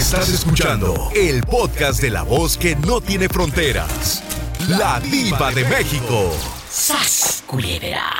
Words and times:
Estás 0.00 0.30
escuchando 0.30 1.10
el 1.14 1.42
podcast 1.42 2.00
de 2.00 2.08
la 2.08 2.22
voz 2.22 2.56
que 2.56 2.74
no 2.74 3.02
tiene 3.02 3.28
fronteras. 3.28 4.22
La 4.66 4.98
diva 4.98 5.52
de 5.52 5.62
México. 5.64 6.32
¡Sas, 6.70 7.44
culebra! 7.46 8.10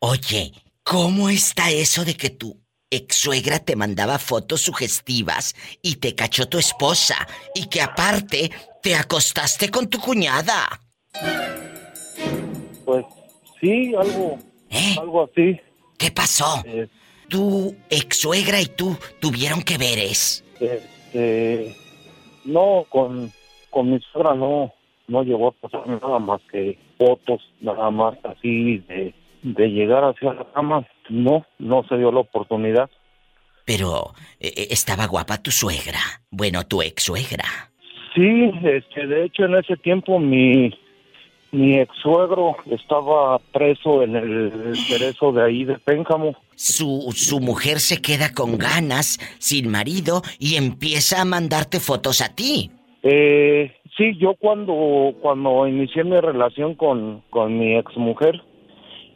Oye, 0.00 0.50
¿cómo 0.82 1.28
está 1.28 1.70
eso 1.70 2.06
de 2.06 2.16
que 2.16 2.30
tu 2.30 2.58
ex 2.90 3.16
suegra 3.16 3.58
te 3.58 3.76
mandaba 3.76 4.18
fotos 4.18 4.62
sugestivas 4.62 5.54
y 5.82 5.96
te 5.96 6.14
cachó 6.14 6.48
tu 6.48 6.58
esposa 6.58 7.28
y 7.54 7.66
que 7.66 7.82
aparte 7.82 8.50
te 8.82 8.96
acostaste 8.96 9.68
con 9.70 9.88
tu 9.88 10.00
cuñada? 10.00 10.80
Pues 12.86 13.04
sí, 13.60 13.92
algo, 13.94 14.38
¿Eh? 14.70 14.96
algo 14.98 15.24
así. 15.24 15.60
¿Qué 15.98 16.10
pasó? 16.10 16.62
Eh, 16.64 16.88
Tu 17.28 17.76
ex 17.90 18.16
suegra 18.16 18.58
y 18.58 18.66
tú 18.66 18.96
tuvieron 19.20 19.62
que 19.62 19.76
veres. 19.76 20.40
Este, 21.14 21.76
no, 22.44 22.84
con, 22.88 23.30
con 23.70 23.90
mi 23.90 24.00
suegra 24.00 24.34
no, 24.34 24.72
no 25.08 25.22
llegó 25.22 25.48
a 25.48 25.52
pasar 25.52 25.86
nada 25.86 26.18
más 26.18 26.40
que 26.50 26.78
fotos, 26.98 27.40
nada 27.60 27.90
más 27.90 28.16
así 28.24 28.78
de, 28.88 29.14
de 29.42 29.68
llegar 29.68 30.04
hacia 30.04 30.34
la 30.34 30.44
cama. 30.52 30.86
No, 31.08 31.46
no 31.58 31.84
se 31.84 31.96
dio 31.96 32.10
la 32.10 32.20
oportunidad. 32.20 32.90
Pero 33.64 34.12
eh, 34.40 34.52
eh, 34.56 34.66
estaba 34.70 35.06
guapa 35.06 35.42
tu 35.42 35.50
suegra. 35.50 36.00
Bueno, 36.30 36.64
tu 36.66 36.82
ex 36.82 37.04
suegra. 37.04 37.44
Sí, 38.14 38.50
este, 38.62 39.06
de 39.06 39.24
hecho 39.24 39.44
en 39.44 39.56
ese 39.56 39.76
tiempo 39.76 40.18
mi, 40.18 40.72
mi 41.54 41.78
ex 41.78 41.96
suegro 42.02 42.56
estaba 42.70 43.38
preso 43.52 44.02
en 44.02 44.16
el 44.16 44.76
cerezo 44.76 45.32
de 45.32 45.44
ahí 45.44 45.64
de 45.64 45.78
Pénjamo. 45.78 46.34
Su, 46.56 47.12
su 47.14 47.40
mujer 47.40 47.78
se 47.78 48.02
queda 48.02 48.32
con 48.34 48.58
ganas, 48.58 49.18
sin 49.38 49.70
marido, 49.70 50.22
y 50.38 50.56
empieza 50.56 51.22
a 51.22 51.24
mandarte 51.24 51.78
fotos 51.78 52.20
a 52.20 52.34
ti. 52.34 52.70
Eh, 53.02 53.70
sí, 53.96 54.16
yo 54.18 54.34
cuando, 54.34 55.14
cuando 55.20 55.66
inicié 55.68 56.02
mi 56.04 56.18
relación 56.18 56.74
con, 56.74 57.22
con 57.30 57.56
mi 57.56 57.76
ex 57.76 57.96
mujer, 57.96 58.42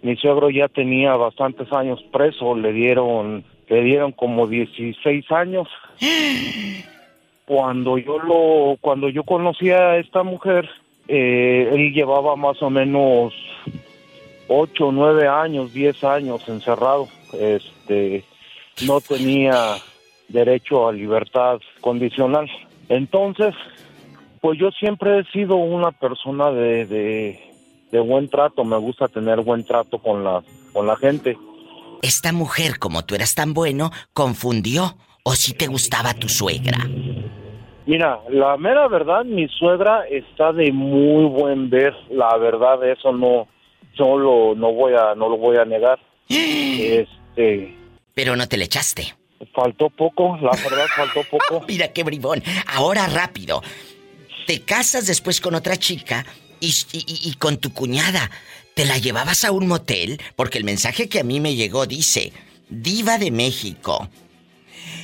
mi 0.02 0.17
suegro 0.17 0.48
ya 0.50 0.69
tenía 0.69 1.17
bastantes 1.17 1.73
años 1.73 2.00
preso, 2.12 2.55
le 2.55 2.73
dieron, 2.73 3.45
le 3.69 3.83
dieron 3.83 4.12
como 4.12 4.47
16 4.47 5.30
años. 5.33 5.69
Cuando 7.47 7.97
yo 7.97 8.19
lo, 8.19 8.77
cuando 8.78 9.08
yo 9.08 9.23
conocí 9.23 9.70
a 9.70 9.97
esta 9.97 10.23
mujer, 10.23 10.69
eh, 11.09 11.70
él 11.73 11.92
llevaba 11.92 12.37
más 12.37 12.62
o 12.62 12.69
menos 12.69 13.33
8, 14.48 14.92
9 14.92 15.27
años, 15.27 15.73
10 15.73 16.05
años 16.05 16.48
encerrado. 16.48 17.09
Este, 17.33 18.25
no 18.87 19.01
tenía 19.01 19.77
derecho 20.29 20.86
a 20.86 20.92
libertad 20.92 21.61
condicional. 21.81 22.48
Entonces, 22.89 23.55
pues 24.41 24.59
yo 24.59 24.70
siempre 24.70 25.20
he 25.20 25.25
sido 25.33 25.56
una 25.56 25.92
persona 25.92 26.51
de, 26.51 26.86
de, 27.91 28.01
buen 28.01 28.29
trato, 28.29 28.64
me 28.64 28.77
gusta 28.77 29.09
tener 29.09 29.41
buen 29.41 29.64
trato 29.64 29.98
con 29.98 30.25
la, 30.25 30.42
con 30.73 30.86
la 30.86 30.97
gente. 30.97 31.36
Esta 32.03 32.33
mujer, 32.33 32.79
como 32.79 33.05
tú 33.05 33.14
eras 33.14 33.34
tan 33.34 33.55
bueno, 33.55 33.91
confundió. 34.12 34.97
¿O 35.25 35.34
si 35.34 35.53
te 35.53 35.67
gustaba 35.67 36.14
tu 36.14 36.27
suegra? 36.27 36.79
Mira, 37.89 38.20
la 38.28 38.56
mera 38.58 38.86
verdad, 38.86 39.25
mi 39.25 39.48
suegra 39.48 40.06
está 40.11 40.53
de 40.53 40.70
muy 40.72 41.25
buen 41.25 41.70
ver, 41.70 41.95
la 42.11 42.36
verdad 42.36 42.86
eso 42.86 43.12
no, 43.12 43.48
solo 43.97 44.55
no 44.55 44.72
voy 44.75 44.92
a, 44.92 45.14
no 45.14 45.27
lo 45.30 45.39
voy 45.39 45.56
a 45.56 45.64
negar. 45.64 45.98
Este, 46.28 47.75
Pero 48.14 48.36
no 48.36 48.47
te 48.47 48.58
le 48.58 48.64
echaste. 48.67 49.14
faltó 49.55 49.89
poco, 49.89 50.36
la 50.42 50.50
verdad 50.50 50.86
faltó 50.95 51.20
poco. 51.30 51.64
Mira 51.67 51.89
qué 51.95 52.05
bribón. 52.05 52.42
Ahora 52.75 53.06
rápido. 53.06 53.62
Te 54.47 54.61
casas 54.62 55.06
después 55.06 55.41
con 55.41 55.55
otra 55.55 55.77
chica 55.78 56.27
y, 56.61 56.69
y- 56.92 57.30
y 57.30 57.34
con 57.39 57.56
tu 57.56 57.73
cuñada. 57.73 58.30
¿Te 58.74 58.85
la 58.85 58.98
llevabas 58.98 59.45
a 59.46 59.51
un 59.52 59.67
motel? 59.67 60.20
Porque 60.36 60.58
el 60.58 60.64
mensaje 60.64 61.08
que 61.08 61.20
a 61.20 61.24
mí 61.24 61.41
me 61.41 61.55
llegó 61.55 61.86
dice, 61.86 62.33
Diva 62.68 63.17
de 63.17 63.30
México. 63.30 64.08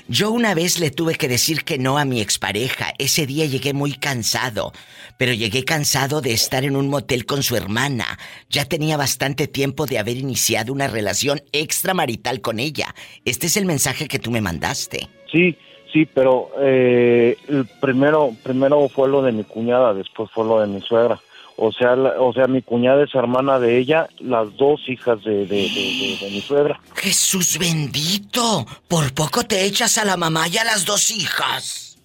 Yo 0.07 0.31
una 0.33 0.55
vez 0.55 0.81
le 0.81 0.91
tuve 0.91 1.15
que 1.15 1.29
decir 1.29 1.65
que 1.65 1.79
no 1.79 1.97
a 1.97 2.05
mi 2.05 2.21
expareja. 2.21 2.93
Ese 2.99 3.27
día 3.27 3.47
llegué 3.47 3.73
muy 3.73 3.93
cansado. 3.93 4.73
Pero 5.17 5.33
llegué 5.33 5.65
cansado 5.65 6.21
de 6.21 6.33
estar 6.33 6.63
en 6.65 6.77
un 6.77 6.89
motel 6.89 7.25
con 7.25 7.43
su 7.43 7.57
hermana. 7.57 8.19
Ya 8.51 8.67
tenía 8.67 8.99
bastante 8.99 9.49
tiempo 9.49 9.87
de 9.87 9.99
haber 9.99 10.19
iniciado 10.19 10.75
una 10.75 10.89
relación 10.89 11.41
extramarital 11.53 12.43
con 12.43 12.61
ella. 12.61 12.95
Este 13.25 13.47
es 13.47 13.57
el 13.57 13.65
mensaje 13.65 14.07
que 14.07 14.19
tú 14.19 14.31
me 14.31 14.43
mandaste. 14.43 15.09
Sí, 15.33 15.57
sí, 15.91 16.07
pero 16.13 16.51
eh, 16.61 17.39
primero, 17.81 18.33
primero 18.43 18.87
fue 18.91 19.09
lo 19.09 19.23
de 19.23 19.33
mi 19.33 19.45
cuñada, 19.45 19.95
después 19.95 20.31
fue 20.33 20.45
lo 20.45 20.61
de 20.61 20.67
mi 20.67 20.83
suegra. 20.83 21.19
O 21.57 21.71
sea, 21.73 21.95
la- 21.95 22.21
o 22.21 22.33
sea, 22.33 22.47
mi 22.49 22.63
cuñada 22.63 23.05
es 23.05 23.15
hermana 23.15 23.59
de 23.61 23.79
ella, 23.79 24.09
las 24.19 24.57
dos 24.57 24.81
hijas 24.89 25.23
de, 25.23 25.47
de, 25.47 25.47
de- 25.47 26.29
mi 26.31 26.41
suegra. 26.41 26.81
Jesús 26.97 27.59
bendito. 27.59 28.67
Por 28.89 29.13
poco 29.15 29.45
te 29.45 29.65
echas 29.65 29.97
a 29.99 30.05
la 30.05 30.17
mamá 30.17 30.49
y 30.49 30.59
a 30.59 30.65
las 30.65 30.85
dos 30.85 31.11
hijas. 31.11 31.99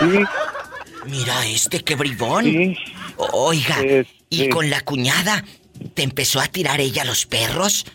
Sí, 0.00 0.18
Mira 1.06 1.46
este 1.46 1.82
qué 1.84 1.94
bribón. 1.94 2.44
sí. 2.44 2.76
Oiga, 3.32 3.80
Este- 3.80 4.06
¿y 4.30 4.48
con 4.48 4.68
la 4.70 4.80
cuñada 4.82 5.44
te 5.94 6.02
empezó 6.02 6.40
a 6.40 6.46
tirar 6.48 6.80
ella 6.80 7.04
los 7.04 7.26
perros? 7.26 7.86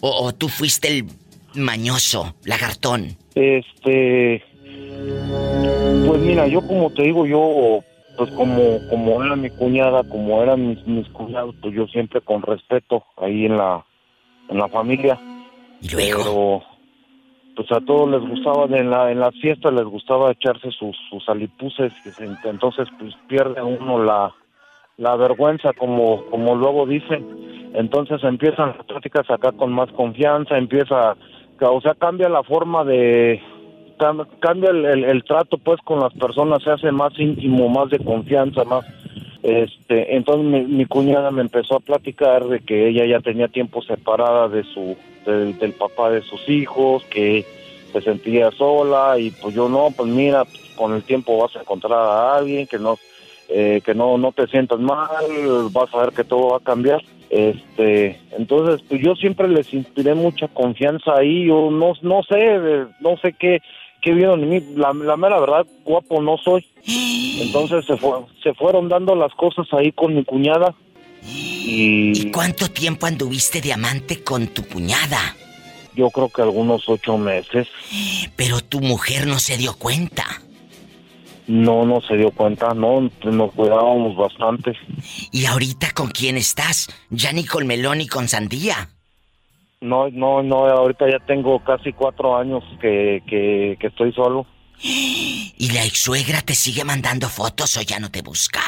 ¿O, 0.00 0.10
o 0.26 0.34
tú 0.34 0.48
fuiste 0.48 0.88
el 0.88 1.06
mañoso, 1.54 2.34
lagartón? 2.44 3.16
Este, 3.34 4.42
pues 6.06 6.20
mira, 6.20 6.46
yo 6.46 6.60
como 6.66 6.90
te 6.90 7.02
digo, 7.02 7.26
yo, 7.26 7.82
pues 8.16 8.30
como, 8.32 8.78
como 8.88 9.22
era 9.22 9.36
mi 9.36 9.50
cuñada, 9.50 10.02
como 10.04 10.42
eran 10.42 10.68
mis, 10.68 10.86
mis 10.86 11.08
cuñados, 11.10 11.54
pues 11.60 11.74
yo 11.74 11.86
siempre 11.88 12.20
con 12.20 12.42
respeto 12.42 13.04
ahí 13.16 13.46
en 13.46 13.56
la, 13.56 13.84
en 14.48 14.58
la 14.58 14.68
familia. 14.68 15.18
Y 15.80 15.88
luego, 15.90 16.22
Pero, 16.24 16.62
pues 17.56 17.72
a 17.72 17.80
todos 17.84 18.10
les 18.10 18.28
gustaba, 18.28 18.66
de 18.66 18.78
en, 18.78 18.90
la, 18.90 19.10
en 19.10 19.20
las 19.20 19.34
fiestas 19.40 19.72
les 19.72 19.84
gustaba 19.84 20.30
echarse 20.32 20.70
sus, 20.70 20.96
sus 21.10 21.28
se- 22.10 22.48
entonces 22.48 22.88
pues 22.98 23.14
pierde 23.28 23.62
uno 23.62 24.02
la, 24.02 24.34
la 24.96 25.16
vergüenza, 25.16 25.72
como, 25.72 26.24
como 26.26 26.54
luego 26.54 26.86
dicen. 26.86 27.70
Entonces 27.74 28.22
empiezan 28.24 28.74
las 28.76 28.86
pláticas 28.86 29.30
acá 29.30 29.52
con 29.52 29.72
más 29.72 29.90
confianza, 29.92 30.56
empieza, 30.56 31.14
o 31.60 31.80
sea, 31.82 31.94
cambia 31.94 32.28
la 32.28 32.42
forma 32.42 32.84
de, 32.84 33.40
cambia 34.40 34.70
el, 34.70 34.84
el- 34.84 35.04
el 35.04 35.24
trato 35.24 35.58
pues 35.58 35.80
con 35.82 36.00
las 36.00 36.12
personas, 36.14 36.62
se 36.62 36.70
hace 36.70 36.90
más 36.92 37.18
íntimo, 37.18 37.68
más 37.68 37.90
de 37.90 37.98
confianza, 37.98 38.64
más... 38.64 38.84
Este, 39.42 40.16
entonces 40.16 40.44
mi, 40.44 40.62
mi 40.62 40.86
cuñada 40.86 41.30
me 41.30 41.42
empezó 41.42 41.76
a 41.76 41.80
platicar 41.80 42.46
de 42.46 42.60
que 42.60 42.88
ella 42.88 43.06
ya 43.06 43.20
tenía 43.20 43.46
tiempo 43.48 43.80
separada 43.82 44.48
de 44.48 44.64
su 44.64 44.96
del, 45.24 45.56
del 45.58 45.72
papá 45.72 46.10
de 46.10 46.22
sus 46.22 46.48
hijos, 46.48 47.04
que 47.04 47.44
se 47.92 48.00
sentía 48.00 48.50
sola 48.52 49.18
y 49.18 49.30
pues 49.30 49.54
yo 49.54 49.68
no, 49.68 49.88
pues 49.96 50.08
mira, 50.08 50.44
con 50.76 50.94
el 50.94 51.02
tiempo 51.04 51.38
vas 51.38 51.54
a 51.56 51.60
encontrar 51.60 51.92
a 51.92 52.36
alguien 52.36 52.66
que 52.66 52.78
no 52.78 52.96
eh, 53.48 53.80
que 53.84 53.94
no 53.94 54.18
no 54.18 54.32
te 54.32 54.48
sientas 54.48 54.80
mal, 54.80 55.08
vas 55.70 55.94
a 55.94 55.98
ver 55.98 56.12
que 56.12 56.24
todo 56.24 56.48
va 56.50 56.56
a 56.56 56.60
cambiar. 56.60 57.00
Este, 57.30 58.18
entonces 58.36 58.84
pues 58.88 59.00
yo 59.00 59.14
siempre 59.14 59.46
les 59.48 59.72
inspiré 59.72 60.14
mucha 60.14 60.48
confianza 60.48 61.14
ahí, 61.16 61.46
yo 61.46 61.70
no 61.70 61.92
no 62.02 62.22
sé, 62.24 62.58
no 63.00 63.16
sé 63.18 63.32
qué 63.34 63.60
qué 64.06 64.12
vieron 64.14 64.40
en 64.44 64.48
mí, 64.50 64.60
la, 64.76 64.92
la 64.92 65.16
mera 65.16 65.40
verdad, 65.40 65.66
guapo 65.84 66.22
no 66.22 66.36
soy. 66.38 66.64
Entonces 67.40 67.84
se, 67.86 67.96
fue, 67.96 68.20
se 68.40 68.54
fueron 68.54 68.88
dando 68.88 69.16
las 69.16 69.34
cosas 69.34 69.66
ahí 69.72 69.90
con 69.90 70.14
mi 70.14 70.24
cuñada 70.24 70.72
¿y 71.24 72.12
y 72.14 72.30
cuánto 72.30 72.68
tiempo 72.70 73.06
anduviste 73.06 73.60
de 73.60 73.72
amante 73.72 74.22
con 74.22 74.46
tu 74.46 74.62
cuñada? 74.64 75.18
yo 75.96 76.08
creo 76.10 76.28
que 76.28 76.42
algunos 76.42 76.88
ocho 76.88 77.18
meses 77.18 77.66
Pero 78.36 78.60
tu 78.60 78.80
mujer 78.80 79.26
no 79.26 79.40
se 79.40 79.56
dio 79.56 79.74
cuenta. 79.76 80.24
no 81.48 81.84
no 81.84 82.00
se 82.02 82.16
dio 82.16 82.30
cuenta, 82.30 82.74
no 82.74 83.10
nos 83.24 83.52
cuidábamos 83.54 84.16
bastante. 84.16 84.72
¿Y 85.32 85.46
ahorita 85.46 85.90
con 85.92 86.10
quién 86.10 86.36
estás? 86.36 86.88
Ya 87.10 87.32
ni 87.32 87.44
con 87.44 87.66
melón 87.66 87.98
ni 87.98 88.06
con 88.06 88.28
sandía. 88.28 88.90
No, 89.86 90.10
no, 90.10 90.42
no, 90.42 90.66
ahorita 90.66 91.08
ya 91.08 91.20
tengo 91.20 91.62
casi 91.62 91.92
cuatro 91.92 92.36
años 92.36 92.64
que, 92.80 93.22
que, 93.26 93.76
que 93.78 93.86
estoy 93.86 94.12
solo. 94.12 94.46
¿Y 94.82 95.70
la 95.72 95.84
ex 95.84 95.98
suegra 95.98 96.42
te 96.42 96.54
sigue 96.54 96.84
mandando 96.84 97.28
fotos 97.28 97.76
o 97.76 97.82
ya 97.82 98.00
no 98.00 98.10
te 98.10 98.20
busca? 98.20 98.60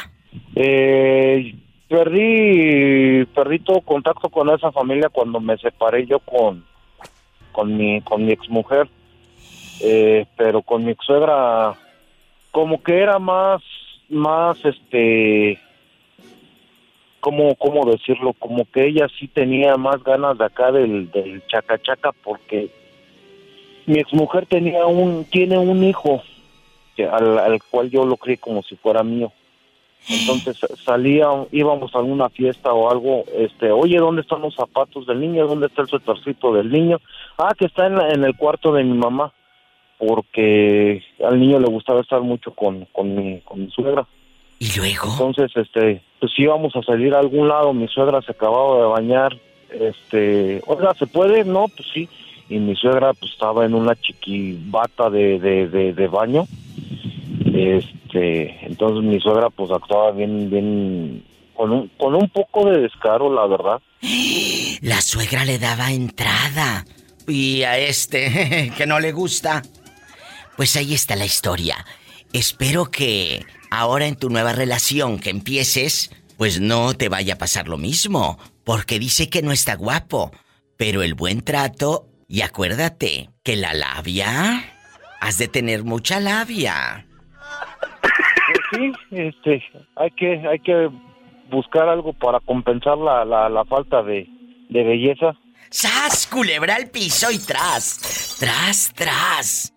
Eh, 0.54 1.54
perdí, 1.88 3.24
perdí 3.34 3.58
todo 3.58 3.80
contacto 3.80 4.28
con 4.28 4.48
esa 4.50 4.70
familia 4.70 5.08
cuando 5.08 5.40
me 5.40 5.58
separé 5.58 6.06
yo 6.06 6.20
con, 6.20 6.64
con 7.52 7.76
mi, 7.76 8.00
con 8.02 8.24
mi 8.24 8.32
exmujer. 8.32 8.88
Eh, 9.80 10.26
pero 10.36 10.62
con 10.62 10.84
mi 10.84 10.92
ex 10.92 11.04
suegra, 11.04 11.74
como 12.50 12.82
que 12.82 12.98
era 12.98 13.18
más, 13.18 13.60
más, 14.08 14.56
este, 14.64 15.58
como, 17.20 17.54
cómo 17.56 17.90
decirlo, 17.90 18.32
como 18.32 18.64
que 18.70 18.86
ella 18.86 19.06
sí 19.18 19.28
tenía 19.28 19.76
más 19.76 20.02
ganas 20.02 20.38
de 20.38 20.44
acá 20.44 20.72
del, 20.72 21.10
del 21.10 21.46
chacachaca 21.46 22.12
porque 22.12 22.70
mi 23.86 23.98
exmujer 23.98 24.46
tenía 24.46 24.86
un, 24.86 25.24
tiene 25.24 25.58
un 25.58 25.82
hijo 25.84 26.22
al, 26.98 27.38
al 27.38 27.62
cual 27.70 27.90
yo 27.90 28.04
lo 28.04 28.16
crié 28.16 28.38
como 28.38 28.62
si 28.62 28.76
fuera 28.76 29.02
mío. 29.02 29.32
Entonces 30.08 30.58
salía, 30.84 31.28
íbamos 31.52 31.94
a 31.94 31.98
alguna 31.98 32.28
fiesta 32.28 32.72
o 32.72 32.90
algo, 32.90 33.24
este, 33.34 33.70
oye, 33.70 33.98
¿dónde 33.98 34.22
están 34.22 34.42
los 34.42 34.54
zapatos 34.54 35.06
del 35.06 35.20
niño? 35.20 35.46
¿Dónde 35.46 35.66
está 35.66 35.82
el 35.82 35.88
suétercito 35.88 36.52
del 36.52 36.70
niño? 36.70 36.98
Ah, 37.36 37.54
que 37.56 37.66
está 37.66 37.86
en, 37.86 38.00
en 38.00 38.24
el 38.24 38.36
cuarto 38.36 38.72
de 38.72 38.84
mi 38.84 38.96
mamá, 38.96 39.32
porque 39.98 41.02
al 41.24 41.40
niño 41.40 41.58
le 41.58 41.68
gustaba 41.68 42.00
estar 42.00 42.20
mucho 42.20 42.52
con, 42.52 42.86
con, 42.86 43.14
mi, 43.14 43.40
con 43.40 43.60
mi 43.60 43.70
suegra. 43.70 44.06
¿Y 44.58 44.76
luego? 44.76 45.08
Entonces, 45.12 45.50
este, 45.56 46.02
pues 46.20 46.32
íbamos 46.36 46.74
a 46.76 46.82
salir 46.82 47.14
a 47.14 47.20
algún 47.20 47.48
lado, 47.48 47.72
mi 47.72 47.88
suegra 47.88 48.22
se 48.22 48.32
acababa 48.32 48.78
de 48.78 48.86
bañar, 48.86 49.38
este, 49.70 50.62
oiga, 50.66 50.94
¿se 50.94 51.06
puede? 51.06 51.44
No, 51.44 51.66
pues 51.68 51.88
sí. 51.92 52.08
Y 52.48 52.58
mi 52.58 52.74
suegra 52.74 53.12
pues 53.12 53.32
estaba 53.32 53.66
en 53.66 53.74
una 53.74 53.94
chiquibata 53.94 55.10
de, 55.10 55.38
de, 55.38 55.68
de, 55.68 55.92
de 55.92 56.08
baño. 56.08 56.46
Este, 57.54 58.66
entonces 58.66 59.04
mi 59.04 59.20
suegra 59.20 59.50
pues 59.50 59.70
actuaba 59.70 60.12
bien, 60.12 60.48
bien, 60.48 61.24
con 61.54 61.72
un, 61.72 61.88
con 61.98 62.14
un 62.14 62.28
poco 62.30 62.70
de 62.70 62.80
descaro, 62.80 63.32
la 63.32 63.46
verdad. 63.46 63.80
La 64.80 65.00
suegra 65.00 65.44
le 65.44 65.58
daba 65.58 65.92
entrada. 65.92 66.84
Y 67.26 67.62
a 67.62 67.78
este, 67.78 68.72
que 68.76 68.86
no 68.86 69.00
le 69.00 69.12
gusta. 69.12 69.62
Pues 70.56 70.74
ahí 70.76 70.94
está 70.94 71.14
la 71.16 71.26
historia. 71.26 71.76
Espero 72.32 72.86
que 72.86 73.44
ahora 73.70 74.06
en 74.06 74.16
tu 74.16 74.30
nueva 74.30 74.52
relación 74.52 75.19
que 75.19 75.30
empieces, 75.30 76.10
pues 76.36 76.60
no 76.60 76.94
te 76.94 77.08
vaya 77.08 77.34
a 77.34 77.38
pasar 77.38 77.69
lo 77.69 77.78
mismo. 77.78 78.38
Porque 78.64 78.98
dice 78.98 79.30
que 79.30 79.42
no 79.42 79.52
está 79.52 79.76
guapo. 79.76 80.30
Pero 80.76 81.02
el 81.02 81.14
buen 81.14 81.42
trato, 81.42 82.06
y 82.28 82.42
acuérdate 82.42 83.30
que 83.42 83.56
la 83.56 83.75
labia, 83.75 84.64
has 85.20 85.38
de 85.38 85.48
tener 85.48 85.84
mucha 85.84 86.20
labia. 86.20 87.06
Pues 88.00 88.60
sí, 88.72 88.92
este, 89.10 89.62
hay 89.96 90.10
que, 90.12 90.46
hay 90.46 90.60
que 90.60 90.88
buscar 91.50 91.88
algo 91.88 92.12
para 92.12 92.40
compensar 92.40 92.98
la, 92.98 93.25
la, 93.25 93.48
la 93.48 93.64
falta 93.64 94.02
de, 94.02 94.26
de 94.69 94.84
belleza. 94.84 95.32
¡Sas! 95.70 96.26
Culebra 96.26 96.76
al 96.76 96.90
piso 96.90 97.30
y 97.30 97.38
tras. 97.38 98.36
Tras, 98.38 98.92
tras. 98.94 99.75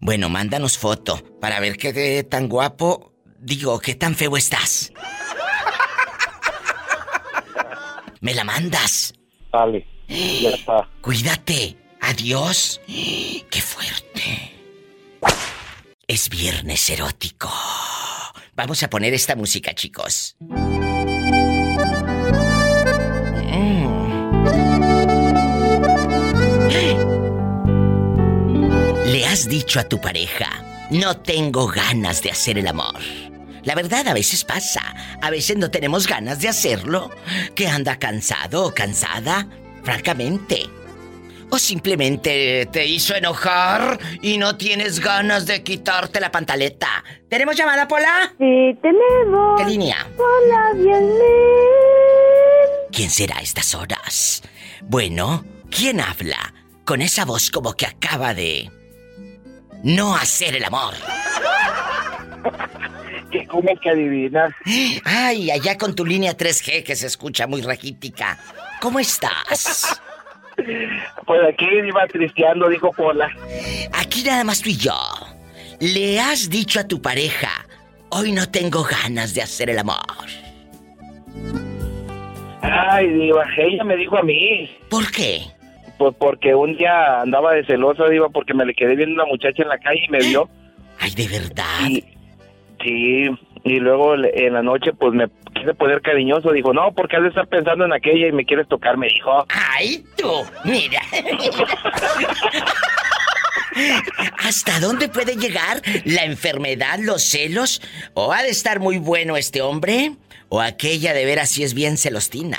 Bueno, 0.00 0.28
mándanos 0.28 0.78
foto 0.78 1.22
para 1.40 1.60
ver 1.60 1.76
qué 1.76 2.24
tan 2.24 2.48
guapo, 2.48 3.12
digo, 3.38 3.80
qué 3.80 3.94
tan 3.94 4.14
feo 4.14 4.36
estás. 4.36 4.92
¿Me 8.20 8.34
la 8.34 8.44
mandas? 8.44 9.14
Dale, 9.52 9.86
ya 10.08 10.50
está. 10.50 10.88
Cuídate. 11.00 11.76
Adiós. 12.00 12.80
¡Qué 12.86 13.60
fuerte! 13.60 14.54
Es 16.06 16.28
viernes 16.30 16.88
erótico. 16.90 17.50
Vamos 18.54 18.82
a 18.82 18.90
poner 18.90 19.14
esta 19.14 19.36
música, 19.36 19.74
chicos. 19.74 20.36
Le 29.08 29.24
has 29.24 29.48
dicho 29.48 29.80
a 29.80 29.84
tu 29.84 29.98
pareja, 30.02 30.62
no 30.90 31.16
tengo 31.16 31.66
ganas 31.66 32.20
de 32.20 32.30
hacer 32.30 32.58
el 32.58 32.68
amor. 32.68 33.00
La 33.64 33.74
verdad 33.74 34.06
a 34.06 34.12
veces 34.12 34.44
pasa, 34.44 34.82
a 35.22 35.30
veces 35.30 35.56
no 35.56 35.70
tenemos 35.70 36.06
ganas 36.06 36.40
de 36.42 36.48
hacerlo, 36.48 37.10
que 37.54 37.68
anda 37.68 37.98
cansado 37.98 38.66
o 38.66 38.74
cansada, 38.74 39.48
francamente. 39.82 40.66
O 41.48 41.58
simplemente 41.58 42.68
te 42.70 42.84
hizo 42.84 43.14
enojar 43.14 43.98
y 44.20 44.36
no 44.36 44.58
tienes 44.58 45.00
ganas 45.00 45.46
de 45.46 45.62
quitarte 45.62 46.20
la 46.20 46.30
pantaleta. 46.30 47.02
¿Tenemos 47.30 47.56
llamada, 47.56 47.88
Pola? 47.88 48.34
Sí, 48.36 48.76
tenemos. 48.82 49.58
¿Qué 49.58 49.70
línea? 49.70 50.06
Hola, 50.18 50.72
bienvenido. 50.74 51.16
¿Quién 52.92 53.08
será 53.08 53.38
a 53.38 53.40
estas 53.40 53.74
horas? 53.74 54.42
Bueno, 54.82 55.46
¿quién 55.70 55.98
habla? 55.98 56.52
Con 56.84 57.00
esa 57.00 57.24
voz 57.24 57.50
como 57.50 57.72
que 57.72 57.86
acaba 57.86 58.34
de... 58.34 58.70
No 59.82 60.14
hacer 60.14 60.56
el 60.56 60.64
amor. 60.64 60.94
¿Qué 63.30 63.46
comes 63.46 63.78
que 63.80 63.90
adivinar? 63.90 64.54
Ay, 65.04 65.50
allá 65.50 65.76
con 65.76 65.94
tu 65.94 66.04
línea 66.04 66.36
3G 66.36 66.82
que 66.82 66.96
se 66.96 67.06
escucha 67.06 67.46
muy 67.46 67.60
raquítica. 67.62 68.38
¿Cómo 68.80 69.00
estás? 69.00 70.00
Pues 71.24 71.40
aquí 71.48 71.64
iba 71.86 72.04
tristeando, 72.08 72.68
dijo 72.68 72.90
Pola. 72.90 73.30
Aquí 73.92 74.24
nada 74.24 74.42
más 74.42 74.60
tú 74.60 74.70
y 74.70 74.76
yo. 74.76 74.92
Le 75.78 76.18
has 76.18 76.50
dicho 76.50 76.80
a 76.80 76.88
tu 76.88 77.00
pareja, 77.00 77.64
hoy 78.08 78.32
no 78.32 78.50
tengo 78.50 78.82
ganas 78.82 79.34
de 79.34 79.42
hacer 79.42 79.70
el 79.70 79.78
amor. 79.78 80.02
Ay, 82.60 83.06
Diva, 83.06 83.44
ella 83.56 83.84
me 83.84 83.96
dijo 83.96 84.18
a 84.18 84.22
mí. 84.24 84.68
¿Por 84.90 85.08
qué? 85.12 85.42
Pues 85.98 86.14
porque 86.18 86.54
un 86.54 86.76
día 86.76 87.20
andaba 87.20 87.54
de 87.54 87.64
celosa, 87.66 88.08
Diva, 88.08 88.28
porque 88.28 88.54
me 88.54 88.64
le 88.64 88.74
quedé 88.74 88.94
viendo 88.94 89.14
una 89.14 89.24
muchacha 89.24 89.62
en 89.62 89.68
la 89.68 89.78
calle 89.78 90.04
y 90.06 90.10
me 90.10 90.18
vio. 90.18 90.48
Ay, 91.00 91.10
de 91.10 91.26
verdad. 91.28 91.88
Y, 91.88 92.04
sí, 92.82 93.28
y 93.64 93.80
luego 93.80 94.14
en 94.14 94.52
la 94.52 94.62
noche 94.62 94.92
pues 94.92 95.12
me 95.12 95.26
quise 95.54 95.74
poner 95.74 96.00
cariñoso. 96.00 96.52
Dijo, 96.52 96.72
no, 96.72 96.92
porque 96.92 97.16
has 97.16 97.22
de 97.22 97.28
estar 97.28 97.48
pensando 97.48 97.84
en 97.84 97.92
aquella 97.92 98.28
y 98.28 98.32
me 98.32 98.44
quieres 98.44 98.68
tocar, 98.68 98.96
me 98.96 99.08
dijo. 99.08 99.44
Ay, 99.48 100.04
tú, 100.16 100.30
mira. 100.64 101.00
¿Hasta 104.38 104.80
dónde 104.80 105.08
puede 105.08 105.36
llegar 105.36 105.82
la 106.04 106.24
enfermedad, 106.24 106.98
los 107.00 107.22
celos? 107.22 107.82
¿O 108.14 108.32
ha 108.32 108.42
de 108.42 108.50
estar 108.50 108.80
muy 108.80 108.98
bueno 108.98 109.36
este 109.36 109.62
hombre? 109.62 110.12
¿O 110.48 110.60
aquella 110.60 111.12
de 111.12 111.24
veras 111.24 111.50
si 111.50 111.62
es 111.62 111.74
bien 111.74 111.96
celostina? 111.96 112.58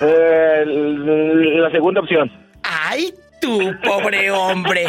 Eh, 0.00 0.64
la 0.66 1.70
segunda 1.70 2.00
opción. 2.00 2.30
¡Ay, 2.62 3.12
tú, 3.40 3.74
pobre 3.82 4.30
hombre! 4.30 4.86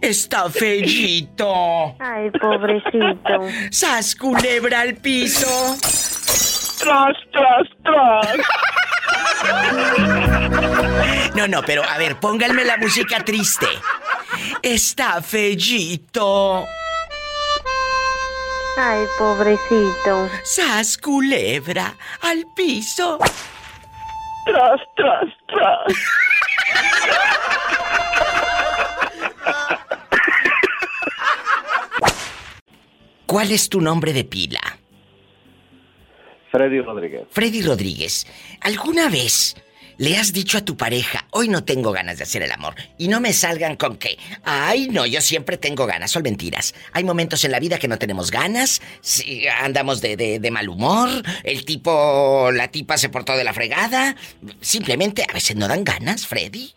Está 0.00 0.50
fellito. 0.50 1.94
Ay, 1.98 2.30
pobrecito. 2.30 3.40
¡Sas 3.70 4.14
culebra 4.14 4.80
al 4.80 4.94
piso! 4.96 5.76
¡Tras, 6.78 7.16
tras, 7.32 7.68
tras! 7.82 8.36
No, 11.34 11.46
no, 11.48 11.62
pero 11.62 11.82
a 11.84 11.98
ver, 11.98 12.16
pónganme 12.16 12.64
la 12.64 12.76
música 12.76 13.24
triste. 13.24 13.66
Está 14.62 15.22
fellito. 15.22 16.66
Ay, 18.76 19.04
pobrecito. 19.18 20.28
¡Sas 20.42 20.98
culebra 20.98 21.94
al 22.22 22.44
piso! 22.54 23.18
¡Tras, 24.46 24.80
tras, 24.96 25.24
tras! 25.46 25.94
¿Cuál 33.26 33.52
es 33.52 33.68
tu 33.68 33.80
nombre 33.80 34.12
de 34.12 34.24
pila? 34.24 34.60
Freddy 36.50 36.80
Rodríguez. 36.80 37.28
Freddy 37.30 37.62
Rodríguez, 37.62 38.26
¿alguna 38.60 39.08
vez 39.08 39.54
le 40.00 40.16
has 40.16 40.32
dicho 40.32 40.56
a 40.56 40.64
tu 40.64 40.78
pareja, 40.78 41.26
hoy 41.30 41.48
no 41.48 41.62
tengo 41.62 41.92
ganas 41.92 42.16
de 42.16 42.24
hacer 42.24 42.42
el 42.42 42.50
amor? 42.52 42.74
Y 42.96 43.08
no 43.08 43.20
me 43.20 43.34
salgan 43.34 43.76
con 43.76 43.98
que, 43.98 44.16
ay, 44.44 44.88
no, 44.88 45.04
yo 45.04 45.20
siempre 45.20 45.58
tengo 45.58 45.84
ganas, 45.84 46.10
son 46.10 46.22
mentiras. 46.22 46.74
Hay 46.92 47.04
momentos 47.04 47.44
en 47.44 47.50
la 47.50 47.60
vida 47.60 47.78
que 47.78 47.86
no 47.86 47.98
tenemos 47.98 48.30
ganas, 48.30 48.80
si 49.02 49.46
andamos 49.46 50.00
de, 50.00 50.16
de- 50.16 50.38
de 50.38 50.50
mal 50.50 50.70
humor, 50.70 51.10
el 51.44 51.66
tipo, 51.66 52.50
la 52.50 52.68
tipa 52.68 52.96
se 52.96 53.10
portó 53.10 53.36
de 53.36 53.44
la 53.44 53.52
fregada. 53.52 54.16
Simplemente 54.62 55.22
a 55.28 55.34
veces 55.34 55.54
no 55.56 55.68
dan 55.68 55.84
ganas, 55.84 56.26
Freddy. 56.26 56.72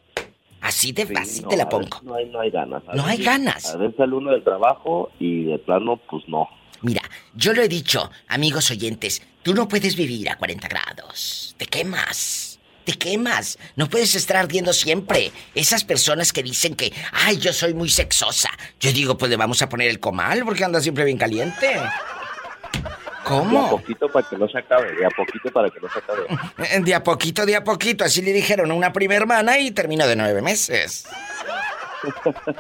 Así 0.60 0.92
de 0.92 1.06
fácil 1.06 1.46
te 1.48 1.56
la 1.56 1.70
pongo. 1.70 2.01
No 2.03 2.15
hay, 2.15 2.25
no 2.25 2.42
hay 2.42 2.51
ganas. 2.51 2.84
No 2.94 3.06
hay 3.06 3.24
ganas. 3.24 3.65
A 3.74 3.77
veces 3.77 3.96
sale 3.98 4.15
uno 4.15 4.32
del 4.32 4.44
trabajo 4.44 5.12
y 5.20 5.46
de 5.46 5.60
plano, 5.60 5.96
pues 6.10 6.24
no. 6.27 6.48
Mira, 6.82 7.01
yo 7.36 7.53
lo 7.53 7.62
he 7.62 7.70
dicho, 7.70 8.12
amigos 8.27 8.70
oyentes, 8.70 9.22
tú 9.44 9.53
no 9.53 9.70
puedes 9.70 9.96
vivir 9.96 10.30
a 10.30 10.36
40 10.38 10.68
grados. 10.68 11.56
Te 11.58 11.65
quemas. 11.65 12.42
Te 12.85 12.93
quemas. 12.93 13.57
No 13.75 13.89
puedes 13.89 14.15
estar 14.15 14.37
ardiendo 14.37 14.73
siempre. 14.73 15.31
Esas 15.55 15.83
personas 15.83 16.33
que 16.33 16.43
dicen 16.43 16.75
que, 16.75 16.91
ay, 17.11 17.37
yo 17.37 17.53
soy 17.53 17.73
muy 17.73 17.89
sexosa. 17.89 18.49
Yo 18.79 18.91
digo, 18.91 19.17
pues 19.17 19.29
le 19.29 19.37
vamos 19.37 19.61
a 19.61 19.69
poner 19.69 19.89
el 19.89 19.99
comal 19.99 20.43
porque 20.43 20.63
anda 20.63 20.81
siempre 20.81 21.05
bien 21.05 21.17
caliente. 21.17 21.67
De 21.67 21.75
a 21.75 23.23
¿Cómo? 23.23 23.69
poquito 23.69 24.09
para 24.11 24.27
que 24.27 24.35
no 24.37 24.49
se 24.49 24.57
acabe, 24.57 24.93
de 24.95 25.05
a 25.05 25.09
poquito 25.09 25.49
para 25.53 25.69
que 25.69 25.79
no 25.79 25.87
se 25.89 25.99
acabe. 25.99 26.81
De 26.83 26.93
a 26.93 27.01
poquito, 27.03 27.45
de 27.45 27.55
a 27.55 27.63
poquito. 27.63 28.03
Así 28.03 28.21
le 28.21 28.33
dijeron 28.33 28.69
a 28.69 28.73
una 28.73 28.91
prima 28.91 29.15
hermana 29.15 29.57
y 29.59 29.71
terminó 29.71 30.05
de 30.07 30.17
nueve 30.17 30.41
meses. 30.41 31.05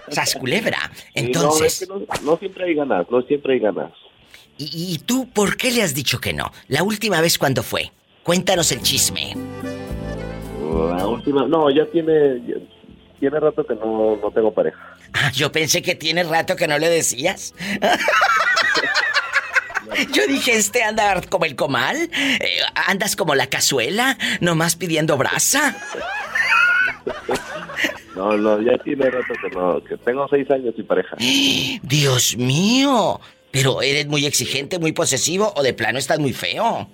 Sas 0.09 0.35
culebra. 0.35 0.89
Sí, 0.95 1.03
Entonces, 1.15 1.85
no, 1.89 1.97
es 1.97 2.07
que 2.07 2.21
no, 2.23 2.31
no 2.31 2.37
siempre 2.37 2.63
hay 2.65 2.75
ganas, 2.75 3.05
no 3.09 3.21
siempre 3.23 3.55
hay 3.55 3.59
ganas. 3.59 3.91
¿y, 4.57 4.93
y 4.93 4.99
tú 4.99 5.29
por 5.31 5.57
qué 5.57 5.69
le 5.71 5.83
has 5.83 5.93
dicho 5.93 6.21
que 6.21 6.31
no? 6.31 6.53
La 6.69 6.83
última 6.83 7.19
vez 7.19 7.37
cuando 7.37 7.61
fue. 7.61 7.91
Cuéntanos 8.23 8.71
el 8.71 8.81
chisme. 8.81 9.35
La 10.73 11.07
última, 11.07 11.47
no, 11.47 11.69
ya 11.69 11.85
tiene, 11.91 12.41
ya, 12.47 12.55
tiene 13.19 13.39
rato 13.39 13.65
que 13.65 13.75
no, 13.75 14.17
no 14.17 14.31
tengo 14.31 14.53
pareja. 14.53 14.79
Ah, 15.13 15.31
yo 15.33 15.51
pensé 15.51 15.81
que 15.81 15.95
tiene 15.95 16.23
rato 16.23 16.55
que 16.55 16.67
no 16.67 16.77
le 16.77 16.89
decías. 16.89 17.53
Yo 20.11 20.25
dije, 20.27 20.55
este 20.55 20.83
anda 20.83 21.21
como 21.29 21.45
el 21.45 21.55
comal, 21.55 21.95
eh, 21.95 22.59
andas 22.87 23.15
como 23.15 23.35
la 23.35 23.47
cazuela, 23.47 24.17
nomás 24.41 24.75
pidiendo 24.75 25.17
brasa. 25.17 25.75
No, 28.15 28.37
no, 28.37 28.61
ya 28.61 28.77
tiene 28.77 29.09
rato 29.09 29.33
que 29.41 29.49
no, 29.49 29.83
que 29.83 29.97
tengo 29.97 30.27
seis 30.27 30.49
años 30.51 30.75
sin 30.75 30.85
pareja. 30.85 31.15
Dios 31.81 32.37
mío, 32.37 33.19
pero 33.49 33.81
eres 33.81 34.07
muy 34.07 34.25
exigente, 34.27 34.77
muy 34.77 34.91
posesivo 34.91 35.51
o 35.55 35.63
de 35.63 35.73
plano 35.73 35.97
estás 35.97 36.19
muy 36.19 36.31
feo. 36.31 36.87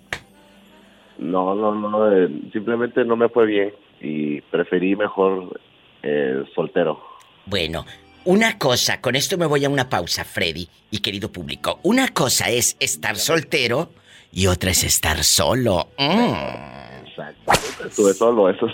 No, 1.20 1.54
no, 1.54 1.76
no, 1.76 2.12
eh, 2.12 2.30
simplemente 2.52 3.04
no 3.04 3.16
me 3.16 3.30
fue 3.30 3.46
bien 3.46 3.74
y 4.02 4.42
preferí 4.42 4.96
mejor 4.96 5.60
eh, 6.02 6.44
soltero. 6.56 7.02
Bueno, 7.46 7.86
una 8.26 8.58
cosa, 8.58 9.02
con 9.02 9.16
esto 9.16 9.38
me 9.38 9.46
voy 9.46 9.66
a 9.66 9.70
una 9.70 9.90
pausa, 9.90 10.24
Freddy 10.24 10.68
y 10.92 11.00
querido 11.00 11.32
público. 11.32 11.80
Una 11.84 12.10
cosa 12.10 12.50
es 12.50 12.78
estar 12.80 13.16
soltero 13.18 13.92
y 14.32 14.48
otra 14.48 14.72
es 14.72 14.84
estar 14.84 15.24
solo. 15.24 15.90
Mm. 15.98 17.08
Exacto. 17.08 17.52
Estuve 17.86 18.14
solo, 18.14 18.50
eso. 18.50 18.68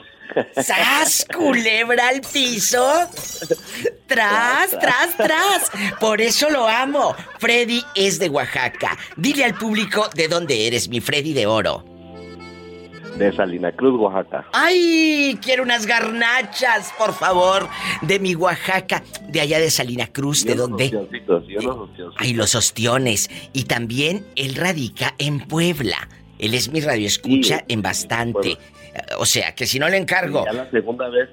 ¡Sas, 0.62 1.26
culebra 1.34 2.10
al 2.10 2.22
piso! 2.22 2.84
¡Tras, 4.08 4.72
tras, 4.72 5.18
tras! 5.18 5.72
Por 6.00 6.22
eso 6.22 6.50
lo 6.50 6.68
amo. 6.68 7.16
Freddy 7.40 7.82
es 7.96 8.20
de 8.20 8.30
Oaxaca. 8.30 8.98
Dile 9.16 9.46
al 9.46 9.56
público 9.56 10.10
de 10.14 10.28
dónde 10.28 10.68
eres, 10.68 10.90
mi 10.90 11.00
Freddy 11.00 11.34
de 11.34 11.46
oro. 11.46 11.95
De 13.18 13.34
Salina 13.34 13.72
Cruz, 13.72 14.00
Oaxaca. 14.00 14.46
¡Ay! 14.52 15.40
Quiero 15.42 15.64
unas 15.64 15.86
garnachas, 15.86 16.94
por 16.98 17.14
favor, 17.14 17.68
de 18.02 18.20
mi 18.20 18.36
Oaxaca, 18.36 19.04
de 19.30 19.40
allá 19.40 19.60
de 19.60 19.72
Salina 19.72 20.08
Cruz, 20.08 20.44
¿de 20.44 20.56
dónde? 20.56 21.08
Ay, 22.18 22.34
los 22.34 22.56
ostiones. 22.56 23.30
Y 23.54 23.64
también 23.64 24.26
él 24.36 24.56
radica 24.56 25.14
en 25.18 25.40
Puebla. 25.40 26.10
Él 26.40 26.54
es 26.54 26.70
mi 26.70 26.82
radioescucha 26.82 27.60
Sí, 27.60 27.66
en 27.70 27.82
bastante. 27.82 28.58
O 29.18 29.26
sea, 29.26 29.56
que 29.56 29.66
si 29.66 29.80
no 29.80 29.88
le 29.88 29.98
encargo. 29.98 30.44
Ya 30.46 30.54
la 30.54 30.70
segunda 30.70 31.08
vez, 31.10 31.30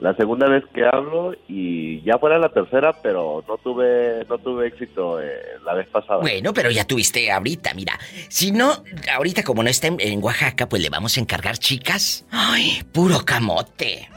la 0.00 0.14
segunda 0.14 0.48
vez 0.48 0.64
que 0.72 0.84
hablo 0.84 1.34
y 1.48 2.02
ya 2.02 2.18
fuera 2.18 2.38
la 2.38 2.50
tercera, 2.50 2.92
pero 3.02 3.44
no 3.48 3.58
tuve, 3.58 4.24
no 4.28 4.38
tuve 4.38 4.68
éxito 4.68 5.20
eh, 5.20 5.40
la 5.64 5.74
vez 5.74 5.88
pasada. 5.88 6.20
Bueno, 6.20 6.52
pero 6.52 6.70
ya 6.70 6.84
tuviste 6.84 7.30
ahorita, 7.30 7.74
mira. 7.74 7.98
Si 8.28 8.52
no, 8.52 8.84
ahorita 9.12 9.42
como 9.42 9.62
no 9.62 9.70
está 9.70 9.88
en, 9.88 9.96
en 9.98 10.22
Oaxaca, 10.22 10.68
pues 10.68 10.82
le 10.82 10.90
vamos 10.90 11.16
a 11.16 11.20
encargar 11.20 11.58
chicas. 11.58 12.26
Ay, 12.30 12.82
puro 12.92 13.24
camote. 13.24 14.08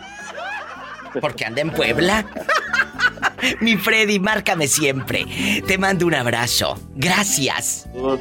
Porque 1.20 1.46
anda 1.46 1.62
en 1.62 1.72
Puebla. 1.72 2.26
Mi 3.60 3.76
Freddy, 3.76 4.20
márcame 4.20 4.68
siempre. 4.68 5.26
Te 5.68 5.78
mando 5.78 6.06
un 6.06 6.14
abrazo. 6.14 6.80
Gracias. 6.96 7.90
Un 7.94 8.20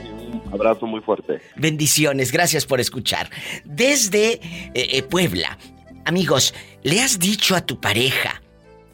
abrazo 0.53 0.87
muy 0.87 1.01
fuerte. 1.01 1.41
Bendiciones, 1.57 2.33
gracias 2.33 2.67
por 2.67 2.81
escuchar. 2.81 3.31
Desde 3.65 4.33
eh, 4.33 4.41
eh, 4.75 5.03
Puebla, 5.03 5.59
amigos, 6.05 6.55
¿le 6.83 7.01
has 7.01 7.19
dicho 7.19 7.57
a 7.57 7.67
tu 7.67 7.81
pareja, 7.81 8.43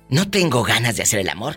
no 0.09 0.31
tengo 0.31 0.63
ganas 0.63 0.97
de 0.97 1.03
hacer 1.03 1.21
el 1.21 1.29
amor? 1.29 1.57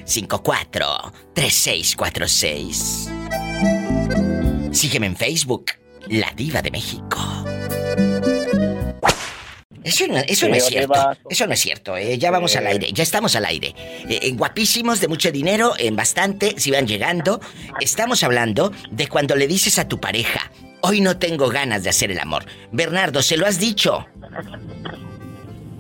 54 0.06 1.14
3646. 1.34 3.10
Sígueme 4.72 5.08
en 5.08 5.16
Facebook, 5.16 5.66
La 6.10 6.32
Diva 6.36 6.62
de 6.62 6.72
México. 6.72 7.18
Eso 9.84 10.08
no, 10.08 10.18
eso 10.18 10.48
no 10.48 10.56
es 10.56 10.66
cierto. 10.66 10.94
Eso 11.30 11.46
no 11.46 11.54
es 11.54 11.60
cierto. 11.60 11.98
eh. 11.98 12.18
Ya 12.18 12.32
vamos 12.32 12.56
al 12.56 12.68
aire. 12.68 12.88
Ya 12.94 13.04
estamos 13.04 13.36
al 13.36 13.44
aire. 13.46 13.76
Eh, 14.08 14.20
eh, 14.22 14.32
guapísimos, 14.32 15.02
de 15.02 15.10
mucho 15.10 15.30
dinero, 15.32 15.74
en 15.78 15.96
bastante, 15.98 16.54
si 16.58 16.72
van 16.72 16.88
llegando. 16.88 17.42
Estamos 17.82 18.24
hablando 18.24 18.72
de 18.92 19.08
cuando 19.08 19.36
le 19.36 19.46
dices 19.46 19.80
a 19.80 19.88
tu 19.90 20.00
pareja, 20.00 20.52
hoy 20.82 21.02
no 21.02 21.18
tengo 21.18 21.50
ganas 21.50 21.84
de 21.84 21.90
hacer 21.90 22.12
el 22.12 22.20
amor. 22.20 22.46
Bernardo, 22.72 23.22
¿se 23.22 23.36
lo 23.36 23.46
has 23.46 23.60
dicho? 23.60 24.06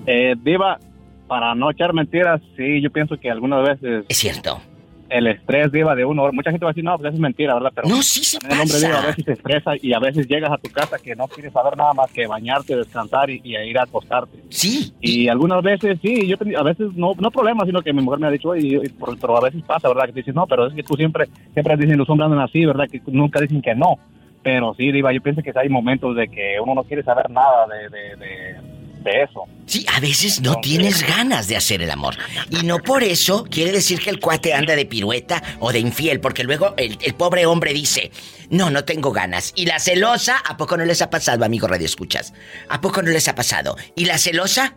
Eh, 0.05 0.35
Diva, 0.37 0.79
para 1.33 1.55
no 1.55 1.71
echar 1.71 1.93
mentiras, 1.93 2.39
sí, 2.55 2.79
yo 2.79 2.91
pienso 2.91 3.17
que 3.19 3.31
algunas 3.31 3.67
veces 3.67 4.05
Es 4.07 4.17
cierto. 4.19 4.61
el 5.09 5.25
estrés, 5.25 5.71
Diva, 5.71 5.95
de 5.95 6.05
uno, 6.05 6.31
mucha 6.31 6.51
gente 6.51 6.63
va 6.63 6.69
a 6.69 6.73
decir, 6.73 6.83
no, 6.83 6.95
pues 6.95 7.07
eso 7.07 7.15
es 7.15 7.19
mentira, 7.19 7.55
¿verdad? 7.55 7.71
Pero 7.73 7.87
No, 7.89 8.03
sí, 8.03 8.23
sí 8.23 8.37
también 8.37 8.59
el 8.59 8.63
hombre, 8.63 8.77
Diva, 8.77 8.91
a 8.91 8.95
pasa. 8.97 9.07
veces 9.07 9.25
se 9.25 9.31
estresa 9.33 9.71
y 9.81 9.93
a 9.93 9.99
veces 9.99 10.27
llegas 10.27 10.51
a 10.51 10.57
tu 10.59 10.69
casa 10.69 10.97
que 11.03 11.15
no 11.15 11.27
quieres 11.27 11.51
saber 11.51 11.75
nada 11.75 11.91
más 11.93 12.11
que 12.11 12.27
bañarte, 12.27 12.75
descansar 12.75 13.31
y, 13.31 13.41
y 13.43 13.55
ir 13.57 13.79
a 13.79 13.83
acostarte. 13.83 14.37
Sí. 14.49 14.93
Y 15.01 15.27
algunas 15.27 15.63
veces, 15.63 15.97
sí, 16.03 16.27
yo 16.27 16.35
a 16.55 16.63
veces 16.63 16.93
no, 16.93 17.13
no 17.19 17.31
problema, 17.31 17.65
sino 17.65 17.81
que 17.81 17.93
mi 17.93 18.03
mujer 18.03 18.19
me 18.19 18.27
ha 18.27 18.31
dicho, 18.31 18.49
oye, 18.49 18.79
y- 18.83 18.89
por- 18.89 19.19
pero 19.19 19.35
a 19.35 19.41
veces 19.41 19.63
pasa, 19.63 19.87
¿verdad? 19.87 20.05
Que 20.05 20.11
te 20.13 20.19
dices, 20.19 20.35
no, 20.35 20.45
pero 20.45 20.67
es 20.67 20.75
que 20.75 20.83
tú 20.83 20.93
siempre, 20.93 21.25
siempre 21.53 21.75
dicen, 21.77 21.97
los 21.97 22.07
hombres 22.11 22.25
andan 22.29 22.41
así, 22.45 22.63
¿verdad? 22.63 22.85
Que 22.91 23.01
nunca 23.07 23.41
dicen 23.41 23.59
que 23.63 23.73
no. 23.73 23.97
Pero 24.43 24.75
sí, 24.77 24.91
Diva, 24.91 25.11
yo 25.13 25.21
pienso 25.21 25.41
que 25.41 25.51
hay 25.55 25.69
momentos 25.69 26.15
de 26.15 26.27
que 26.27 26.57
uno 26.61 26.75
no 26.75 26.83
quiere 26.83 27.01
saber 27.01 27.29
nada 27.31 27.65
de, 27.65 27.89
de, 27.89 28.15
de, 28.17 28.72
de 29.03 29.23
eso. 29.23 29.43
Sí, 29.65 29.85
a 29.93 29.99
veces 29.99 30.41
no 30.41 30.55
tienes 30.61 31.07
ganas 31.07 31.47
de 31.47 31.55
hacer 31.55 31.81
el 31.81 31.91
amor. 31.91 32.15
Y 32.49 32.65
no 32.65 32.79
por 32.79 33.03
eso 33.03 33.45
quiere 33.45 33.71
decir 33.71 33.99
que 34.01 34.09
el 34.09 34.19
cuate 34.19 34.53
anda 34.53 34.75
de 34.75 34.85
pirueta 34.85 35.41
o 35.59 35.71
de 35.71 35.79
infiel, 35.79 36.19
porque 36.19 36.43
luego 36.43 36.73
el, 36.77 36.97
el 37.01 37.13
pobre 37.15 37.45
hombre 37.45 37.73
dice, 37.73 38.11
no, 38.49 38.69
no 38.69 38.83
tengo 38.83 39.11
ganas. 39.11 39.53
Y 39.55 39.65
la 39.65 39.79
celosa, 39.79 40.37
¿a 40.45 40.57
poco 40.57 40.75
no 40.77 40.85
les 40.85 41.01
ha 41.01 41.09
pasado, 41.09 41.45
amigo 41.45 41.67
Radio 41.67 41.85
Escuchas? 41.85 42.33
¿A 42.69 42.81
poco 42.81 43.01
no 43.01 43.09
les 43.11 43.27
ha 43.27 43.35
pasado? 43.35 43.77
¿Y 43.95 44.05
la 44.05 44.17
celosa? 44.17 44.75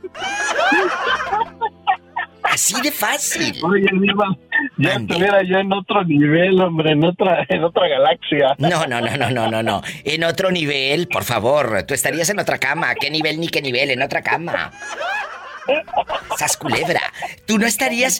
Así 2.44 2.80
de 2.82 2.92
fácil. 2.92 3.58
Oye, 3.64 3.88
Diva, 3.92 4.36
Ya 4.76 4.94
estuviera 4.94 5.42
yo 5.42 5.58
en 5.58 5.72
otro 5.72 6.04
nivel, 6.04 6.60
hombre, 6.60 6.92
en 6.92 7.04
otra, 7.04 7.44
en 7.48 7.64
otra 7.64 7.88
galaxia. 7.88 8.54
No, 8.58 8.86
no, 8.86 9.00
no, 9.00 9.16
no, 9.16 9.30
no, 9.30 9.50
no, 9.50 9.62
no. 9.62 9.82
En 10.04 10.24
otro 10.24 10.50
nivel, 10.50 11.08
por 11.08 11.24
favor. 11.24 11.82
Tú 11.84 11.94
estarías 11.94 12.28
en 12.30 12.38
otra 12.38 12.58
cama. 12.58 12.94
¿Qué 12.94 13.10
nivel 13.10 13.40
ni 13.40 13.48
qué 13.48 13.62
nivel? 13.62 13.90
En 13.90 14.02
otra 14.02 14.22
cama. 14.22 14.70
Sas 16.36 16.56
culebra. 16.56 17.00
Tú 17.46 17.58
no 17.58 17.66
estarías. 17.66 18.18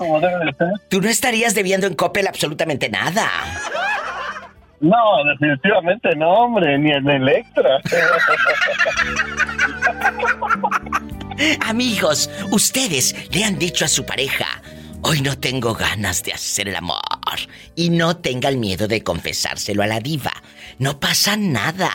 Tú 0.88 1.00
no 1.00 1.09
estarías 1.09 1.54
debiendo 1.54 1.87
en 1.87 1.95
Coppel 1.95 2.26
absolutamente 2.26 2.88
nada. 2.88 3.28
No, 4.81 5.25
definitivamente 5.25 6.14
no, 6.16 6.31
hombre, 6.31 6.78
ni 6.78 6.93
en 6.93 7.09
Electra. 7.09 7.81
Amigos, 11.61 12.31
ustedes 12.50 13.14
le 13.33 13.45
han 13.45 13.59
dicho 13.59 13.85
a 13.85 13.88
su 13.88 14.05
pareja, 14.05 14.62
hoy 15.03 15.21
no 15.21 15.38
tengo 15.38 15.75
ganas 15.75 16.23
de 16.23 16.33
hacer 16.33 16.69
el 16.69 16.76
amor. 16.76 17.00
Y 17.75 17.91
no 17.91 18.17
tengan 18.17 18.61
miedo 18.61 18.87
de 18.87 19.03
confesárselo 19.03 19.83
a 19.83 19.87
la 19.87 20.00
diva. 20.00 20.33
No 20.79 21.00
pasa 21.00 21.37
nada. 21.37 21.91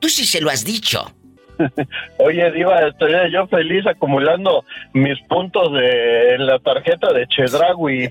Tú 0.00 0.08
sí 0.08 0.26
se 0.26 0.40
lo 0.40 0.50
has 0.50 0.64
dicho. 0.64 1.12
Oye, 2.18 2.50
Diva, 2.52 2.80
estaría 2.80 3.28
yo 3.28 3.46
feliz 3.46 3.86
acumulando 3.86 4.64
mis 4.92 5.18
puntos 5.22 5.72
de 5.72 6.34
en 6.34 6.46
la 6.46 6.58
tarjeta 6.58 7.12
de 7.12 7.26
Chedragui. 7.28 8.10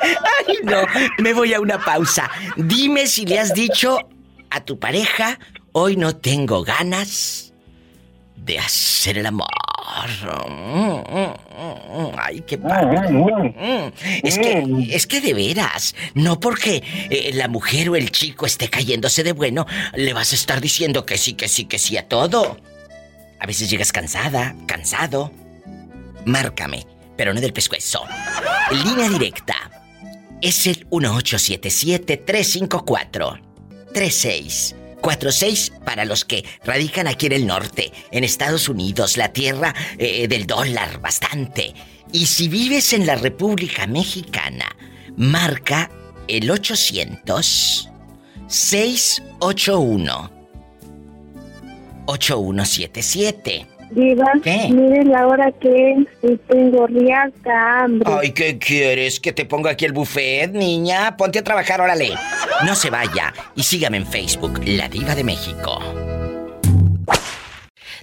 Ay, 0.00 0.58
no, 0.64 0.82
me 1.18 1.32
voy 1.32 1.54
a 1.54 1.60
una 1.60 1.78
pausa. 1.78 2.30
Dime 2.56 3.06
si 3.06 3.26
le 3.26 3.38
has 3.38 3.54
dicho 3.54 3.98
a 4.50 4.64
tu 4.64 4.78
pareja, 4.78 5.38
hoy 5.78 5.96
no 5.96 6.16
tengo 6.16 6.62
ganas 6.64 7.52
de 8.36 8.58
hacer 8.58 9.18
el 9.18 9.26
amor. 9.26 9.48
Ay, 12.16 12.42
qué 12.46 12.58
padre. 12.58 13.10
Mm, 13.10 13.92
Es 14.22 14.38
que, 14.38 14.86
es 14.90 15.06
que 15.06 15.20
de 15.20 15.34
veras, 15.34 15.94
no 16.14 16.40
porque 16.40 16.82
eh, 17.10 17.30
la 17.34 17.48
mujer 17.48 17.88
o 17.90 17.96
el 17.96 18.10
chico 18.10 18.46
esté 18.46 18.68
cayéndose 18.68 19.22
de 19.22 19.32
bueno, 19.32 19.66
le 19.94 20.12
vas 20.12 20.32
a 20.32 20.34
estar 20.34 20.60
diciendo 20.60 21.06
que 21.06 21.16
sí, 21.16 21.34
que 21.34 21.48
sí, 21.48 21.64
que 21.64 21.78
sí 21.78 21.96
a 21.96 22.08
todo. 22.08 22.58
A 23.40 23.46
veces 23.46 23.70
llegas 23.70 23.92
cansada, 23.92 24.56
cansado. 24.66 25.32
Márcame, 26.24 26.86
pero 27.16 27.32
no 27.32 27.40
del 27.40 27.52
pescuezo. 27.52 28.02
Línea 28.84 29.08
directa. 29.08 29.54
Es 30.40 30.66
el 30.66 30.86
1877-354-3646 35.02 35.84
para 35.84 36.04
los 36.04 36.24
que 36.24 36.44
radican 36.64 37.06
aquí 37.06 37.26
en 37.26 37.32
el 37.32 37.46
norte, 37.46 37.92
en 38.10 38.24
Estados 38.24 38.68
Unidos, 38.68 39.16
la 39.16 39.32
tierra 39.32 39.74
eh, 39.98 40.28
del 40.28 40.46
dólar, 40.46 41.00
bastante. 41.00 41.74
Y 42.12 42.26
si 42.26 42.48
vives 42.48 42.92
en 42.92 43.06
la 43.06 43.16
República 43.16 43.86
Mexicana, 43.86 44.76
marca 45.16 45.90
el 46.26 46.50
800 46.50 47.90
681 48.46 50.38
8177. 52.06 53.77
Diva, 53.90 54.32
¿Qué? 54.42 54.68
mire 54.70 55.04
la 55.04 55.26
hora 55.26 55.50
que 55.52 55.92
es 55.92 55.98
y 56.30 56.36
tengo 56.48 56.86
riata 56.86 57.84
hambre. 57.84 58.10
Ay, 58.20 58.32
¿qué 58.32 58.58
quieres? 58.58 59.18
¿Que 59.18 59.32
te 59.32 59.44
ponga 59.46 59.70
aquí 59.70 59.84
el 59.86 59.92
buffet, 59.92 60.52
niña? 60.52 61.16
Ponte 61.16 61.38
a 61.38 61.44
trabajar, 61.44 61.80
órale. 61.80 62.12
No 62.64 62.74
se 62.74 62.90
vaya 62.90 63.32
y 63.54 63.62
sígame 63.62 63.96
en 63.96 64.06
Facebook, 64.06 64.60
La 64.66 64.88
Diva 64.88 65.14
de 65.14 65.24
México. 65.24 65.80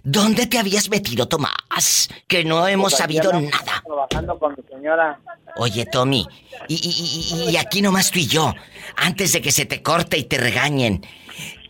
¿Dónde 0.04 0.46
te 0.46 0.60
habías 0.60 0.90
metido, 0.90 1.28
Tomás? 1.28 2.10
Que 2.28 2.44
no 2.44 2.68
hemos 2.68 2.94
sabido 2.94 3.32
nada. 3.34 3.82
Trabajando 3.84 4.38
con 4.38 4.54
mi 4.56 4.64
señora. 4.70 5.20
Oye, 5.58 5.86
Tommy, 5.86 6.28
y, 6.68 6.76
y- 6.76 7.46
y- 7.48 7.50
y 7.52 7.58
aquí 7.58 7.82
nomás 7.82 8.12
tú 8.12 8.20
y 8.20 8.28
yo, 8.28 8.54
antes 8.98 9.32
de 9.34 9.42
que 9.42 9.52
se 9.52 9.66
te 9.66 9.82
corte 9.82 10.18
y 10.18 10.26
te 10.26 10.38
regañen, 10.38 11.04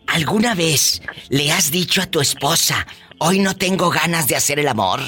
¿alguna 0.07 0.53
vez 0.55 1.01
le 1.29 1.51
has 1.51 1.71
dicho 1.71 2.01
a 2.01 2.07
tu 2.07 2.19
esposa, 2.19 2.85
hoy 3.19 3.39
no 3.39 3.55
tengo 3.55 3.89
ganas 3.89 4.27
de 4.27 4.35
hacer 4.35 4.59
el 4.59 4.67
amor? 4.67 4.99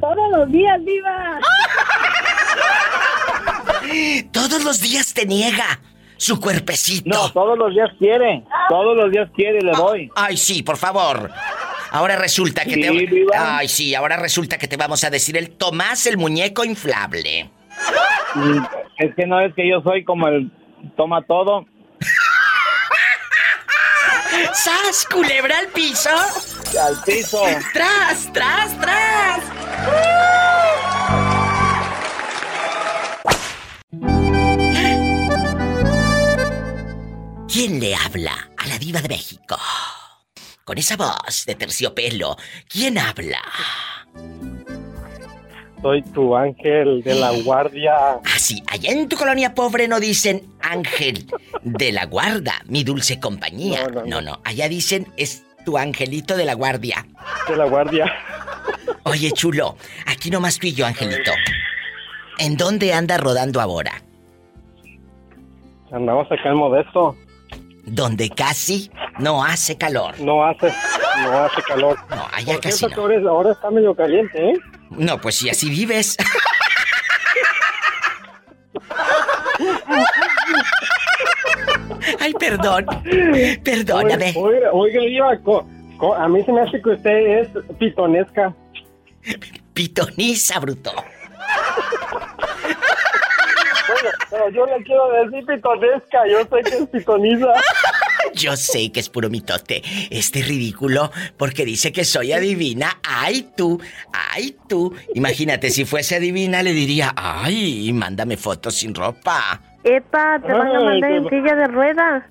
Todos 0.00 0.30
los 0.32 0.50
días, 0.52 0.78
Diva. 0.84 1.40
Todos 4.32 4.64
los 4.64 4.80
días 4.80 5.12
te 5.14 5.26
niega 5.26 5.80
su 6.16 6.40
cuerpecito. 6.40 7.08
No, 7.10 7.30
todos 7.32 7.58
los 7.58 7.72
días 7.74 7.90
quiere. 7.98 8.42
Todos 8.68 8.96
los 8.96 9.10
días 9.10 9.28
quiere, 9.34 9.60
le 9.60 9.72
doy. 9.72 10.10
Ay, 10.16 10.36
sí, 10.36 10.62
por 10.62 10.76
favor. 10.76 11.30
Ahora 11.90 12.16
resulta 12.16 12.64
que 12.64 12.74
Sí, 12.74 12.80
te. 12.80 12.90
viva. 12.90 13.58
Ay, 13.58 13.68
sí, 13.68 13.94
ahora 13.94 14.16
resulta 14.16 14.58
que 14.58 14.66
te 14.68 14.76
vamos 14.76 15.04
a 15.04 15.10
decir 15.10 15.36
el 15.36 15.50
Tomás 15.50 16.06
el 16.06 16.16
muñeco 16.16 16.64
inflable. 16.64 17.50
Y 18.36 19.04
Es 19.04 19.14
que 19.14 19.26
no 19.26 19.40
es 19.40 19.54
que 19.54 19.68
yo 19.68 19.80
soy 19.82 20.02
como 20.04 20.28
el 20.28 20.50
toma 20.96 21.22
todo. 21.22 21.66
¡Sas! 24.52 25.06
¡Culebra 25.10 25.58
al 25.58 25.68
piso! 25.68 26.10
Al 26.80 27.02
piso. 27.04 27.42
¡Tras, 27.72 28.32
tras, 28.32 28.80
tras! 28.80 29.40
¿Quién 37.52 37.78
le 37.78 37.94
habla 37.94 38.50
a 38.56 38.66
la 38.66 38.78
diva 38.78 39.00
de 39.00 39.08
México? 39.08 39.56
Con 40.64 40.78
esa 40.78 40.96
voz 40.96 41.44
de 41.46 41.54
terciopelo, 41.54 42.36
¿quién 42.68 42.98
habla? 42.98 43.42
Soy 45.84 46.00
tu 46.00 46.34
ángel 46.34 47.02
de 47.02 47.14
la 47.14 47.30
guardia. 47.44 47.92
Ah, 48.24 48.38
sí, 48.38 48.62
allá 48.68 48.90
en 48.90 49.06
tu 49.06 49.16
colonia 49.16 49.54
pobre 49.54 49.86
no 49.86 50.00
dicen 50.00 50.40
ángel 50.62 51.26
de 51.62 51.92
la 51.92 52.06
guarda, 52.06 52.54
mi 52.64 52.84
dulce 52.84 53.20
compañía. 53.20 53.82
No, 53.82 53.88
no, 53.90 54.00
no, 54.00 54.06
no. 54.06 54.20
no, 54.22 54.40
allá 54.44 54.70
dicen 54.70 55.06
es 55.18 55.44
tu 55.66 55.76
angelito 55.76 56.38
de 56.38 56.46
la 56.46 56.54
guardia. 56.54 57.06
De 57.46 57.54
la 57.54 57.66
guardia. 57.66 58.10
Oye, 59.02 59.30
chulo, 59.32 59.76
aquí 60.06 60.30
nomás 60.30 60.58
tú 60.58 60.68
y 60.68 60.72
yo, 60.72 60.86
Angelito. 60.86 61.32
¿En 62.38 62.56
dónde 62.56 62.94
anda 62.94 63.18
rodando 63.18 63.60
ahora? 63.60 63.92
Andamos 65.92 66.32
acá 66.32 66.48
en 66.48 66.56
Modesto. 66.56 67.14
Donde 67.86 68.30
casi 68.30 68.90
no 69.18 69.44
hace 69.44 69.76
calor. 69.76 70.18
No 70.20 70.44
hace, 70.44 70.72
no 71.22 71.38
hace 71.44 71.62
calor. 71.62 71.98
No, 72.10 72.26
allá 72.32 72.52
Por 72.54 72.60
casi 72.62 72.86
no. 72.86 72.96
ahora, 73.02 73.16
es- 73.16 73.26
ahora 73.26 73.52
está 73.52 73.70
medio 73.70 73.94
caliente, 73.94 74.50
¿eh? 74.50 74.54
No, 74.90 75.20
pues 75.20 75.36
si 75.36 75.50
así 75.50 75.68
vives. 75.70 76.16
Ay, 82.20 82.32
perdón. 82.34 82.86
Perdóname. 83.64 84.34
Oiga, 84.36 84.70
oiga, 84.72 85.38
co- 85.42 85.66
co- 85.98 86.14
a 86.14 86.28
mí 86.28 86.42
se 86.44 86.52
me 86.52 86.60
hace 86.62 86.80
que 86.80 86.90
usted 86.90 87.40
es 87.40 87.48
pitonesca. 87.78 88.54
Pitoniza, 89.72 90.58
bruto. 90.60 90.92
Bueno, 93.86 94.08
pero 94.30 94.48
yo 94.50 94.66
le 94.66 94.82
quiero 94.84 95.08
decir 95.10 95.46
pitonesca, 95.46 96.26
yo 96.30 96.40
sé 96.40 96.70
que 96.70 96.76
es 96.76 96.88
pitoniza. 96.88 97.46
Yo 98.34 98.56
sé 98.56 98.90
que 98.90 98.98
es 98.98 99.08
puro 99.08 99.30
mitote. 99.30 99.80
Este 100.10 100.42
ridículo 100.42 101.12
porque 101.36 101.64
dice 101.64 101.92
que 101.92 102.04
soy 102.04 102.32
adivina. 102.32 102.98
Ay, 103.04 103.50
tú, 103.56 103.80
ay, 104.12 104.56
tú. 104.68 104.92
Imagínate, 105.14 105.70
si 105.70 105.84
fuese 105.84 106.16
adivina 106.16 106.62
le 106.62 106.72
diría, 106.72 107.12
ay, 107.16 107.92
mándame 107.92 108.36
fotos 108.36 108.74
sin 108.74 108.92
ropa. 108.92 109.60
Epa, 109.84 110.40
te 110.44 110.52
van 110.52 110.74
a 110.74 110.80
mandar 110.80 111.12
en 111.12 111.28
silla 111.28 111.54
de 111.54 111.66
ruedas. 111.66 112.24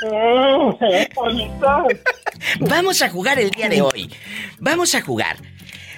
¡Eh, 0.10 1.08
bonita! 1.14 1.84
Vamos 2.60 3.02
a 3.02 3.10
jugar 3.10 3.38
el 3.38 3.50
día 3.50 3.68
de 3.68 3.82
hoy. 3.82 4.10
Vamos 4.60 4.94
a 4.94 5.02
jugar. 5.02 5.36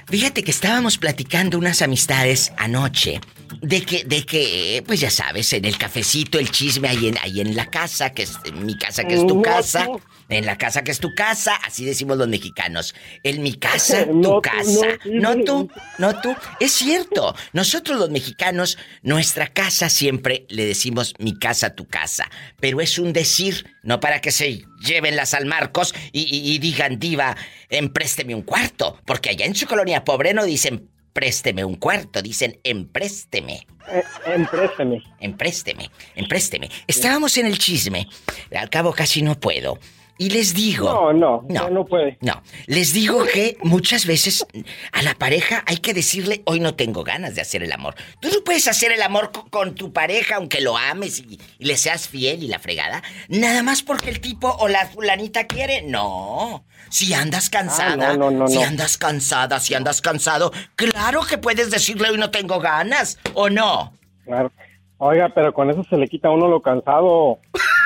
Fíjate 0.06 0.42
que 0.42 0.50
estábamos 0.50 0.98
platicando 0.98 1.58
unas 1.58 1.82
amistades 1.82 2.52
anoche. 2.56 3.20
De 3.62 3.82
que, 3.82 4.04
de 4.04 4.24
que, 4.24 4.82
pues 4.86 5.00
ya 5.00 5.10
sabes, 5.10 5.52
en 5.52 5.64
el 5.64 5.76
cafecito, 5.76 6.38
el 6.38 6.50
chisme 6.50 6.88
ahí 6.88 7.08
en, 7.08 7.18
ahí 7.22 7.40
en 7.40 7.54
la 7.56 7.66
casa, 7.66 8.10
que 8.10 8.22
es 8.22 8.38
mi 8.54 8.76
casa, 8.78 9.04
que 9.04 9.14
es 9.14 9.26
tu 9.26 9.42
casa. 9.42 9.86
En 10.28 10.46
la 10.46 10.56
casa 10.56 10.84
que 10.84 10.92
es 10.92 11.00
tu 11.00 11.12
casa, 11.16 11.56
así 11.66 11.84
decimos 11.84 12.16
los 12.16 12.28
mexicanos. 12.28 12.94
En 13.24 13.42
mi 13.42 13.54
casa, 13.54 14.04
tu 14.06 14.12
No, 14.14 14.40
casa. 14.40 14.86
no, 15.04 15.36
tú, 15.44 15.68
no 15.98 16.20
tú. 16.20 16.34
Es 16.60 16.72
cierto. 16.72 17.34
Nosotros 17.52 17.98
los 17.98 18.10
mexicanos, 18.10 18.78
nuestra 19.02 19.48
casa 19.48 19.88
siempre 19.88 20.46
le 20.48 20.64
decimos 20.66 21.14
mi 21.18 21.36
casa, 21.36 21.74
tu 21.74 21.86
casa. 21.88 22.30
Pero 22.60 22.80
es 22.80 22.98
un 22.98 23.12
decir, 23.12 23.66
no 23.82 23.98
para 23.98 24.20
que 24.20 24.30
se 24.30 24.62
lleven 24.80 25.16
las 25.16 25.34
al 25.34 25.46
Marcos 25.46 25.94
y, 26.12 26.20
y- 26.22 26.54
y 26.54 26.58
digan, 26.60 27.00
diva, 27.00 27.36
emprésteme 27.68 28.34
un 28.34 28.42
cuarto. 28.42 29.00
Porque 29.04 29.30
allá 29.30 29.46
en 29.46 29.56
su 29.56 29.66
colonia 29.66 30.04
pobre 30.04 30.32
no 30.32 30.44
dicen 30.44 30.89
présteme 31.12 31.64
un 31.64 31.76
cuarto, 31.76 32.22
dicen 32.22 32.58
emprésteme. 32.64 33.66
Eh, 33.90 34.04
emprésteme. 34.26 35.02
Emprésteme, 35.20 35.90
emprésteme. 36.14 36.70
Estábamos 36.86 37.36
en 37.38 37.46
el 37.46 37.58
chisme. 37.58 38.08
Al 38.54 38.70
cabo 38.70 38.92
casi 38.92 39.22
no 39.22 39.38
puedo. 39.38 39.78
Y 40.20 40.28
les 40.28 40.52
digo. 40.52 40.84
No, 40.84 41.12
no, 41.14 41.46
No. 41.48 41.62
no, 41.62 41.70
no 41.70 41.84
puede. 41.86 42.18
No, 42.20 42.42
les 42.66 42.92
digo 42.92 43.24
que 43.24 43.56
muchas 43.62 44.04
veces 44.04 44.46
a 44.92 45.00
la 45.00 45.14
pareja 45.14 45.64
hay 45.66 45.78
que 45.78 45.94
decirle, 45.94 46.42
hoy 46.44 46.60
no 46.60 46.74
tengo 46.74 47.04
ganas 47.04 47.34
de 47.34 47.40
hacer 47.40 47.62
el 47.62 47.72
amor. 47.72 47.94
Tú 48.20 48.28
no 48.28 48.44
puedes 48.44 48.68
hacer 48.68 48.92
el 48.92 49.00
amor 49.00 49.32
co- 49.32 49.48
con, 49.48 49.74
tu 49.74 49.94
pareja 49.94 50.36
aunque 50.36 50.60
lo 50.60 50.76
ames 50.76 51.20
y, 51.20 51.40
y 51.58 51.64
le 51.64 51.78
seas 51.78 52.06
fiel 52.06 52.42
y 52.42 52.48
la 52.48 52.58
fregada. 52.58 53.02
Nada 53.28 53.62
más 53.62 53.82
porque 53.82 54.10
el 54.10 54.20
tipo 54.20 54.48
o 54.58 54.68
la 54.68 54.86
fulanita 54.88 55.46
quiere. 55.46 55.80
No. 55.80 56.66
Si 56.90 57.14
andas 57.14 57.48
cansada, 57.48 58.10
Ah, 58.10 58.16
no, 58.18 58.30
no, 58.30 58.40
no, 58.40 58.48
si 58.48 58.60
andas 58.62 58.98
cansada, 58.98 59.58
si 59.58 59.72
andas 59.72 60.02
cansado, 60.02 60.52
claro 60.76 61.22
que 61.22 61.38
puedes 61.38 61.70
decirle 61.70 62.10
hoy 62.10 62.18
no 62.18 62.30
tengo 62.30 62.58
ganas, 62.60 63.18
¿o 63.32 63.48
no? 63.48 63.94
Claro. 64.26 64.52
Oiga, 64.98 65.30
pero 65.34 65.54
con 65.54 65.70
eso 65.70 65.82
se 65.88 65.96
le 65.96 66.08
quita 66.08 66.28
a 66.28 66.32
uno 66.32 66.46
lo 66.46 66.60
cansado. 66.60 67.38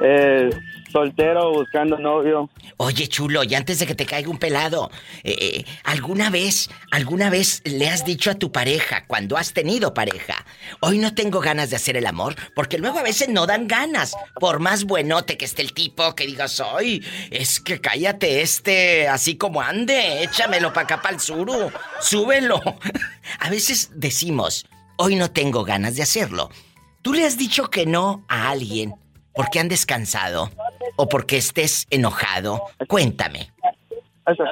Eh, 0.00 0.48
soltero 0.94 1.50
buscando 1.52 1.98
novio. 1.98 2.48
Oye, 2.76 3.08
chulo, 3.08 3.42
y 3.42 3.56
antes 3.56 3.80
de 3.80 3.86
que 3.86 3.96
te 3.96 4.06
caiga 4.06 4.30
un 4.30 4.38
pelado, 4.38 4.92
eh, 5.24 5.36
eh, 5.40 5.64
¿alguna 5.82 6.30
vez, 6.30 6.70
alguna 6.92 7.30
vez 7.30 7.62
le 7.64 7.88
has 7.88 8.04
dicho 8.04 8.30
a 8.30 8.36
tu 8.36 8.52
pareja, 8.52 9.04
cuando 9.08 9.36
has 9.36 9.52
tenido 9.52 9.92
pareja, 9.92 10.46
hoy 10.80 10.98
no 10.98 11.12
tengo 11.12 11.40
ganas 11.40 11.70
de 11.70 11.76
hacer 11.76 11.96
el 11.96 12.06
amor? 12.06 12.36
Porque 12.54 12.78
luego 12.78 13.00
a 13.00 13.02
veces 13.02 13.28
no 13.28 13.46
dan 13.46 13.66
ganas. 13.66 14.14
Por 14.38 14.60
más 14.60 14.84
buenote 14.84 15.36
que 15.36 15.44
esté 15.44 15.62
el 15.62 15.72
tipo, 15.72 16.14
que 16.14 16.26
digas, 16.26 16.60
hoy, 16.60 17.04
es 17.30 17.58
que 17.58 17.80
cállate 17.80 18.42
este, 18.42 19.08
así 19.08 19.36
como 19.36 19.60
ande, 19.60 20.22
échamelo 20.22 20.72
para 20.72 20.84
acá 20.84 21.02
para 21.02 21.16
el 21.16 21.20
suru, 21.20 21.72
súbelo. 22.00 22.62
a 23.40 23.50
veces 23.50 23.90
decimos, 23.96 24.64
hoy 24.96 25.16
no 25.16 25.32
tengo 25.32 25.64
ganas 25.64 25.96
de 25.96 26.02
hacerlo. 26.02 26.50
¿Tú 27.02 27.14
le 27.14 27.26
has 27.26 27.36
dicho 27.36 27.68
que 27.68 27.84
no 27.84 28.24
a 28.28 28.50
alguien 28.50 28.94
porque 29.34 29.58
han 29.58 29.68
descansado 29.68 30.50
o 30.96 31.08
porque 31.08 31.36
estés 31.38 31.86
enojado? 31.90 32.60
Cuéntame. 32.88 33.50
Eso. 34.26 34.44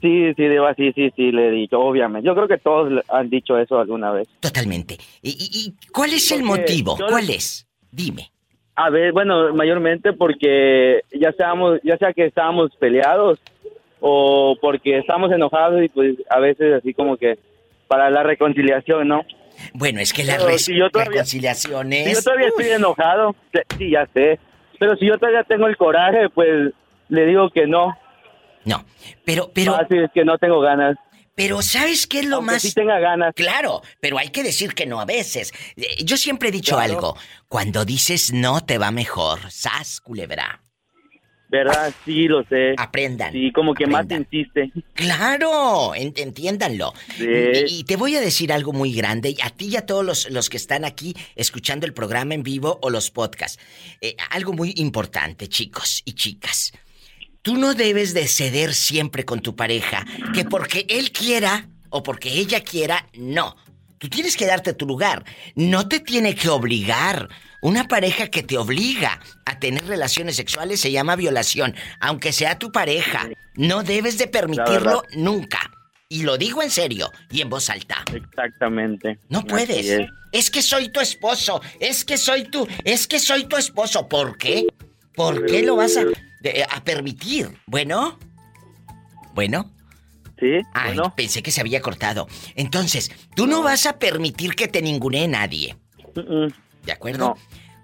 Sí, 0.00 0.34
sí, 0.36 0.48
Diva, 0.48 0.74
sí, 0.74 0.92
sí, 0.94 1.10
sí, 1.16 1.32
le 1.32 1.48
he 1.48 1.50
dicho, 1.50 1.80
obviamente. 1.80 2.26
Yo 2.26 2.34
creo 2.34 2.46
que 2.46 2.58
todos 2.58 2.92
han 3.08 3.30
dicho 3.30 3.56
eso 3.58 3.78
alguna 3.78 4.10
vez. 4.10 4.28
Totalmente. 4.40 4.98
¿Y, 5.22 5.30
y- 5.30 5.90
cuál 5.92 6.12
es 6.12 6.30
el 6.30 6.42
Porque 6.44 6.60
motivo? 6.62 6.98
yo- 6.98 7.06
¿Cuál 7.06 7.30
es? 7.30 7.66
Dime. 7.90 8.30
A 8.76 8.90
ver, 8.90 9.12
bueno, 9.12 9.54
mayormente 9.54 10.12
porque 10.12 11.00
ya 11.18 11.32
seamos, 11.32 11.78
ya 11.84 11.96
sea 11.96 12.12
que 12.12 12.26
estábamos 12.26 12.74
peleados 12.76 13.38
o 14.00 14.56
porque 14.60 14.98
estamos 14.98 15.30
enojados 15.32 15.82
y 15.82 15.88
pues 15.88 16.16
a 16.28 16.38
veces 16.40 16.74
así 16.74 16.92
como 16.92 17.16
que 17.16 17.38
para 17.88 18.10
la 18.10 18.22
reconciliación, 18.24 19.08
¿no? 19.08 19.22
Bueno, 19.72 20.00
es 20.00 20.12
que 20.12 20.24
la 20.24 20.36
res- 20.38 20.64
si 20.64 20.76
yo 20.76 20.90
todavía- 20.90 21.12
reconciliación 21.12 21.92
Si 21.92 21.98
es... 21.98 22.18
yo 22.18 22.22
todavía 22.24 22.48
estoy 22.48 22.66
enojado, 22.70 23.36
sí, 23.78 23.90
ya 23.90 24.06
sé. 24.12 24.38
Pero 24.84 24.96
si 24.98 25.06
yo 25.06 25.16
todavía 25.16 25.42
tengo 25.44 25.66
el 25.66 25.78
coraje, 25.78 26.28
pues 26.28 26.72
le 27.08 27.24
digo 27.26 27.48
que 27.48 27.66
no. 27.66 27.96
No, 28.66 28.84
pero, 29.24 29.50
pero, 29.54 29.74
Así 29.76 29.96
es 29.96 30.10
que 30.12 30.24
no 30.26 30.36
tengo 30.36 30.60
ganas. 30.60 30.96
pero 31.34 31.62
¿sabes 31.62 32.06
qué 32.06 32.18
es 32.20 32.26
lo 32.26 32.36
Aunque 32.36 32.52
más... 32.52 32.62
sí 32.62 32.74
tenga 32.74 32.98
ganas. 32.98 33.32
Claro, 33.34 33.80
pero 34.00 34.18
hay 34.18 34.28
que 34.28 34.42
decir 34.42 34.74
que 34.74 34.84
no 34.84 35.00
a 35.00 35.06
veces. 35.06 35.52
Eh, 35.76 36.04
Yo 36.04 36.18
siempre 36.18 36.50
he 36.50 36.52
dicho 36.52 36.76
Claro. 36.76 36.92
algo. 36.92 37.16
Cuando 37.48 37.86
dices 37.86 38.30
no 38.34 38.60
te 38.62 38.76
va 38.76 38.90
mejor. 38.90 39.50
Sas, 39.50 40.00
culebra. 40.02 40.60
¿Verdad? 41.54 41.94
Sí, 42.04 42.24
lo 42.26 42.42
sé. 42.48 42.74
Aprendan. 42.76 43.32
Sí, 43.32 43.52
como 43.52 43.74
que 43.74 43.86
más 43.86 44.06
aprendan. 44.06 44.26
insiste. 44.32 44.72
Claro, 44.92 45.94
en- 45.94 46.12
entiéndanlo. 46.16 46.92
Sí. 47.16 47.24
Y, 47.68 47.78
y 47.80 47.84
te 47.84 47.94
voy 47.94 48.16
a 48.16 48.20
decir 48.20 48.52
algo 48.52 48.72
muy 48.72 48.92
grande, 48.92 49.36
a 49.40 49.50
ti 49.50 49.66
y 49.68 49.76
a 49.76 49.86
todos 49.86 50.04
los, 50.04 50.28
los 50.30 50.50
que 50.50 50.56
están 50.56 50.84
aquí 50.84 51.14
escuchando 51.36 51.86
el 51.86 51.94
programa 51.94 52.34
en 52.34 52.42
vivo 52.42 52.80
o 52.82 52.90
los 52.90 53.12
podcasts. 53.12 53.60
Eh, 54.00 54.16
algo 54.30 54.52
muy 54.52 54.72
importante, 54.78 55.46
chicos 55.48 56.02
y 56.04 56.14
chicas. 56.14 56.72
Tú 57.42 57.56
no 57.56 57.74
debes 57.74 58.14
de 58.14 58.26
ceder 58.26 58.74
siempre 58.74 59.24
con 59.24 59.38
tu 59.40 59.54
pareja, 59.54 60.04
que 60.34 60.44
porque 60.44 60.86
él 60.88 61.12
quiera 61.12 61.68
o 61.90 62.02
porque 62.02 62.30
ella 62.32 62.62
quiera, 62.62 63.06
no. 63.14 63.54
Tú 63.98 64.08
tienes 64.08 64.36
que 64.36 64.44
darte 64.46 64.74
tu 64.74 64.86
lugar. 64.86 65.24
No 65.54 65.86
te 65.86 66.00
tiene 66.00 66.34
que 66.34 66.48
obligar. 66.48 67.28
Una 67.64 67.88
pareja 67.88 68.26
que 68.26 68.42
te 68.42 68.58
obliga 68.58 69.18
a 69.46 69.58
tener 69.58 69.86
relaciones 69.86 70.36
sexuales 70.36 70.80
se 70.80 70.92
llama 70.92 71.16
violación, 71.16 71.74
aunque 71.98 72.34
sea 72.34 72.58
tu 72.58 72.70
pareja. 72.70 73.30
No 73.54 73.82
debes 73.82 74.18
de 74.18 74.26
permitirlo 74.26 75.02
nunca. 75.16 75.70
Y 76.10 76.24
lo 76.24 76.36
digo 76.36 76.62
en 76.62 76.68
serio 76.68 77.10
y 77.30 77.40
en 77.40 77.48
voz 77.48 77.70
alta. 77.70 78.04
Exactamente. 78.12 79.18
No 79.30 79.38
Así 79.38 79.48
puedes. 79.48 79.86
es. 79.86 80.06
Es 80.30 80.50
que 80.50 80.60
soy 80.60 80.90
tu 80.90 81.00
esposo. 81.00 81.62
Es 81.80 82.04
que 82.04 82.18
soy 82.18 82.44
tu. 82.44 82.68
Es 82.84 83.06
que 83.06 83.18
soy 83.18 83.46
tu 83.46 83.56
esposo. 83.56 84.10
¿Por 84.10 84.36
qué? 84.36 84.66
¿Por 85.14 85.46
qué 85.46 85.62
lo 85.62 85.76
vas 85.76 85.96
a, 85.96 86.04
permitir? 86.84 87.48
Bueno. 87.66 88.18
Bueno. 89.32 89.72
Sí, 90.38 90.58
Ay, 90.74 90.96
bueno. 90.96 91.14
pensé 91.16 91.42
que 91.42 91.50
se 91.50 91.62
había 91.62 91.80
cortado. 91.80 92.28
Entonces, 92.56 93.10
tú 93.34 93.46
no 93.46 93.62
vas 93.62 93.86
a 93.86 93.98
permitir 93.98 94.54
que 94.54 94.68
te 94.68 94.82
ningunee 94.82 95.28
nadie. 95.28 95.78
¿De 96.86 96.92
acuerdo? 96.92 97.18
No. 97.28 97.36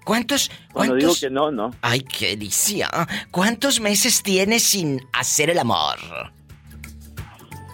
¿Cuántos, 0.04 0.50
Cuando 0.72 0.94
cuántos... 0.94 1.20
digo 1.20 1.28
que 1.28 1.34
no, 1.34 1.50
no. 1.50 1.70
Ay, 1.82 2.00
qué 2.00 2.28
delicia. 2.36 2.88
¿Cuántos 3.30 3.80
meses 3.80 4.22
tienes 4.22 4.62
sin 4.64 5.06
hacer 5.12 5.50
el 5.50 5.58
amor? 5.58 5.98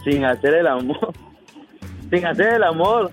Sin 0.04 0.24
hacer 0.24 0.54
el 0.54 0.66
amor. 0.66 1.12
Sin 2.10 2.24
hacer 2.24 2.54
el 2.54 2.62
amor. 2.62 3.10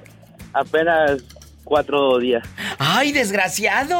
Apenas 0.53 1.23
cuatro 1.63 2.19
días. 2.19 2.47
¡Ay, 2.77 3.11
desgraciado! 3.11 3.97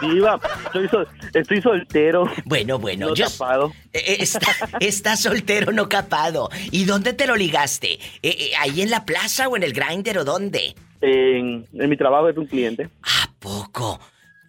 Diva, 0.00 0.40
estoy, 0.66 0.88
sol- 0.88 1.08
estoy 1.32 1.62
soltero. 1.62 2.24
Bueno, 2.44 2.78
bueno, 2.80 3.08
No 3.10 3.14
yo... 3.14 3.28
tapado. 3.28 3.72
Eh, 3.92 4.16
Está, 4.20 4.40
está 4.80 5.16
soltero, 5.16 5.70
no 5.70 5.88
capado. 5.88 6.48
¿Y 6.70 6.86
dónde 6.86 7.12
te 7.12 7.26
lo 7.26 7.36
ligaste? 7.36 7.92
Eh, 7.92 8.00
eh, 8.22 8.52
¿Ahí 8.58 8.80
en 8.82 8.90
la 8.90 9.04
plaza 9.04 9.48
o 9.48 9.56
en 9.56 9.62
el 9.62 9.74
grinder 9.74 10.16
o 10.18 10.24
dónde? 10.24 10.74
En, 11.02 11.66
en 11.72 11.90
mi 11.90 11.96
trabajo 11.96 12.28
es 12.28 12.36
un 12.36 12.46
cliente. 12.46 12.88
¿A 13.02 13.28
poco? 13.38 13.98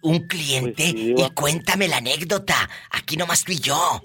¿Un 0.02 0.20
cliente? 0.28 0.90
Pues 0.92 0.92
sí, 0.92 1.14
y 1.16 1.30
cuéntame 1.34 1.88
la 1.88 1.96
anécdota. 1.98 2.54
Aquí 2.92 3.16
nomás 3.16 3.44
tú 3.44 3.52
y 3.52 3.58
yo. 3.58 4.00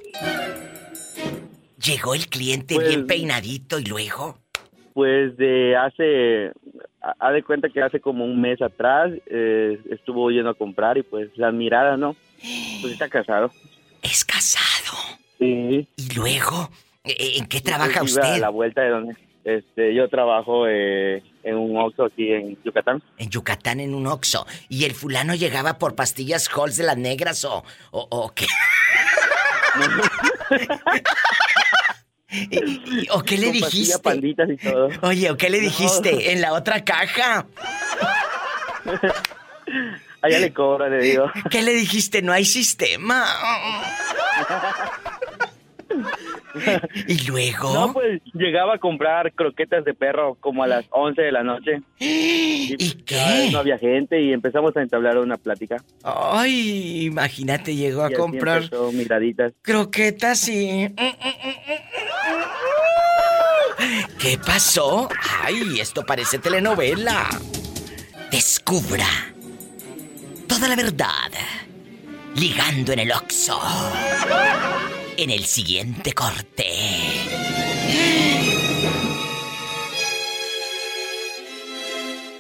Llegó 1.84 2.14
el 2.16 2.28
cliente 2.28 2.76
Pues- 2.76 2.88
bien 2.90 3.08
peinadito 3.08 3.80
y 3.80 3.86
luego... 3.86 4.38
Pues 4.94 5.38
de 5.38 5.78
hace, 5.78 6.48
ha- 7.02 7.16
haz 7.20 7.34
de 7.34 7.44
cuenta 7.44 7.70
que 7.70 7.82
hace 7.82 8.02
como 8.02 8.26
un 8.26 8.42
mes 8.42 8.62
atrás 8.62 9.12
eh, 9.28 9.80
estuvo 9.92 10.30
yendo 10.30 10.50
a 10.50 10.54
comprar 10.56 10.98
y 10.98 11.04
pues 11.04 11.30
las 11.38 11.54
miradas, 11.54 11.98
¿no? 11.98 12.18
Pues 12.82 12.92
está 12.94 13.08
casado. 13.08 13.50
Es 14.02 14.26
casado. 14.26 14.98
Sí. 15.38 15.88
¿Y 15.96 16.14
luego? 16.16 16.70
¿E- 17.06 17.38
¿En 17.38 17.46
qué 17.46 17.62
trabaja 17.62 18.02
Pues 18.02 18.14
iba 18.14 18.24
A 18.26 18.28
usted? 18.30 18.42
la 18.42 18.50
vuelta 18.50 18.82
de 18.82 18.90
donde. 18.90 19.16
Este, 19.58 19.94
yo 19.96 20.08
trabajo 20.10 20.68
eh, 20.68 21.24
en 21.44 21.56
un 21.58 21.76
Oxxo 21.78 22.06
aquí 22.06 22.32
en 22.32 22.62
Yucatán. 22.64 23.02
En 23.18 23.30
Yucatán, 23.30 23.80
en 23.80 23.96
un 23.96 24.06
Oxxo. 24.08 24.46
¿Y 24.70 24.86
el 24.86 24.94
fulano 24.94 25.34
llegaba 25.34 25.78
por 25.80 25.96
pastillas 25.96 26.48
Halls 26.56 26.78
de 26.78 26.84
las 26.84 26.98
negras 26.98 27.44
o, 27.46 27.64
o, 27.92 28.08
o 28.12 28.32
qué? 28.34 28.46
¿Y- 32.32 33.02
y- 33.02 33.08
¿O 33.12 33.24
qué 33.24 33.38
le 33.40 33.52
dijiste? 33.52 33.98
panditas 34.00 34.48
y 34.52 34.58
todo. 34.58 34.90
Oye, 35.02 35.32
¿o 35.32 35.38
qué 35.38 35.50
le 35.50 35.58
No. 35.58 35.64
dijiste 35.64 36.32
en 36.32 36.42
la 36.42 36.54
otra 36.54 36.84
caja? 36.86 37.48
Allá 40.22 40.38
le 40.40 40.54
cobra, 40.54 40.90
le 40.90 41.00
digo. 41.02 41.32
¿Qué 41.50 41.62
le 41.64 41.74
dijiste? 41.74 42.22
No 42.22 42.32
hay 42.34 42.46
sistema. 42.46 43.26
¿Y 47.08 47.28
luego? 47.28 47.74
No, 47.74 47.94
pues 47.94 48.22
llegaba 48.34 48.76
a 48.76 48.78
comprar 48.80 49.34
croquetas 49.34 49.86
de 49.86 49.94
perro 49.94 50.36
como 50.40 50.64
a 50.64 50.68
las 50.68 50.86
11 50.90 51.22
de 51.22 51.32
la 51.32 51.44
noche. 51.44 51.82
¿Y 52.00 52.78
qué? 53.06 53.50
No 53.52 53.60
había 53.60 53.78
gente 53.78 54.22
y 54.22 54.34
empezamos 54.34 54.76
a 54.78 54.82
entablar 54.82 55.18
una 55.18 55.38
plática. 55.38 55.78
Ay, 56.04 57.06
imagínate, 57.06 57.76
llegó 57.76 58.04
a 58.04 58.12
Y 58.12 58.16
comprar 58.16 58.64
empezó 58.64 58.92
miraditas. 58.92 59.54
croquetas 59.62 60.48
y... 60.50 60.94
¿Qué 64.20 64.38
pasó? 64.38 65.08
Ay, 65.44 65.80
esto 65.80 66.04
parece 66.06 66.40
telenovela. 66.40 67.28
Descubra 68.32 69.08
toda 70.48 70.68
la 70.68 70.76
verdad. 70.76 71.32
Ligando 72.36 72.94
en 72.94 73.00
el 73.00 73.12
Oxxo. 73.12 73.60
En 75.22 75.32
el 75.32 75.44
siguiente 75.44 76.14
corte. 76.14 76.64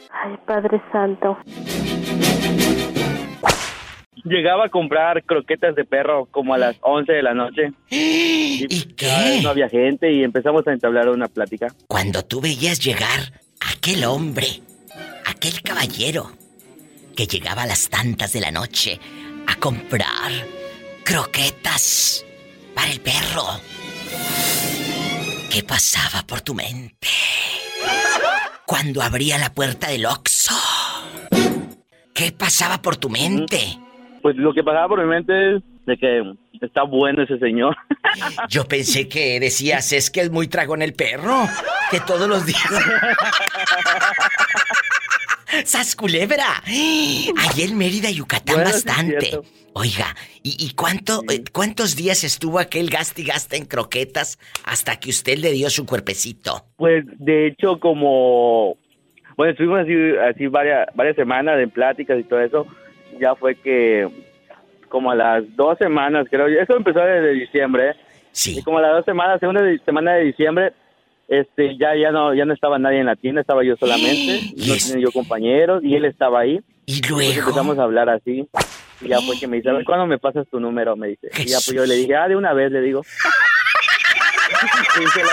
Ay, 0.09 0.37
Padre 0.47 0.81
Santo. 0.89 1.37
Llegaba 4.23 4.67
a 4.67 4.69
comprar 4.69 5.25
croquetas 5.25 5.75
de 5.75 5.83
perro 5.83 6.27
como 6.31 6.53
a 6.53 6.57
las 6.57 6.77
11 6.79 7.11
de 7.11 7.21
la 7.21 7.33
noche. 7.33 7.73
¿Y 7.89 8.93
qué? 8.95 9.41
No 9.43 9.49
había 9.49 9.67
gente 9.67 10.13
y 10.13 10.23
empezamos 10.23 10.65
a 10.65 10.71
entablar 10.71 11.09
una 11.09 11.27
plática. 11.27 11.67
Cuando 11.85 12.23
tú 12.23 12.39
veías 12.39 12.79
llegar 12.79 13.33
aquel 13.59 14.05
hombre, 14.05 14.47
aquel 15.25 15.61
caballero, 15.63 16.31
que 17.13 17.27
llegaba 17.27 17.63
a 17.63 17.67
las 17.67 17.89
tantas 17.89 18.31
de 18.31 18.39
la 18.39 18.51
noche 18.51 19.01
a 19.47 19.57
comprar 19.57 20.31
croquetas 21.03 22.23
el 22.87 22.99
perro, 23.01 23.43
¿qué 25.49 25.63
pasaba 25.63 26.25
por 26.25 26.41
tu 26.41 26.53
mente? 26.53 27.07
Cuando 28.65 29.01
abría 29.01 29.37
la 29.37 29.53
puerta 29.53 29.89
del 29.89 30.05
Oxxo, 30.05 30.55
¿qué 32.13 32.31
pasaba 32.31 32.81
por 32.81 32.97
tu 32.97 33.09
mente? 33.09 33.77
Pues 34.21 34.35
lo 34.35 34.53
que 34.53 34.63
pasaba 34.63 34.87
por 34.87 35.01
mi 35.01 35.07
mente 35.09 35.55
es 35.55 35.63
de 35.85 35.97
que 35.97 36.33
está 36.61 36.83
bueno 36.83 37.23
ese 37.23 37.39
señor. 37.39 37.75
Yo 38.49 38.65
pensé 38.65 39.07
que 39.07 39.39
decías, 39.39 39.91
es 39.91 40.11
que 40.11 40.21
es 40.21 40.31
muy 40.31 40.47
tragón 40.47 40.81
el 40.81 40.93
perro, 40.93 41.47
que 41.89 41.99
todos 42.01 42.27
los 42.27 42.45
días... 42.45 42.61
¡Sas 45.65 45.95
culebra! 45.95 46.61
Allí 46.65 47.63
en 47.63 47.77
Mérida, 47.77 48.09
Yucatán, 48.11 48.55
Bueno, 48.55 48.71
bastante. 48.71 49.39
Oiga, 49.73 50.15
¿y, 50.43 50.55
y 50.65 50.73
cuánto, 50.73 51.21
eh, 51.29 51.43
cuántos 51.51 51.95
días 51.95 52.23
estuvo 52.23 52.59
aquel 52.59 52.89
gasta 52.89 53.21
y 53.21 53.25
gasta 53.25 53.55
en 53.55 53.65
croquetas 53.65 54.39
hasta 54.65 54.99
que 54.99 55.09
usted 55.09 55.37
le 55.37 55.51
dio 55.51 55.69
su 55.69 55.85
cuerpecito? 55.85 56.65
Pues 56.75 57.05
de 57.17 57.47
hecho 57.47 57.79
como 57.79 58.77
bueno 59.37 59.51
estuvimos 59.51 59.79
así 59.81 59.93
así 60.17 60.47
varias 60.47 60.87
varias 60.95 61.15
semanas 61.15 61.59
en 61.59 61.69
pláticas 61.69 62.19
y 62.19 62.23
todo 62.23 62.41
eso 62.41 62.67
ya 63.19 63.35
fue 63.35 63.55
que 63.55 64.07
como 64.89 65.11
a 65.11 65.15
las 65.15 65.55
dos 65.55 65.77
semanas 65.77 66.27
creo 66.29 66.47
eso 66.47 66.75
empezó 66.75 66.99
desde 66.99 67.33
diciembre 67.33 67.91
¿eh? 67.91 67.95
Sí. 68.31 68.59
y 68.59 68.63
como 68.63 68.79
a 68.79 68.81
las 68.81 68.91
dos 68.93 69.05
semanas 69.05 69.39
segunda 69.39 69.61
semana 69.85 70.15
de 70.15 70.25
diciembre 70.25 70.73
este 71.29 71.77
ya 71.77 71.95
ya 71.95 72.11
no 72.11 72.33
ya 72.33 72.43
no 72.45 72.53
estaba 72.53 72.77
nadie 72.79 72.99
en 72.99 73.05
la 73.05 73.15
tienda 73.15 73.39
estaba 73.41 73.63
yo 73.63 73.75
solamente 73.77 74.41
no 74.67 74.73
es- 74.73 74.87
tenía 74.91 75.05
yo 75.05 75.11
compañeros 75.11 75.83
y 75.83 75.95
él 75.95 76.05
estaba 76.05 76.39
ahí 76.41 76.59
Y 76.85 77.01
luego... 77.07 77.39
empezamos 77.39 77.77
a 77.79 77.83
hablar 77.83 78.09
así 78.09 78.47
y 79.01 79.07
ya 79.07 79.19
fue 79.21 79.39
que 79.39 79.47
me 79.47 79.55
dice, 79.57 79.69
a 79.69 79.73
ver, 79.73 79.85
¿cuándo 79.85 80.05
me 80.07 80.17
pasas 80.17 80.45
tu 80.49 80.59
número? 80.59 80.97
Me 80.97 81.07
dice. 81.07 81.29
Y 81.37 81.45
ya 81.45 81.55
pues 81.63 81.71
yo 81.73 81.85
le 81.85 81.95
dije, 81.95 82.17
ah, 82.17 82.27
de 82.27 82.35
una 82.35 82.51
vez, 82.51 82.69
le 82.69 82.81
digo. 82.81 83.01
y, 84.99 85.07
se 85.07 85.23
lo, 85.23 85.29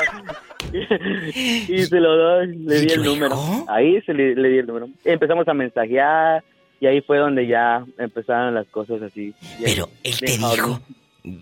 y 1.75 1.83
se 1.87 2.01
lo 2.01 2.17
doy, 2.17 2.47
le 2.59 2.77
¿Y 2.77 2.81
di 2.83 2.93
el 2.93 3.03
luego? 3.03 3.15
número. 3.15 3.65
Ahí 3.69 4.01
se 4.03 4.15
le, 4.15 4.37
le 4.37 4.49
di 4.51 4.59
el 4.59 4.67
número. 4.67 4.89
Empezamos 5.05 5.49
a 5.49 5.55
mensajear 5.55 6.45
y 6.79 6.87
ahí 6.87 7.01
fue 7.01 7.19
donde 7.19 7.49
ya 7.49 7.85
empezaron 7.99 8.55
las 8.55 8.69
cosas 8.69 9.03
así. 9.03 9.35
Pero 9.65 9.89
él 10.05 10.17
te 10.21 10.27
dijo... 10.37 10.81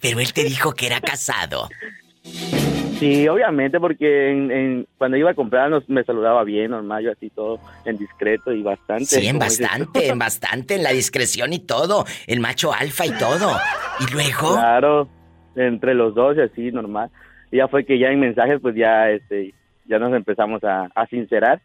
Pero 0.00 0.20
él 0.20 0.32
te 0.32 0.44
dijo 0.44 0.72
que 0.72 0.86
era 0.86 1.00
casado. 1.00 1.68
Sí, 2.98 3.28
obviamente, 3.28 3.78
porque 3.80 4.30
en, 4.30 4.50
en- 4.50 4.86
cuando 4.98 5.16
iba 5.16 5.30
a 5.30 5.34
comprar 5.34 5.68
nos- 5.68 5.88
me 5.88 6.04
saludaba 6.04 6.42
bien, 6.44 6.70
normal, 6.70 7.02
yo 7.04 7.12
así 7.12 7.28
todo 7.30 7.58
en 7.84 7.98
discreto 7.98 8.52
y 8.52 8.62
bastante. 8.62 9.04
Sí, 9.04 9.26
en 9.26 9.38
dices 9.38 9.60
bastante, 9.60 10.08
en 10.08 10.18
bastante, 10.18 10.74
en 10.76 10.82
la 10.82 10.90
discreción 10.92 11.52
y 11.52 11.58
todo. 11.58 12.04
El 12.26 12.40
macho 12.40 12.72
alfa 12.72 13.04
y 13.06 13.10
todo. 13.18 13.50
Y 14.00 14.12
luego... 14.12 14.54
Claro, 14.54 15.08
entre 15.56 15.94
los 15.94 16.14
dos 16.14 16.36
y 16.36 16.40
así, 16.40 16.72
normal. 16.72 17.10
Y 17.50 17.58
ya 17.58 17.68
fue 17.68 17.84
que 17.84 17.98
ya 17.98 18.08
en 18.08 18.20
mensajes, 18.20 18.58
pues 18.60 18.74
ya 18.74 19.10
este 19.10 19.52
ya 19.86 19.98
nos 19.98 20.14
empezamos 20.14 20.64
a, 20.64 20.88
a 20.94 21.06
sincerar. 21.06 21.60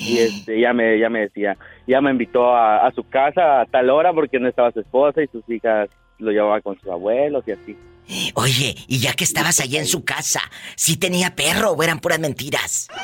Y 0.00 0.18
este, 0.18 0.60
ya 0.60 0.72
me, 0.72 0.98
ya 0.98 1.08
me 1.10 1.20
decía, 1.20 1.56
ya 1.86 2.00
me 2.00 2.10
invitó 2.10 2.54
a, 2.54 2.86
a 2.86 2.92
su 2.92 3.06
casa 3.08 3.60
a 3.60 3.66
tal 3.66 3.90
hora 3.90 4.12
porque 4.12 4.38
no 4.38 4.48
estaba 4.48 4.70
su 4.72 4.80
esposa 4.80 5.22
y 5.22 5.26
sus 5.28 5.48
hijas 5.50 5.88
lo 6.18 6.30
llevaba 6.30 6.60
con 6.60 6.78
sus 6.78 6.88
abuelos 6.88 7.44
y 7.46 7.52
así. 7.52 7.76
Oye, 8.34 8.74
y 8.86 8.98
ya 8.98 9.12
que 9.14 9.24
estabas 9.24 9.60
allí 9.60 9.76
en 9.76 9.86
su 9.86 10.04
casa, 10.04 10.40
¿sí 10.76 10.96
tenía 10.96 11.34
perro 11.36 11.72
o 11.72 11.82
eran 11.82 12.00
puras 12.00 12.18
mentiras? 12.18 12.88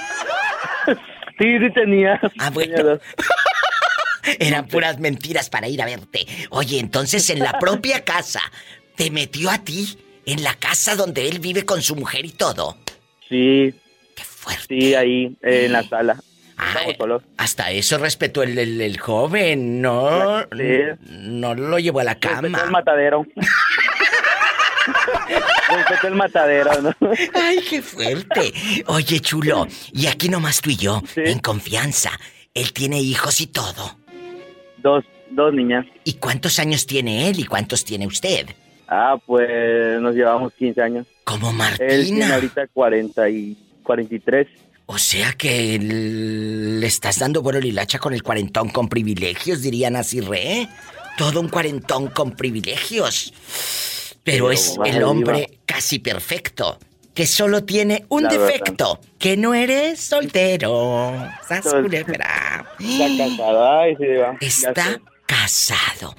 Sí, 1.37 1.59
sí 1.59 1.69
tenía. 1.75 2.21
Ah, 2.39 2.51
bueno. 2.51 2.97
Eran 4.39 4.69
puras 4.69 5.01
mentiras 5.01 5.51
para 5.51 5.67
ir 5.67 5.83
a 5.83 5.85
verte. 5.87 6.27
Oye, 6.51 6.79
entonces 6.79 7.29
en 7.29 7.41
la 7.41 7.59
propia 7.59 8.05
casa, 8.05 8.41
¿te 8.95 9.11
metió 9.11 9.51
a 9.51 9.59
ti? 9.59 9.99
En 10.27 10.45
la 10.45 10.55
casa 10.55 10.95
donde 10.95 11.29
él 11.29 11.41
vive 11.41 11.65
con 11.65 11.83
su 11.83 11.97
mujer 11.97 12.25
y 12.25 12.31
todo. 12.31 12.77
Sí, 13.29 13.75
Qué 14.15 14.23
fuerte. 14.25 14.65
sí, 14.69 14.95
ahí 14.95 15.37
en 15.43 15.73
la 15.73 15.83
sala. 15.83 16.21
Ay, 16.57 16.69
Estamos 16.93 16.97
solos. 16.99 17.23
hasta 17.37 17.71
eso 17.73 17.99
respetó 17.99 18.45
el, 18.45 18.57
el- 18.57 18.81
el 18.81 19.01
joven, 19.01 19.83
¿no? 19.83 20.41
Sí. 20.57 20.79
No 21.09 21.57
lo 21.57 21.81
llevó 21.81 21.99
a 21.99 22.05
la 22.05 22.13
Respetó 22.15 22.35
cama. 22.43 22.63
el 22.65 22.71
matadero. 22.71 23.27
El 26.05 26.15
matadero, 26.15 26.71
¿no? 26.83 26.95
Ay, 27.35 27.59
qué 27.69 27.81
fuerte. 27.83 28.53
Oye, 28.87 29.21
chulo, 29.21 29.67
y 29.93 30.07
aquí 30.07 30.29
nomás 30.29 30.61
tú 30.61 30.71
y 30.71 30.77
yo, 30.77 31.03
Sí. 31.15 31.23
en 31.25 31.39
confianza. 31.39 32.11
Él 32.53 32.73
tiene 32.73 33.01
hijos 33.01 33.41
y 33.41 33.47
todo. 33.47 33.99
Dos, 34.79 35.05
dos 35.31 35.53
niñas. 35.55 35.87
¿Y 36.05 36.15
cuántos 36.15 36.59
años 36.59 36.87
tiene 36.87 37.29
él 37.29 37.41
y 37.41 37.45
cuántos 37.45 37.85
tiene 37.85 38.07
usted? 38.07 38.47
Ah, 38.87 39.17
pues 39.27 40.01
nos 40.01 40.15
llevamos 40.15 40.53
15 40.55 40.83
años. 40.83 41.07
Como 41.25 41.49
Él 41.51 41.57
tiene 41.57 42.19
Martina. 42.21 42.35
ahorita 42.35 42.67
40 42.73 43.29
y 43.31 43.57
43. 43.83 44.47
O 44.87 44.99
sea 44.99 45.33
que 45.33 45.79
le 45.81 46.87
estás 46.87 47.19
dando 47.19 47.41
vuelo 47.41 47.59
lilacha 47.59 47.99
con 47.99 48.13
el 48.13 48.23
cuarentón 48.23 48.69
con 48.69 48.89
privilegios, 48.91 49.63
dirían 49.63 49.97
así, 49.97 50.21
re. 50.21 50.69
Todo 51.17 51.41
un 51.41 51.49
cuarentón 51.49 52.09
con 52.09 52.33
privilegios. 52.33 53.33
Pero 54.25 54.47
Pero, 54.47 54.51
es 54.53 54.77
el 54.87 55.03
hombre 55.05 55.59
casi 55.67 55.99
perfecto, 55.99 56.79
que 57.13 57.27
solo 57.27 57.63
tiene 57.65 58.07
un 58.09 58.23
La 58.25 58.31
verdad. 58.31 58.47
defecto, 58.47 59.01
que 59.19 59.37
no 59.37 59.53
eres 59.55 60.01
soltero. 60.01 61.13
Sas 61.47 61.67
culebra. 61.73 62.67
Está 62.81 63.07
casado. 63.29 63.79
Ay, 63.81 63.97
sí, 63.97 64.07
va. 64.21 64.37
Está 64.41 65.01
casado. 65.27 66.17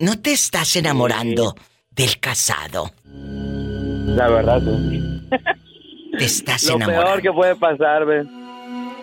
¿No 0.00 0.18
te 0.20 0.32
estás 0.32 0.74
enamorando 0.76 1.54
del 1.90 2.18
casado? 2.18 2.92
La 3.04 4.28
verdad, 4.28 4.60
sí. 4.60 5.28
Te 6.18 6.24
estás 6.24 6.64
Lo 6.68 6.74
enamorando. 6.76 7.06
peor 7.06 7.22
que 7.22 7.32
puede 7.32 7.54
pasar, 7.56 8.04
¿ves? 8.04 8.26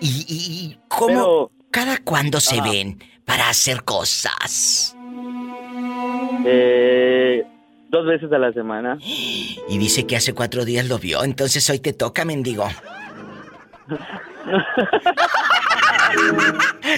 ¿Y, 0.02 0.08
y- 0.28 0.66
y 0.66 0.78
cómo? 0.88 1.06
Pero- 1.08 1.50
¿Cada 1.70 1.96
cuándo 2.04 2.38
se 2.38 2.58
Ajá. 2.60 2.70
ven 2.70 3.02
para 3.24 3.48
hacer 3.48 3.82
cosas? 3.84 4.94
Eh, 6.44 7.11
Dos 7.92 8.06
veces 8.06 8.32
a 8.32 8.38
la 8.38 8.50
semana. 8.54 8.96
Y 9.02 9.76
dice 9.76 10.06
que 10.06 10.16
hace 10.16 10.32
cuatro 10.32 10.64
días 10.64 10.88
lo 10.88 10.98
vio, 10.98 11.22
entonces 11.24 11.68
hoy 11.68 11.78
te 11.78 11.92
toca, 11.92 12.24
mendigo. 12.24 12.66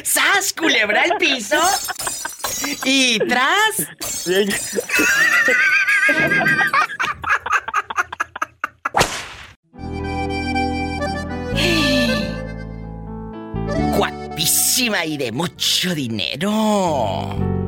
¡Sas, 0.05 0.53
culebra 0.53 1.03
el 1.03 1.17
piso! 1.17 1.59
¡Y 2.85 3.19
tras! 3.19 3.89
Guapísima 13.97 15.05
y 15.05 15.17
de 15.17 15.33
mucho 15.33 15.93
dinero. 15.93 17.64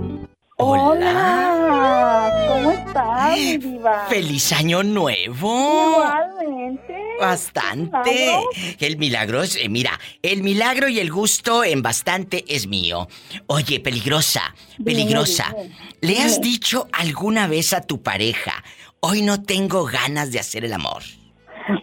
Hola, 0.59 2.47
¿cómo 2.49 2.71
estás, 2.71 3.37
mi 3.37 3.59
diva? 3.59 4.07
¡Feliz 4.09 4.53
año 4.53 4.83
nuevo! 4.83 5.91
Igualmente. 5.91 6.95
Bastante. 7.21 8.39
El 8.81 8.97
milagro 8.97 9.43
es, 9.43 9.57
eh, 9.57 9.69
mira, 9.69 10.01
el 10.23 10.43
milagro 10.43 10.89
y 10.89 10.99
el 10.99 11.13
gusto 11.13 11.63
en 11.63 11.83
bastante 11.83 12.43
es 12.49 12.67
mío. 12.69 13.07
Oye, 13.49 13.81
peligrosa, 13.81 14.55
peligrosa. 14.83 15.55
¿Le 16.01 16.21
has 16.21 16.41
dicho 16.41 16.89
alguna 16.91 17.47
vez 17.49 17.75
a 17.75 17.83
tu 17.83 18.03
pareja, 18.03 18.65
hoy 19.01 19.21
no 19.21 19.43
tengo 19.43 19.85
ganas 19.85 20.33
de 20.33 20.41
hacer 20.41 20.65
el 20.65 20.73
amor? 20.73 21.03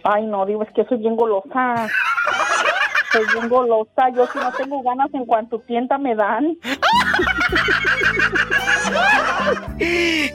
Ay, 0.04 0.26
no, 0.26 0.46
digo, 0.46 0.62
es 0.62 0.72
que 0.72 0.84
soy 0.84 0.98
bien 0.98 1.16
golosa. 1.16 1.88
Soy 3.12 3.24
bien 3.32 3.48
golosa. 3.48 4.08
Yo 4.14 4.26
si 4.26 4.38
no 4.38 4.52
tengo 4.52 4.82
ganas, 4.82 5.12
en 5.14 5.24
cuanto 5.26 5.58
tienta 5.60 5.98
me 5.98 6.14
dan. 6.14 6.56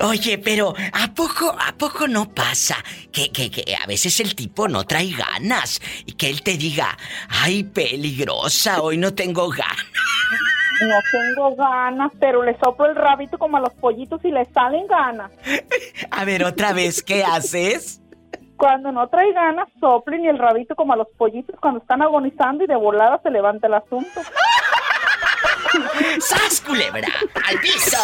Oye, 0.02 0.38
pero 0.38 0.74
¿a 0.94 1.14
poco, 1.14 1.56
a 1.60 1.74
poco 1.78 2.08
no 2.08 2.30
pasa 2.30 2.78
que, 3.12 3.32
que, 3.32 3.50
que 3.50 3.76
a 3.76 3.86
veces 3.88 4.20
el 4.20 4.36
tipo 4.36 4.68
no 4.68 4.84
trae 4.86 5.12
ganas 5.12 5.82
y 6.06 6.14
que 6.14 6.30
él 6.30 6.42
te 6.42 6.58
diga, 6.58 6.98
ay, 7.30 7.64
peligrosa, 7.64 8.82
hoy 8.82 8.98
no 8.98 9.14
tengo 9.14 9.50
ganas? 9.50 9.86
No 10.82 10.96
tengo 11.12 11.56
ganas, 11.56 12.12
pero 12.20 12.44
le 12.44 12.58
soplo 12.60 12.86
el 12.86 12.96
rabito 12.96 13.38
como 13.38 13.58
a 13.58 13.60
los 13.60 13.74
pollitos 13.74 14.24
y 14.24 14.32
le 14.32 14.46
salen 14.54 14.88
ganas. 14.88 15.32
A 16.12 16.24
ver, 16.24 16.46
otra 16.46 16.72
vez, 16.72 17.04
¿qué 17.04 17.24
haces? 17.24 18.02
Cuando 18.60 18.92
no 18.92 19.08
trae 19.08 19.32
ganas, 19.32 19.70
soplen 19.80 20.26
y 20.26 20.28
el 20.28 20.38
rabito 20.38 20.76
como 20.76 20.92
a 20.92 20.98
los 20.98 21.08
pollitos 21.18 21.56
cuando 21.62 21.80
están 21.80 22.02
agonizando 22.02 22.66
y 22.66 22.68
de 22.68 22.76
volada 22.76 23.18
se 23.24 23.32
levanta 23.32 23.68
el 23.68 23.76
asunto. 23.76 24.22
¡Sas, 26.20 26.60
culebra! 26.60 27.08
¡Al 27.48 27.58
piso! 27.62 27.98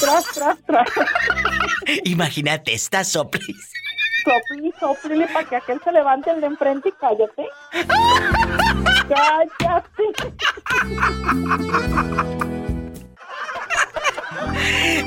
Tras, 0.00 0.24
tras, 0.32 0.58
tras. 0.64 0.88
Imagínate, 2.04 2.72
esta 2.72 3.04
soplis. 3.04 3.72
Sopli, 4.24 4.72
soplile 4.80 5.26
para 5.28 5.46
que 5.46 5.56
aquel 5.56 5.78
se 5.84 5.92
levante 5.92 6.30
el 6.30 6.40
de 6.40 6.46
enfrente 6.46 6.88
y 6.88 6.92
cállate. 6.92 7.46
Cállate. 9.06 10.02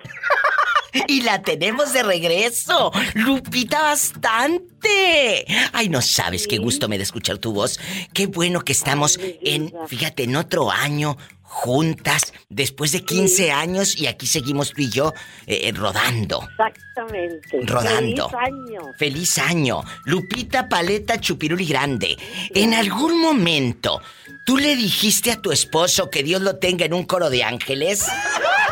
Y 1.07 1.23
la 1.23 1.41
tenemos 1.41 1.91
de 1.91 2.03
regreso. 2.03 2.89
Lupita 3.15 3.81
bastante. 3.81 5.45
Ay, 5.73 5.89
no 5.89 6.01
sabes 6.01 6.47
qué 6.47 6.57
gusto 6.57 6.87
me 6.87 6.97
da 6.97 7.03
escuchar 7.03 7.37
tu 7.37 7.51
voz. 7.51 7.81
Qué 8.13 8.27
bueno 8.27 8.61
que 8.61 8.71
estamos 8.71 9.19
en, 9.21 9.73
fíjate, 9.87 10.23
en 10.23 10.37
otro 10.37 10.71
año 10.71 11.17
juntas, 11.47 12.33
después 12.49 12.91
de 12.91 13.05
15 13.05 13.51
años 13.51 13.95
y 13.95 14.07
aquí 14.07 14.27
seguimos 14.27 14.73
tú 14.73 14.81
y 14.81 14.89
yo 14.89 15.13
eh, 15.47 15.61
eh, 15.63 15.71
rodando. 15.71 16.47
Exactamente. 16.51 17.59
Rodando. 17.63 18.29
Feliz 18.29 18.47
año. 18.47 18.93
Feliz 18.97 19.37
año. 19.37 19.83
Lupita 20.05 20.67
Paleta 20.67 21.19
Chupiruli 21.19 21.65
Grande. 21.65 22.17
En 22.53 22.73
algún 22.73 23.21
momento, 23.21 24.01
¿tú 24.45 24.57
le 24.57 24.75
dijiste 24.75 25.31
a 25.31 25.41
tu 25.41 25.51
esposo 25.51 26.09
que 26.09 26.23
Dios 26.23 26.41
lo 26.41 26.57
tenga 26.57 26.85
en 26.85 26.93
un 26.93 27.05
coro 27.05 27.29
de 27.29 27.43
ángeles? 27.43 28.05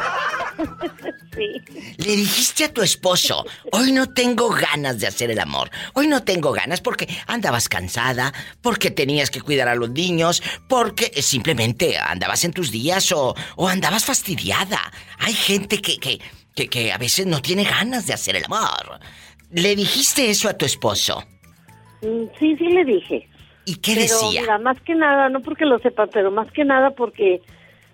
Sí. 1.33 1.49
Le 1.97 2.15
dijiste 2.15 2.65
a 2.65 2.71
tu 2.71 2.83
esposo, 2.83 3.43
hoy 3.71 3.91
no 3.91 4.13
tengo 4.13 4.49
ganas 4.49 4.99
de 4.99 5.07
hacer 5.07 5.31
el 5.31 5.39
amor. 5.39 5.71
Hoy 5.93 6.05
no 6.07 6.23
tengo 6.23 6.51
ganas 6.51 6.79
porque 6.79 7.07
andabas 7.25 7.69
cansada, 7.69 8.31
porque 8.61 8.91
tenías 8.91 9.31
que 9.31 9.41
cuidar 9.41 9.67
a 9.67 9.73
los 9.73 9.89
niños, 9.89 10.43
porque 10.69 11.05
simplemente 11.23 11.97
andabas 11.97 12.45
en 12.45 12.53
tus 12.53 12.69
días 12.71 13.11
o, 13.11 13.35
o 13.55 13.67
andabas 13.67 14.05
fastidiada. 14.05 14.79
Hay 15.17 15.33
gente 15.33 15.81
que, 15.81 15.97
que, 15.97 16.19
que, 16.53 16.69
que 16.69 16.91
a 16.91 16.99
veces 16.99 17.25
no 17.25 17.41
tiene 17.41 17.63
ganas 17.63 18.05
de 18.05 18.13
hacer 18.13 18.35
el 18.35 18.45
amor. 18.45 18.99
¿Le 19.51 19.75
dijiste 19.75 20.29
eso 20.29 20.49
a 20.49 20.53
tu 20.53 20.65
esposo? 20.65 21.23
Mm, 22.03 22.25
Sí, 22.39 22.55
sí 22.57 22.65
le 22.69 22.85
dije. 22.85 23.27
¿Y 23.65 23.75
qué 23.77 23.93
pero, 23.95 24.01
decía? 24.01 24.41
Mira, 24.41 24.57
más 24.59 24.79
que 24.81 24.93
nada, 24.93 25.29
no 25.29 25.41
porque 25.41 25.65
lo 25.65 25.79
sepa, 25.79 26.07
pero 26.07 26.31
más 26.31 26.51
que 26.51 26.65
nada 26.65 26.91
porque, 26.91 27.41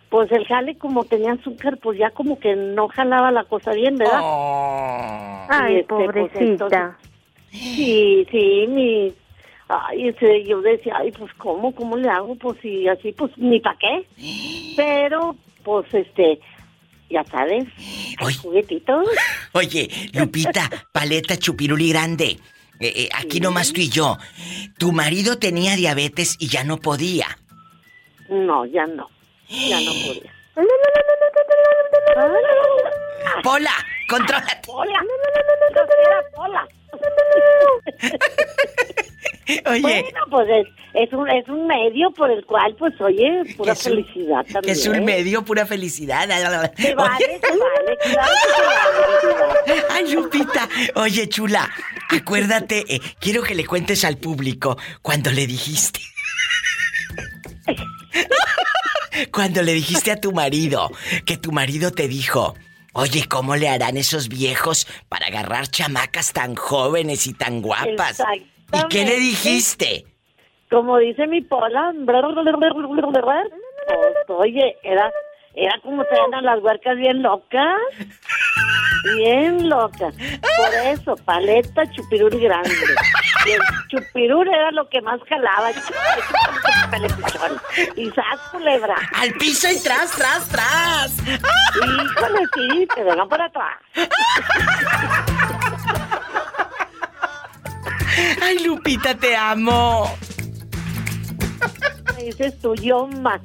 pues 0.10 0.32
el 0.32 0.46
jale 0.46 0.78
como 0.78 1.06
tenía 1.06 1.34
azúcar, 1.34 1.78
pues 1.78 2.00
ya 2.00 2.10
como 2.12 2.40
que 2.40 2.56
no 2.56 2.88
jalaba 2.88 3.32
la 3.32 3.44
cosa 3.44 3.72
bien, 3.72 3.98
¿verdad? 3.98 4.22
Oh. 4.24 5.48
Y, 5.70 5.76
este, 5.76 5.86
pues, 5.86 6.32
entonces- 6.36 6.80
sí, 7.52 8.28
sí, 8.32 8.66
mi... 8.68 9.14
Ay, 9.72 10.08
ese, 10.08 10.44
yo 10.46 10.62
decía, 10.62 10.96
ay, 10.98 11.12
pues, 11.12 11.32
¿cómo? 11.36 11.76
¿Cómo 11.76 11.96
le 11.96 12.10
hago? 12.10 12.36
Pues, 12.36 12.58
si 12.60 12.88
así, 12.88 13.12
pues, 13.12 13.32
ni 13.38 13.60
pa' 13.60 13.78
qué. 13.80 14.08
Pero, 14.76 15.36
pues, 15.64 15.86
este, 15.94 16.40
ya 17.10 17.24
sabes, 17.26 17.66
hay 18.18 18.34
juguetitos. 18.34 19.08
Oye, 19.54 19.90
Lupita, 20.14 20.70
paleta 20.92 21.38
chupiruli 21.38 21.90
grande. 21.90 22.40
Eh, 22.80 22.94
eh, 22.96 23.10
aquí 23.14 23.40
nomás 23.40 23.72
tú 23.72 23.82
y 23.82 23.90
yo. 23.90 24.18
Tu 24.80 24.92
marido 24.92 25.38
tenía 25.38 25.76
diabetes 25.76 26.36
y 26.40 26.48
ya 26.48 26.64
no 26.64 26.78
podía. 26.78 27.28
No, 28.30 28.66
ya 28.66 28.88
no, 28.88 29.08
ya 29.50 29.80
no 29.82 29.92
podía. 29.92 30.32
Pola, 33.44 33.72
contrólate. 34.10 34.62
Pola, 34.66 35.00
Pola. 36.36 36.68
Oye. 39.66 39.82
Bueno, 39.82 40.20
pues 40.30 40.48
es, 40.50 40.68
es, 40.94 41.14
un, 41.14 41.28
es 41.30 41.48
un 41.48 41.66
medio 41.66 42.12
por 42.12 42.30
el 42.30 42.46
cual, 42.46 42.76
pues, 42.78 42.94
oye, 43.02 43.44
pura 43.58 43.74
es 43.74 43.84
un- 43.86 43.92
felicidad 43.94 44.46
Que 44.46 44.54
también. 44.54 44.76
es 44.76 44.86
un 44.88 45.04
medio, 45.06 45.44
pura 45.44 45.66
felicidad. 45.66 46.28
Vale, 46.28 46.44
vale, 46.96 47.40
claro 47.40 47.98
que 48.02 48.10
se 48.10 48.16
vale. 48.16 49.84
Ay, 49.90 50.14
Lupita. 50.14 50.70
Oye, 50.96 51.28
chula, 51.30 51.68
acuérdate, 52.10 52.84
eh, 52.94 53.00
quiero 53.20 53.42
que 53.42 53.56
le 53.56 53.66
cuentes 53.66 54.04
al 54.06 54.18
público 54.18 54.78
cuando 55.02 55.32
le 55.32 55.48
dijiste. 55.48 56.00
Cuando 59.32 59.62
le 59.62 59.74
dijiste 59.74 60.12
a 60.12 60.20
tu 60.20 60.32
marido 60.32 60.90
que 61.26 61.38
tu 61.38 61.52
marido 61.52 61.92
te 61.92 62.08
dijo, 62.08 62.56
oye, 62.94 63.26
¿cómo 63.30 63.56
le 63.56 63.70
harán 63.70 63.98
esos 63.98 64.30
viejos 64.30 64.88
para 65.08 65.28
agarrar 65.28 65.68
chamacas 65.68 66.34
tan 66.34 66.56
jóvenes 66.56 67.28
y 67.28 67.34
tan 67.34 67.62
guapas? 67.62 68.22
¿Y 68.74 68.88
qué 68.90 69.06
le 69.06 69.18
dijiste? 69.18 70.06
Como 70.70 70.98
dice 71.00 71.26
mi 71.28 71.42
Pola, 71.42 71.94
pues, 74.26 74.40
oye, 74.40 74.78
era, 74.84 75.12
era 75.56 75.80
como 75.82 76.04
te 76.06 76.20
andan 76.20 76.46
las 76.46 76.62
huercas 76.62 76.96
bien 76.98 77.22
locas. 77.22 77.78
Bien 79.16 79.70
locas. 79.70 80.14
Por 80.14 80.74
eso, 80.86 81.16
paleta, 81.26 81.90
chupirul 81.92 82.38
grande. 82.40 82.70
Y 83.46 83.52
el 83.52 83.62
chupirul 83.88 84.48
era 84.48 84.72
lo 84.72 84.88
que 84.90 85.02
más 85.02 85.20
jalaba. 85.28 85.72
Y 87.96 88.10
sas, 88.12 88.40
culebra. 88.52 88.96
Al 89.16 89.34
piso 89.34 89.70
y 89.70 89.82
tras, 89.82 90.12
tras, 90.12 90.50
tras. 90.50 91.18
Híjole, 91.26 92.40
sí, 92.54 92.88
te 92.94 93.04
vengan 93.04 93.30
por 93.30 93.42
atrás. 93.42 93.78
Ay, 98.42 98.60
Lupita, 98.60 99.16
te 99.16 99.36
amo. 99.36 100.18
Ese 102.18 102.48
es 102.48 102.60
tu 102.60 102.76
yo 102.76 103.08
más. 103.08 103.40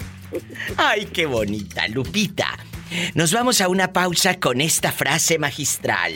Ay, 0.76 1.06
qué 1.06 1.26
bonita, 1.26 1.86
Lupita. 1.88 2.48
Nos 3.14 3.32
vamos 3.32 3.60
a 3.60 3.68
una 3.68 3.92
pausa 3.92 4.38
con 4.38 4.60
esta 4.60 4.92
frase 4.92 5.38
magistral. 5.38 6.12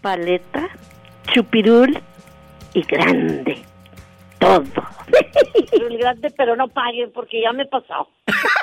Paleta, 0.00 0.68
chupirul 1.32 2.00
y 2.74 2.82
grande. 2.82 3.62
Todo. 4.38 4.64
El 5.72 5.98
grande, 5.98 6.30
pero 6.36 6.56
no 6.56 6.68
paguen 6.68 7.10
porque 7.12 7.42
ya 7.42 7.52
me 7.52 7.66
pasó. 7.66 8.08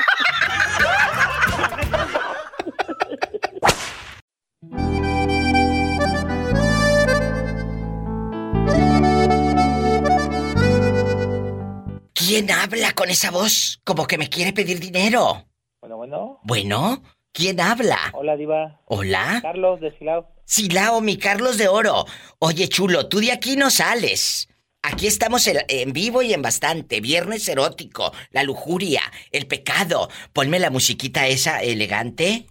¿Quién 12.27 12.51
habla 12.51 12.91
con 12.91 13.09
esa 13.09 13.31
voz? 13.31 13.79
Como 13.85 14.05
que 14.05 14.17
me 14.17 14.27
quiere 14.27 14.51
pedir 14.51 14.81
dinero. 14.81 15.45
Bueno, 15.79 15.95
bueno. 15.95 16.39
Bueno, 16.43 17.01
¿quién 17.31 17.61
habla? 17.61 17.97
Hola, 18.11 18.35
Diva. 18.35 18.81
Hola. 18.83 19.39
Carlos 19.41 19.79
de 19.79 19.97
Silao. 19.97 20.27
Silao, 20.43 20.99
mi 20.99 21.15
Carlos 21.15 21.57
de 21.57 21.69
Oro. 21.69 22.05
Oye, 22.39 22.67
chulo, 22.67 23.07
tú 23.07 23.21
de 23.21 23.31
aquí 23.31 23.55
no 23.55 23.69
sales. 23.69 24.49
Aquí 24.81 25.07
estamos 25.07 25.47
en, 25.47 25.93
vivo 25.93 26.21
y 26.21 26.33
en 26.33 26.41
bastante. 26.41 26.99
Viernes 26.99 27.47
erótico, 27.47 28.11
la 28.31 28.43
lujuria, 28.43 29.03
el 29.31 29.47
pecado. 29.47 30.09
Ponme 30.33 30.59
la 30.59 30.69
musiquita 30.69 31.27
esa 31.27 31.61
elegante. 31.61 32.47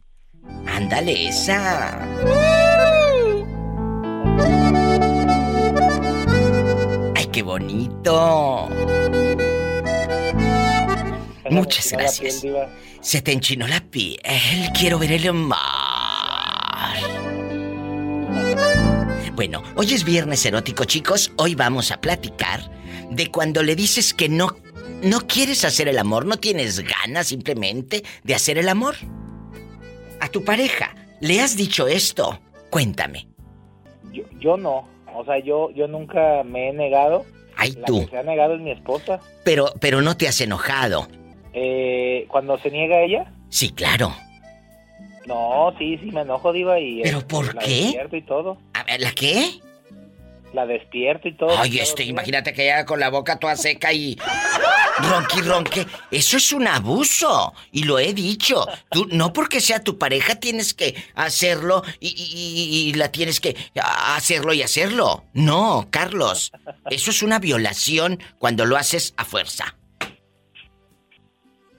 Ándale, 0.66 1.28
esa. 1.28 2.00
¡Ay, 7.14 7.26
qué 7.26 7.42
bonito! 7.42 8.70
Muchas 11.50 11.92
gracias. 11.92 12.40
piel. 12.40 12.56
Se 13.00 13.22
te 13.22 13.32
enchinó 13.32 13.66
la 13.66 13.80
piel. 13.80 14.18
Quiero 14.78 14.98
ver 14.98 15.12
el 15.12 15.32
mar. 15.32 15.56
Bueno, 19.34 19.62
hoy 19.76 19.92
es 19.92 20.04
viernes 20.04 20.44
erótico, 20.46 20.84
chicos. 20.84 21.32
Hoy 21.36 21.54
vamos 21.54 21.90
a 21.90 22.00
platicar 22.00 22.70
de 23.10 23.30
cuando 23.30 23.62
le 23.62 23.76
dices 23.76 24.14
que 24.14 24.28
no 24.28 24.48
no 25.02 25.20
quieres 25.20 25.64
hacer 25.64 25.88
el 25.88 25.98
amor, 25.98 26.24
no 26.24 26.38
tienes 26.38 26.80
ganas 26.80 27.26
simplemente 27.26 28.02
de 28.24 28.34
hacer 28.34 28.56
el 28.56 28.68
amor. 28.68 28.94
A 30.20 30.28
tu 30.28 30.42
pareja, 30.42 30.94
¿le 31.20 31.40
has 31.40 31.56
dicho 31.56 31.86
esto? 31.86 32.40
Cuéntame. 32.70 33.28
Yo, 34.12 34.22
yo 34.40 34.56
no. 34.56 34.88
O 35.14 35.24
sea, 35.24 35.38
yo, 35.38 35.70
yo 35.72 35.86
nunca 35.86 36.42
me 36.44 36.70
he 36.70 36.72
negado. 36.72 37.26
Ay, 37.56 37.72
La 37.72 37.86
tú. 37.86 38.04
que 38.04 38.10
se 38.10 38.18
ha 38.18 38.22
negado 38.22 38.54
es 38.54 38.60
mi 38.60 38.70
esposa. 38.70 39.20
Pero 39.44 39.72
pero 39.80 40.00
no 40.00 40.16
te 40.16 40.28
has 40.28 40.40
enojado. 40.40 41.08
Eh, 41.58 42.26
cuando 42.28 42.58
se 42.58 42.70
niega 42.70 43.00
ella, 43.00 43.32
Sí, 43.48 43.70
claro. 43.72 44.14
no, 45.26 45.74
sí, 45.78 45.96
sí 46.02 46.10
me 46.12 46.20
enojo, 46.20 46.52
Diva. 46.52 46.78
Y, 46.78 47.00
¿Pero 47.02 47.18
este, 47.18 47.28
por 47.34 47.54
la 47.54 47.62
qué? 47.62 47.80
despierto 47.82 48.16
y 48.16 48.22
todo. 48.22 48.58
A 48.74 48.82
ver, 48.84 49.00
¿la 49.00 49.12
qué? 49.12 49.52
La 50.52 50.66
despierto 50.66 51.28
y 51.28 51.32
todo. 51.34 51.56
Ay, 51.58 51.70
todo, 51.72 51.82
este, 51.82 52.04
imagínate 52.04 52.52
que 52.52 52.62
llega 52.64 52.84
con 52.84 53.00
la 53.00 53.08
boca 53.08 53.38
toda 53.38 53.56
seca 53.56 53.92
y 53.92 54.16
ronqui 54.98 55.40
ronque. 55.40 55.86
Eso 56.10 56.36
es 56.36 56.52
un 56.52 56.66
abuso. 56.66 57.52
Y 57.72 57.84
lo 57.84 57.98
he 57.98 58.12
dicho. 58.12 58.66
Tú, 58.90 59.06
no 59.10 59.32
porque 59.32 59.60
sea 59.60 59.82
tu 59.82 59.96
pareja 59.98 60.36
tienes 60.36 60.74
que 60.74 60.94
hacerlo 61.14 61.82
y, 62.00 62.08
y- 62.08 62.86
y- 62.86 62.90
y 62.90 62.92
la 62.94 63.10
tienes 63.10 63.40
que 63.40 63.56
hacerlo 63.74 64.52
y 64.54 64.62
hacerlo. 64.62 65.24
No, 65.32 65.88
Carlos. 65.90 66.52
Eso 66.90 67.10
es 67.10 67.22
una 67.22 67.38
violación 67.38 68.20
cuando 68.38 68.64
lo 68.66 68.76
haces 68.76 69.14
a 69.16 69.24
fuerza. 69.24 69.74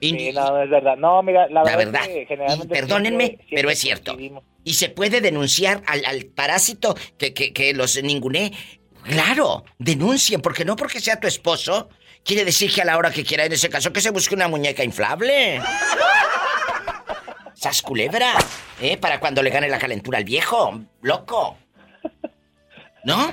Sí, 0.00 0.32
no, 0.32 0.50
no 0.50 0.62
es 0.62 0.70
verdad. 0.70 0.96
No, 0.96 1.22
mira, 1.22 1.48
la, 1.48 1.62
la 1.64 1.76
verdad, 1.76 1.92
verdad. 1.92 2.02
es 2.02 2.08
que 2.08 2.22
Y 2.22 2.26
generalmente 2.26 2.74
perdónenme, 2.74 3.24
siempre- 3.26 3.46
siempre 3.46 3.56
pero 3.56 3.70
es 3.70 3.78
cierto. 3.78 4.16
Y 4.64 4.74
se 4.74 4.88
puede 4.90 5.20
denunciar 5.20 5.82
al, 5.86 6.04
al 6.04 6.26
parásito 6.26 6.94
que, 7.18 7.32
que, 7.34 7.52
que 7.52 7.72
los 7.74 8.00
ninguné. 8.02 8.52
Claro, 9.04 9.64
denuncien, 9.78 10.40
porque 10.42 10.64
no 10.64 10.76
porque 10.76 11.00
sea 11.00 11.18
tu 11.18 11.26
esposo, 11.26 11.88
quiere 12.24 12.44
decir 12.44 12.72
que 12.72 12.82
a 12.82 12.84
la 12.84 12.98
hora 12.98 13.10
que 13.10 13.24
quiera, 13.24 13.44
en 13.46 13.52
ese 13.52 13.68
caso, 13.70 13.92
que 13.92 14.00
se 14.00 14.10
busque 14.10 14.34
una 14.34 14.48
muñeca 14.48 14.84
inflable. 14.84 15.60
Sas 17.54 17.82
culebra, 17.82 18.34
¿eh? 18.80 18.96
Para 18.98 19.18
cuando 19.18 19.42
le 19.42 19.50
gane 19.50 19.68
la 19.68 19.78
calentura 19.78 20.18
al 20.18 20.24
viejo, 20.24 20.80
loco. 21.02 21.56
¿No? 23.04 23.32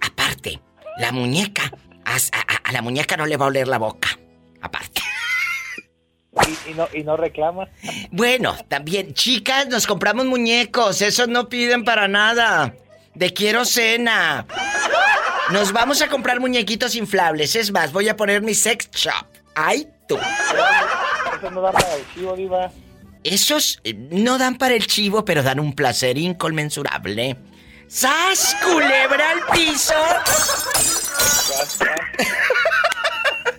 Aparte, 0.00 0.60
la 0.98 1.12
muñeca, 1.12 1.70
a, 2.04 2.16
a- 2.16 2.56
a 2.68 2.72
la 2.72 2.82
muñeca 2.82 3.16
no 3.16 3.26
le 3.26 3.36
va 3.36 3.44
a 3.44 3.48
oler 3.48 3.68
la 3.68 3.78
boca. 3.78 4.08
Aparte. 4.62 5.02
Y, 6.46 6.70
y 6.70 6.74
no, 6.74 6.88
y 6.92 7.04
no 7.04 7.16
reclama. 7.16 7.68
Bueno, 8.10 8.56
también, 8.68 9.14
chicas, 9.14 9.68
nos 9.68 9.86
compramos 9.86 10.26
muñecos. 10.26 11.00
Esos 11.00 11.28
no 11.28 11.48
piden 11.48 11.84
para 11.84 12.08
nada. 12.08 12.74
De 13.14 13.32
quiero 13.32 13.64
cena. 13.64 14.46
Nos 15.50 15.72
vamos 15.72 16.02
a 16.02 16.08
comprar 16.08 16.40
muñequitos 16.40 16.94
inflables. 16.96 17.54
Es 17.54 17.70
más, 17.70 17.92
voy 17.92 18.08
a 18.08 18.16
poner 18.16 18.42
mi 18.42 18.54
sex 18.54 18.90
shop. 18.90 19.26
¡Ay, 19.54 19.88
tú! 20.08 20.16
Eso 20.18 21.50
no 21.50 21.60
da 21.60 21.70
para 21.70 21.94
el 21.94 22.04
chivo, 22.14 22.34
Diva. 22.34 22.70
Esos 23.22 23.80
eh, 23.84 23.94
no 23.94 24.38
dan 24.38 24.56
para 24.56 24.74
el 24.74 24.86
chivo, 24.86 25.24
pero 25.24 25.42
dan 25.42 25.60
un 25.60 25.74
placer 25.74 26.18
inconmensurable. 26.18 27.36
¡Sas, 27.88 28.56
culebra 28.62 29.30
al 29.30 29.40
piso! 29.52 29.94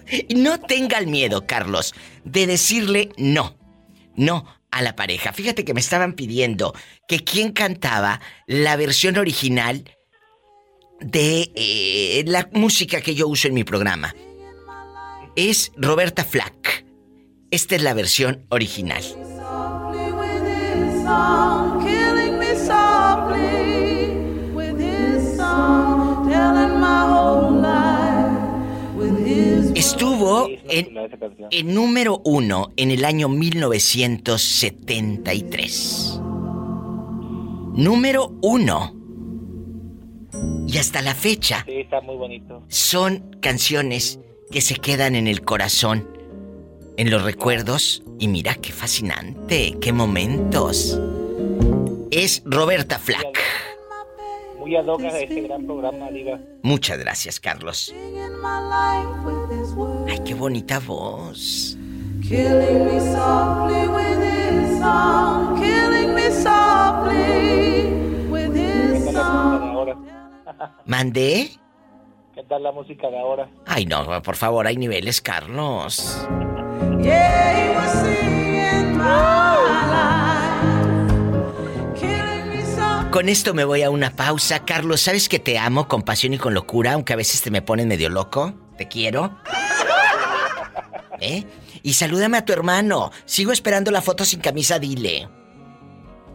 No 0.36 0.60
tenga 0.60 0.98
el 0.98 1.08
miedo, 1.08 1.46
Carlos, 1.48 1.94
de 2.24 2.48
decirle 2.48 3.10
no. 3.18 3.58
No 4.16 4.46
a 4.72 4.82
la 4.82 4.96
pareja. 4.96 5.32
Fíjate 5.34 5.64
que 5.64 5.74
me 5.74 5.80
estaban 5.80 6.14
pidiendo 6.14 6.74
que 7.08 7.24
quien 7.24 7.52
cantaba 7.54 8.20
la 8.46 8.76
versión 8.76 9.18
original 9.18 9.90
de 11.00 11.52
eh, 11.56 12.24
la 12.28 12.50
música 12.54 13.02
que 13.02 13.16
yo 13.16 13.28
uso 13.28 13.48
en 13.48 13.54
mi 13.54 13.64
programa. 13.64 14.14
Es 15.36 15.72
Roberta 15.78 16.24
Flack. 16.24 16.86
Esta 17.52 17.76
es 17.76 17.84
la 17.84 17.94
versión 17.94 18.46
original. 18.50 19.04
Estuvo 29.86 30.50
en, 30.68 30.98
en 31.52 31.74
número 31.76 32.20
uno 32.26 32.72
en 32.76 32.90
el 32.90 33.06
año 33.06 33.30
1973. 33.30 36.20
Número 37.76 38.34
uno. 38.42 38.96
Y 40.68 40.80
hasta 40.80 41.04
la 41.04 41.14
fecha 41.14 41.64
Sí, 41.68 41.82
está 41.82 42.02
muy 42.02 42.16
bonito. 42.16 42.64
son 42.68 43.38
canciones 43.42 44.20
que 44.50 44.62
se 44.62 44.74
quedan 44.76 45.14
en 45.14 45.28
el 45.28 45.44
corazón, 45.44 46.10
en 46.98 47.12
los 47.12 47.22
recuerdos. 47.22 48.02
Y 48.18 48.28
mira 48.28 48.56
qué 48.56 48.72
fascinante, 48.72 49.78
qué 49.80 49.94
momentos. 49.94 51.00
Es 52.10 52.42
Roberta 52.44 52.98
Flack. 52.98 53.40
Muy 54.66 54.76
ad 54.78 54.88
hoc 54.88 55.02
a 55.04 55.20
este 55.20 55.42
gran 55.42 55.64
programa, 55.64 56.10
Diva. 56.10 56.40
Muchas 56.64 56.98
gracias, 56.98 57.40
Carlos. 57.40 57.94
Ay, 60.08 60.20
qué 60.26 60.34
bonita 60.34 60.80
voz. 60.80 61.78
Killing 62.28 62.86
me 62.86 63.00
softly 63.00 63.88
with 63.88 64.24
his 64.24 64.80
song, 64.80 65.62
killing 65.62 66.16
me 66.16 66.32
softly 66.32 67.92
with 68.32 68.56
his 68.56 69.04
¿Qué 69.06 69.14
tal 69.14 69.14
la 69.14 69.52
música 69.52 69.86
de 69.86 69.94
song. 69.94 70.06
¿Mandé? 70.88 71.52
¿Qué 72.34 72.44
tal 72.46 72.64
la 72.64 72.72
música 72.72 73.08
de 73.12 73.20
ahora? 73.20 73.48
Ay, 73.68 73.86
no, 73.86 74.20
por 74.24 74.36
favor, 74.36 74.66
hay 74.66 74.78
niveles, 74.78 75.22
Carlos. 75.22 76.28
Yeah, 77.04 77.54
he 77.54 77.76
was 77.76 77.92
singing 78.02 78.98
my 78.98 79.86
life. 79.92 80.25
Con 83.16 83.30
esto 83.30 83.54
me 83.54 83.64
voy 83.64 83.82
a 83.82 83.90
una 83.90 84.12
pausa. 84.12 84.66
Carlos, 84.66 85.00
¿sabes 85.00 85.30
que 85.30 85.40
te 85.40 85.58
amo 85.58 85.88
con 85.88 86.02
pasión 86.02 86.34
y 86.34 86.38
con 86.38 86.54
locura, 86.54 86.92
aunque 86.92 87.14
a 87.14 87.16
veces 87.16 87.42
te 87.42 87.50
me 87.50 87.62
pones 87.62 87.86
medio 87.86 88.10
loco? 88.10 88.54
Te 88.78 88.90
quiero. 88.90 89.40
¿Eh? 91.22 91.46
Y 91.82 91.94
salúdame 91.94 92.36
a 92.36 92.44
tu 92.44 92.52
hermano. 92.52 93.14
Sigo 93.24 93.54
esperando 93.54 93.90
la 93.90 94.02
foto 94.02 94.26
sin 94.26 94.42
camisa, 94.42 94.80
dile. 94.80 95.30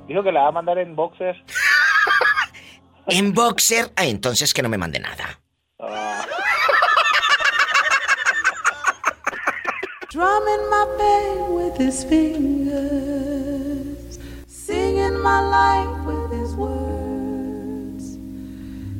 Dijo 0.08 0.22
que 0.22 0.32
la 0.32 0.40
va 0.44 0.48
a 0.48 0.52
mandar 0.52 0.78
en 0.78 0.96
boxer. 0.96 1.44
En 3.08 3.34
boxer. 3.34 3.92
Ah, 3.94 4.06
entonces 4.06 4.54
que 4.54 4.62
no 4.62 4.70
me 4.70 4.78
mande 4.78 5.00
nada. 5.00 5.38
Ah, 5.80 6.24
Drumming 10.10 10.70
my 10.70 10.86
pain 10.96 11.54
with 11.56 11.76
his 11.78 12.06
fingers, 12.06 12.88
singing 14.46 15.20
my 15.22 15.42
life 15.42 16.06
with 16.06 16.19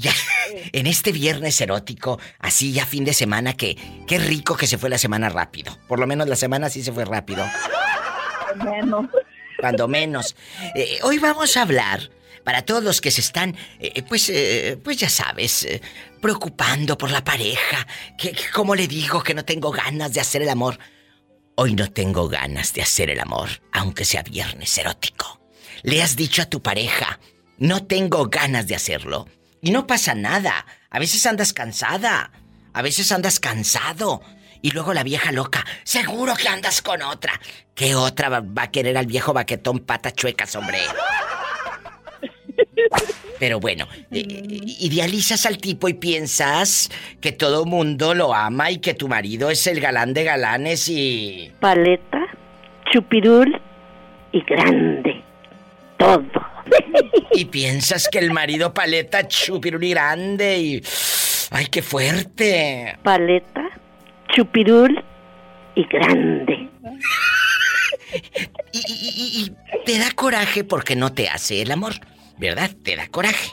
ya 0.00 0.12
en 0.72 0.86
este 0.86 1.12
viernes 1.12 1.60
erótico, 1.60 2.18
así 2.38 2.72
ya 2.72 2.86
fin 2.86 3.04
de 3.04 3.14
semana, 3.14 3.52
que 3.52 3.76
qué 4.06 4.18
rico 4.18 4.56
que 4.56 4.66
se 4.66 4.78
fue 4.78 4.90
la 4.90 4.98
semana 4.98 5.28
rápido. 5.28 5.78
Por 5.86 5.98
lo 5.98 6.06
menos 6.06 6.28
la 6.28 6.36
semana 6.36 6.70
sí 6.70 6.82
se 6.82 6.92
fue 6.92 7.04
rápido. 7.04 7.44
Menos. 8.64 9.06
Cuando 9.58 9.86
menos. 9.88 10.34
Eh, 10.74 10.98
hoy 11.02 11.18
vamos 11.18 11.56
a 11.56 11.62
hablar 11.62 12.10
para 12.44 12.62
todos 12.62 12.82
los 12.82 13.00
que 13.00 13.10
se 13.10 13.20
están, 13.20 13.56
eh, 13.78 14.02
pues, 14.02 14.28
eh, 14.30 14.78
pues 14.82 14.96
ya 14.96 15.08
sabes, 15.08 15.64
eh, 15.64 15.80
preocupando 16.20 16.96
por 16.96 17.10
la 17.10 17.22
pareja. 17.22 17.86
Que, 18.18 18.32
que 18.32 18.44
cómo 18.52 18.74
le 18.74 18.88
digo 18.88 19.22
que 19.22 19.34
no 19.34 19.44
tengo 19.44 19.70
ganas 19.70 20.12
de 20.12 20.20
hacer 20.20 20.42
el 20.42 20.48
amor. 20.48 20.78
Hoy 21.56 21.74
no 21.74 21.90
tengo 21.90 22.28
ganas 22.28 22.72
de 22.72 22.82
hacer 22.82 23.10
el 23.10 23.20
amor, 23.20 23.48
aunque 23.72 24.04
sea 24.04 24.22
viernes 24.22 24.76
erótico. 24.78 25.40
Le 25.82 26.02
has 26.02 26.16
dicho 26.16 26.42
a 26.42 26.46
tu 26.46 26.62
pareja, 26.62 27.20
no 27.58 27.84
tengo 27.84 28.26
ganas 28.28 28.66
de 28.66 28.74
hacerlo. 28.74 29.28
Y 29.60 29.70
no 29.70 29.86
pasa 29.86 30.14
nada. 30.14 30.66
A 30.90 30.98
veces 30.98 31.24
andas 31.26 31.52
cansada. 31.52 32.30
A 32.72 32.82
veces 32.82 33.10
andas 33.12 33.40
cansado. 33.40 34.22
Y 34.62 34.70
luego 34.72 34.92
la 34.92 35.02
vieja 35.02 35.32
loca, 35.32 35.64
seguro 35.84 36.34
que 36.34 36.48
andas 36.48 36.82
con 36.82 37.00
otra. 37.02 37.32
¿Qué 37.74 37.94
otra 37.94 38.28
va, 38.28 38.62
a 38.62 38.70
querer 38.70 38.98
al 38.98 39.06
viejo 39.06 39.32
baquetón 39.32 39.80
pata 39.80 40.12
chuecas, 40.12 40.54
hombre? 40.54 40.78
Pero 43.38 43.58
bueno, 43.58 43.88
eh, 44.12 44.22
idealizas 44.80 45.46
al 45.46 45.56
tipo 45.56 45.88
y 45.88 45.94
piensas 45.94 46.90
que 47.22 47.32
todo 47.32 47.64
mundo 47.64 48.14
lo 48.14 48.34
ama 48.34 48.70
y 48.70 48.78
que 48.78 48.92
tu 48.92 49.08
marido 49.08 49.50
es 49.50 49.66
el 49.66 49.80
galán 49.80 50.12
de 50.12 50.24
galanes 50.24 50.88
y... 50.90 51.50
Paleta, 51.58 52.20
chupirul 52.92 53.58
y 54.32 54.42
grande. 54.42 55.24
Todo. 56.00 56.24
Y 57.32 57.44
piensas 57.46 58.08
que 58.08 58.18
el 58.18 58.32
marido 58.32 58.74
paleta 58.74 59.26
chupiruli 59.28 59.90
grande 59.90 60.58
y... 60.58 60.82
¡Ay, 61.50 61.66
qué 61.66 61.80
fuerte! 61.82 62.96
Paleta, 63.04 63.62
chupirul 64.34 65.02
y 65.76 65.84
grande. 65.86 66.68
Y, 68.72 68.78
y- 68.78 69.12
y- 69.16 69.44
y 69.44 69.84
te 69.84 69.98
da 69.98 70.10
coraje 70.12 70.64
porque 70.64 70.96
no 70.96 71.12
te 71.12 71.28
hace 71.28 71.62
el 71.62 71.70
amor, 71.70 71.94
¿verdad? 72.38 72.70
Te 72.84 72.96
da 72.96 73.06
coraje. 73.08 73.50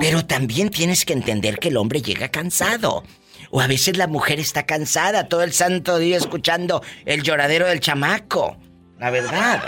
Pero 0.00 0.24
también 0.26 0.70
tienes 0.70 1.04
que 1.04 1.12
entender 1.12 1.58
que 1.58 1.68
el 1.68 1.76
hombre 1.76 2.02
llega 2.02 2.28
cansado. 2.28 3.04
O 3.50 3.60
a 3.60 3.66
veces 3.68 3.96
la 3.96 4.06
mujer 4.08 4.38
está 4.40 4.64
cansada 4.66 5.28
todo 5.28 5.42
el 5.42 5.52
santo 5.52 5.98
día 5.98 6.16
escuchando 6.16 6.82
el 7.04 7.22
lloradero 7.22 7.66
del 7.66 7.80
chamaco. 7.80 8.56
La 8.98 9.10
verdad. 9.10 9.62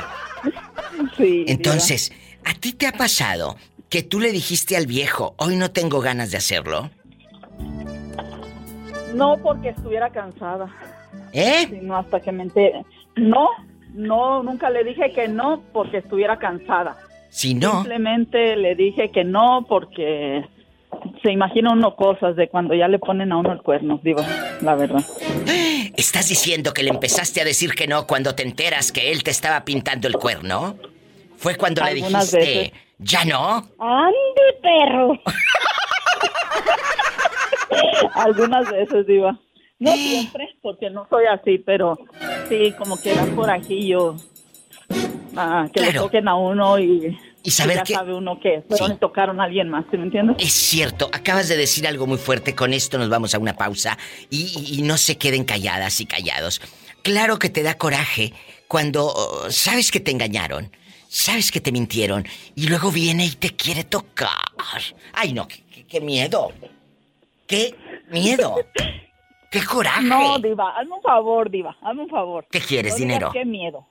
Sí. 1.16 1.44
Entonces, 1.48 2.12
¿a 2.44 2.54
ti 2.54 2.72
te 2.72 2.86
ha 2.86 2.92
pasado 2.92 3.56
que 3.88 4.02
tú 4.02 4.20
le 4.20 4.32
dijiste 4.32 4.76
al 4.76 4.86
viejo, 4.86 5.34
hoy 5.36 5.56
no 5.56 5.70
tengo 5.70 6.00
ganas 6.00 6.30
de 6.30 6.38
hacerlo? 6.38 6.90
No 9.14 9.36
porque 9.42 9.70
estuviera 9.70 10.10
cansada. 10.10 10.68
¿Eh? 11.32 11.66
Sino 11.68 11.96
hasta 11.96 12.20
que 12.20 12.32
me 12.32 12.44
entere. 12.44 12.84
No, 13.16 13.48
no, 13.94 14.42
nunca 14.42 14.70
le 14.70 14.84
dije 14.84 15.12
que 15.12 15.28
no 15.28 15.62
porque 15.72 15.98
estuviera 15.98 16.38
cansada. 16.38 16.96
Si 17.30 17.54
no, 17.54 17.82
Simplemente 17.82 18.56
le 18.56 18.74
dije 18.74 19.10
que 19.10 19.24
no 19.24 19.64
porque 19.68 20.44
se 21.22 21.30
imagina 21.30 21.72
uno 21.72 21.96
cosas 21.96 22.36
de 22.36 22.48
cuando 22.48 22.74
ya 22.74 22.88
le 22.88 22.98
ponen 22.98 23.32
a 23.32 23.38
uno 23.38 23.52
el 23.52 23.62
cuerno, 23.62 24.00
digo, 24.02 24.22
la 24.60 24.74
verdad. 24.74 25.04
¿estás 25.96 26.28
diciendo 26.28 26.72
que 26.72 26.82
le 26.82 26.90
empezaste 26.90 27.40
a 27.40 27.44
decir 27.44 27.74
que 27.74 27.86
no 27.86 28.06
cuando 28.06 28.34
te 28.34 28.42
enteras 28.42 28.92
que 28.92 29.12
él 29.12 29.22
te 29.22 29.30
estaba 29.30 29.64
pintando 29.64 30.08
el 30.08 30.14
cuerno? 30.14 30.76
Fue 31.42 31.56
cuando 31.56 31.82
le 31.84 31.94
dijiste, 31.94 32.36
veces. 32.38 32.72
¿ya 32.98 33.24
no? 33.24 33.56
¡Ande, 33.78 34.42
perro! 34.62 35.18
Algunas 38.14 38.70
veces, 38.70 39.06
Diva. 39.06 39.38
No 39.78 39.92
siempre, 39.94 40.48
porque 40.62 40.90
no 40.90 41.06
soy 41.10 41.24
así, 41.26 41.58
pero 41.58 41.98
sí, 42.48 42.72
como 42.78 43.00
que 43.00 43.14
dan 43.14 43.34
corajillo. 43.34 44.14
Ah, 45.36 45.66
que 45.74 45.80
le 45.80 45.92
toquen 45.94 46.28
a 46.28 46.36
uno 46.36 46.78
y, 46.78 47.18
Y 47.42 47.50
saber 47.50 47.78
ya 47.78 47.82
que- 47.82 47.94
sabe 47.94 48.14
uno 48.14 48.38
que 48.38 48.62
fueron 48.68 48.90
Sí. 48.92 48.96
tocaron 49.00 49.40
a 49.40 49.44
alguien 49.44 49.68
más, 49.68 49.84
¿sí 49.90 49.96
me 49.96 50.04
entiendes? 50.04 50.36
Es 50.38 50.52
cierto, 50.52 51.08
acabas 51.12 51.48
de 51.48 51.56
decir 51.56 51.88
algo 51.88 52.06
muy 52.06 52.18
fuerte, 52.18 52.54
con 52.54 52.72
esto 52.72 52.98
nos 52.98 53.08
vamos 53.08 53.34
a 53.34 53.38
una 53.40 53.54
pausa 53.56 53.98
y, 54.30 54.42
y- 54.56 54.78
y 54.78 54.82
no 54.82 54.96
se 54.98 55.18
queden 55.18 55.44
calladas 55.44 56.00
y 56.00 56.06
callados. 56.06 56.60
Claro 57.02 57.38
que 57.40 57.48
te 57.48 57.62
da 57.64 57.74
coraje 57.78 58.32
cuando 58.68 59.06
oh, 59.06 59.50
sabes 59.50 59.90
que 59.90 59.98
te 60.00 60.12
engañaron, 60.12 60.70
sabes 61.14 61.50
que 61.50 61.60
te 61.60 61.70
mintieron 61.72 62.24
y 62.54 62.68
luego 62.68 62.90
viene 62.90 63.26
y 63.26 63.30
te 63.32 63.50
quiere 63.50 63.84
tocar. 63.84 64.30
Ay 65.12 65.32
no, 65.34 65.46
qué, 65.46 65.62
qué- 65.70 65.84
qué 65.86 66.00
miedo, 66.00 66.52
qué 67.46 67.74
miedo, 68.10 68.56
qué 69.50 69.62
coraje. 69.64 70.02
No, 70.04 70.38
Diva, 70.38 70.70
hazme 70.78 70.94
un 70.94 71.02
favor, 71.02 71.50
Diva, 71.50 71.76
hazme 71.82 72.02
un 72.04 72.08
favor. 72.08 72.46
¿Qué 72.50 72.60
quieres, 72.60 72.94
No 72.94 72.98
dinero? 72.98 73.30
Qué 73.32 73.44
miedo. 73.44 73.86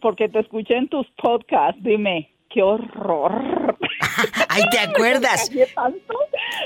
Porque 0.00 0.28
te 0.28 0.40
escuché 0.40 0.76
en 0.76 0.88
tus 0.88 1.06
podcasts, 1.22 1.80
dime, 1.82 2.32
qué 2.50 2.62
horror. 2.62 3.76
Ay, 4.48 4.62
¿te 4.70 4.78
acuerdas? 4.80 5.48
Me 5.52 5.60
carcajé 5.66 5.74
tanto, 5.74 6.14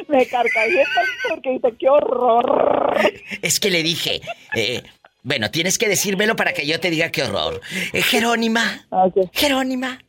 me 0.09 0.27
carcajé 0.27 0.85
tanto 0.95 1.11
porque 1.29 1.51
dice, 1.51 1.75
qué 1.79 1.89
horror. 1.91 2.97
Es 3.43 3.61
que 3.61 3.69
le 3.71 3.83
dije, 3.83 4.21
eh, 4.57 4.83
bueno, 5.23 5.51
tienes 5.51 5.79
que 5.79 5.89
decírmelo 5.89 6.37
para 6.37 6.53
que 6.53 6.67
yo 6.67 6.81
te 6.81 6.91
diga 6.91 7.11
qué 7.11 7.23
horror. 7.23 7.61
Eh, 7.93 8.03
Jerónima, 8.03 8.87
Jerónima, 9.33 10.03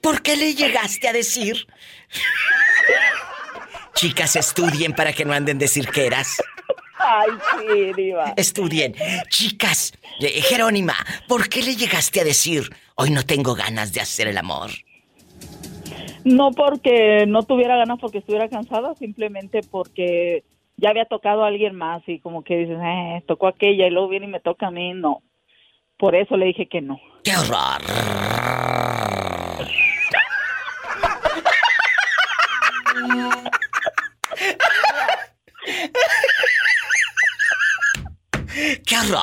¿por 0.00 0.22
qué 0.22 0.36
le 0.36 0.54
llegaste 0.54 1.08
a 1.08 1.12
decir? 1.12 1.66
Chicas, 3.94 4.36
estudien 4.36 4.92
para 4.92 5.12
que 5.12 5.24
no 5.24 5.32
anden 5.32 5.58
de 5.58 5.68
cirqueras. 5.68 6.42
Ay, 6.98 7.30
sí, 7.58 7.92
Diva. 7.96 8.34
Estudien. 8.36 8.94
Chicas, 9.28 9.92
eh, 10.20 10.40
Jerónima, 10.42 10.94
¿por 11.28 11.48
qué 11.48 11.62
le 11.62 11.74
llegaste 11.74 12.20
a 12.20 12.24
decir, 12.24 12.70
hoy 12.94 13.10
no 13.10 13.24
tengo 13.24 13.54
ganas 13.54 13.92
de 13.92 14.00
hacer 14.00 14.28
el 14.28 14.38
amor? 14.38 14.70
No 16.24 16.50
porque 16.50 17.24
no 17.26 17.42
tuviera 17.44 17.76
ganas 17.76 17.98
porque 18.00 18.18
estuviera 18.18 18.48
cansada, 18.48 18.94
simplemente 18.94 19.60
porque 19.62 20.44
ya 20.80 20.90
había 20.90 21.04
tocado 21.04 21.44
a 21.44 21.48
alguien 21.48 21.76
más 21.76 22.02
y 22.06 22.20
como 22.20 22.42
que 22.42 22.56
dices, 22.56 22.78
eh, 22.82 23.22
tocó 23.26 23.46
a 23.46 23.50
aquella 23.50 23.86
y 23.86 23.90
luego 23.90 24.08
viene 24.08 24.24
y 24.26 24.30
me 24.30 24.40
toca 24.40 24.68
a 24.68 24.70
mí, 24.70 24.94
no. 24.94 25.22
Por 25.98 26.14
eso 26.14 26.36
le 26.38 26.46
dije 26.46 26.68
que 26.68 26.80
no. 26.80 26.98
¡Qué 27.22 27.36
horror! 27.36 27.82
¡Qué 38.86 38.96
horror! 38.96 39.20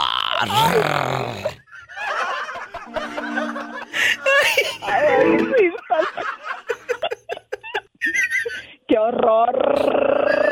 ¡Qué 8.87 8.97
horror! 8.99 10.46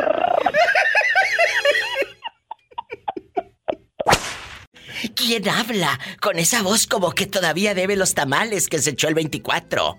¿Quién 5.14 5.48
habla 5.50 6.00
con 6.22 6.40
esa 6.40 6.62
voz 6.62 6.88
como 6.88 7.12
que 7.12 7.26
todavía 7.26 7.74
debe 7.74 7.96
los 7.96 8.14
tamales 8.14 8.68
que 8.68 8.80
se 8.80 8.92
echó 8.92 9.08
el 9.08 9.14
24? 9.14 9.98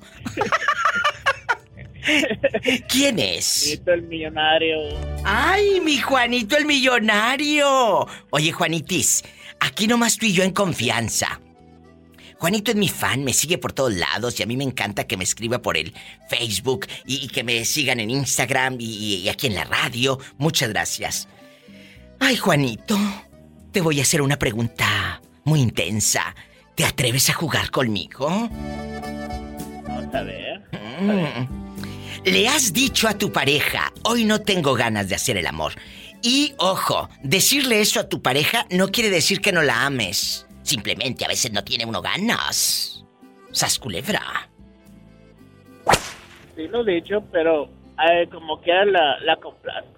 ¿Quién 2.88 3.18
es? 3.18 3.80
el 3.86 4.02
millonario. 4.02 4.76
¡Ay, 5.24 5.80
mi 5.80 5.98
Juanito 5.98 6.56
el 6.56 6.64
millonario! 6.64 8.06
Oye, 8.30 8.52
Juanitis, 8.52 9.24
aquí 9.60 9.86
nomás 9.86 10.16
tú 10.16 10.26
y 10.26 10.32
yo 10.32 10.44
en 10.44 10.52
confianza. 10.52 11.40
Juanito 12.38 12.70
es 12.70 12.76
mi 12.76 12.88
fan, 12.88 13.24
me 13.24 13.32
sigue 13.32 13.58
por 13.58 13.72
todos 13.72 13.94
lados 13.94 14.38
y 14.38 14.42
a 14.42 14.46
mí 14.46 14.56
me 14.56 14.64
encanta 14.64 15.06
que 15.06 15.16
me 15.16 15.24
escriba 15.24 15.62
por 15.62 15.76
el 15.76 15.94
Facebook 16.28 16.86
y, 17.06 17.24
y 17.24 17.28
que 17.28 17.42
me 17.42 17.64
sigan 17.64 17.98
en 17.98 18.10
Instagram 18.10 18.76
y, 18.78 19.16
y 19.16 19.28
aquí 19.28 19.46
en 19.46 19.54
la 19.54 19.64
radio. 19.64 20.18
Muchas 20.36 20.68
gracias. 20.68 21.28
Ay, 22.20 22.36
Juanito, 22.36 22.98
te 23.76 23.82
voy 23.82 23.98
a 23.98 24.04
hacer 24.04 24.22
una 24.22 24.38
pregunta 24.38 25.20
muy 25.44 25.60
intensa. 25.60 26.34
¿Te 26.74 26.86
atreves 26.86 27.28
a 27.28 27.34
jugar 27.34 27.70
conmigo? 27.70 28.26
Vamos 29.86 30.14
a 30.14 30.22
ver. 30.22 30.62
Mm. 30.98 32.24
Le 32.24 32.48
has 32.48 32.72
dicho 32.72 33.06
a 33.06 33.18
tu 33.18 33.30
pareja, 33.30 33.92
hoy 34.04 34.24
no 34.24 34.40
tengo 34.40 34.72
ganas 34.72 35.10
de 35.10 35.14
hacer 35.14 35.36
el 35.36 35.46
amor. 35.46 35.74
Y 36.22 36.54
ojo, 36.56 37.10
decirle 37.22 37.82
eso 37.82 38.00
a 38.00 38.08
tu 38.08 38.22
pareja 38.22 38.64
no 38.70 38.88
quiere 38.88 39.10
decir 39.10 39.42
que 39.42 39.52
no 39.52 39.60
la 39.60 39.84
ames. 39.84 40.46
Simplemente 40.62 41.26
a 41.26 41.28
veces 41.28 41.52
no 41.52 41.62
tiene 41.62 41.84
uno 41.84 42.00
ganas. 42.00 43.04
Sas 43.52 43.78
culebra. 43.78 44.48
Sí, 46.56 46.66
lo 46.68 46.80
he 46.80 46.94
dicho, 46.94 47.22
pero 47.30 47.68
eh, 48.10 48.26
como 48.32 48.58
quiera 48.62 48.86
la, 48.86 49.20
la 49.20 49.36
complazco. 49.36 49.95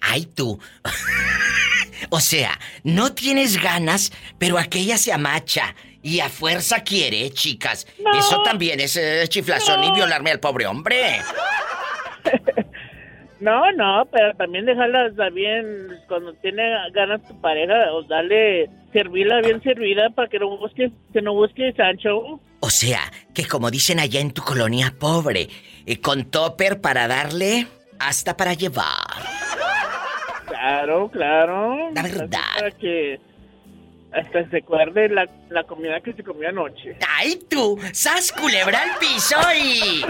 Ay, 0.00 0.26
tú. 0.26 0.58
o 2.10 2.20
sea, 2.20 2.58
no 2.84 3.12
tienes 3.12 3.62
ganas, 3.62 4.12
pero 4.38 4.58
aquella 4.58 4.98
se 4.98 5.12
amacha 5.12 5.74
y 6.02 6.20
a 6.20 6.28
fuerza 6.28 6.82
quiere, 6.82 7.30
chicas. 7.30 7.86
Eso 8.18 8.42
también 8.42 8.80
es 8.80 8.96
eh, 8.96 9.24
chiflazón 9.28 9.84
y 9.84 9.92
violarme 9.92 10.30
al 10.30 10.40
pobre 10.40 10.66
hombre. 10.66 11.20
No, 13.40 13.70
no, 13.72 14.04
pero 14.10 14.34
también 14.34 14.66
dejarla 14.66 15.10
bien 15.30 15.86
cuando 16.08 16.32
tiene 16.34 16.62
ganas 16.92 17.22
tu 17.28 17.40
pareja, 17.40 17.92
o 17.92 18.02
darle, 18.02 18.68
servirla 18.92 19.40
bien 19.40 19.62
servida 19.62 20.10
para 20.10 20.28
que 20.28 20.40
no 20.40 20.56
busque, 20.56 20.90
que 21.12 21.22
no 21.22 21.34
busque 21.34 21.72
Sancho. 21.76 22.40
O 22.60 22.70
sea, 22.70 23.00
que 23.34 23.46
como 23.46 23.70
dicen 23.70 24.00
allá 24.00 24.20
en 24.20 24.32
tu 24.32 24.42
colonia 24.42 24.92
pobre, 24.98 25.48
eh, 25.86 26.00
con 26.00 26.24
topper 26.24 26.80
para 26.80 27.06
darle 27.06 27.68
hasta 28.00 28.36
para 28.36 28.54
llevar. 28.54 29.22
Claro, 30.58 31.08
claro. 31.08 31.90
La 31.94 32.02
verdad. 32.02 32.40
Para 32.56 32.70
que 32.72 33.20
hasta 34.12 34.48
se 34.50 34.56
acuerde 34.56 35.08
la, 35.08 35.28
la 35.50 35.62
comida 35.64 36.00
que 36.00 36.12
se 36.14 36.24
comió 36.24 36.48
anoche. 36.48 36.96
¡Ay, 37.08 37.38
tú! 37.48 37.78
¡Sas 37.92 38.32
culebra 38.32 38.82
al 38.82 38.98
piso 38.98 39.36
y... 39.56 40.02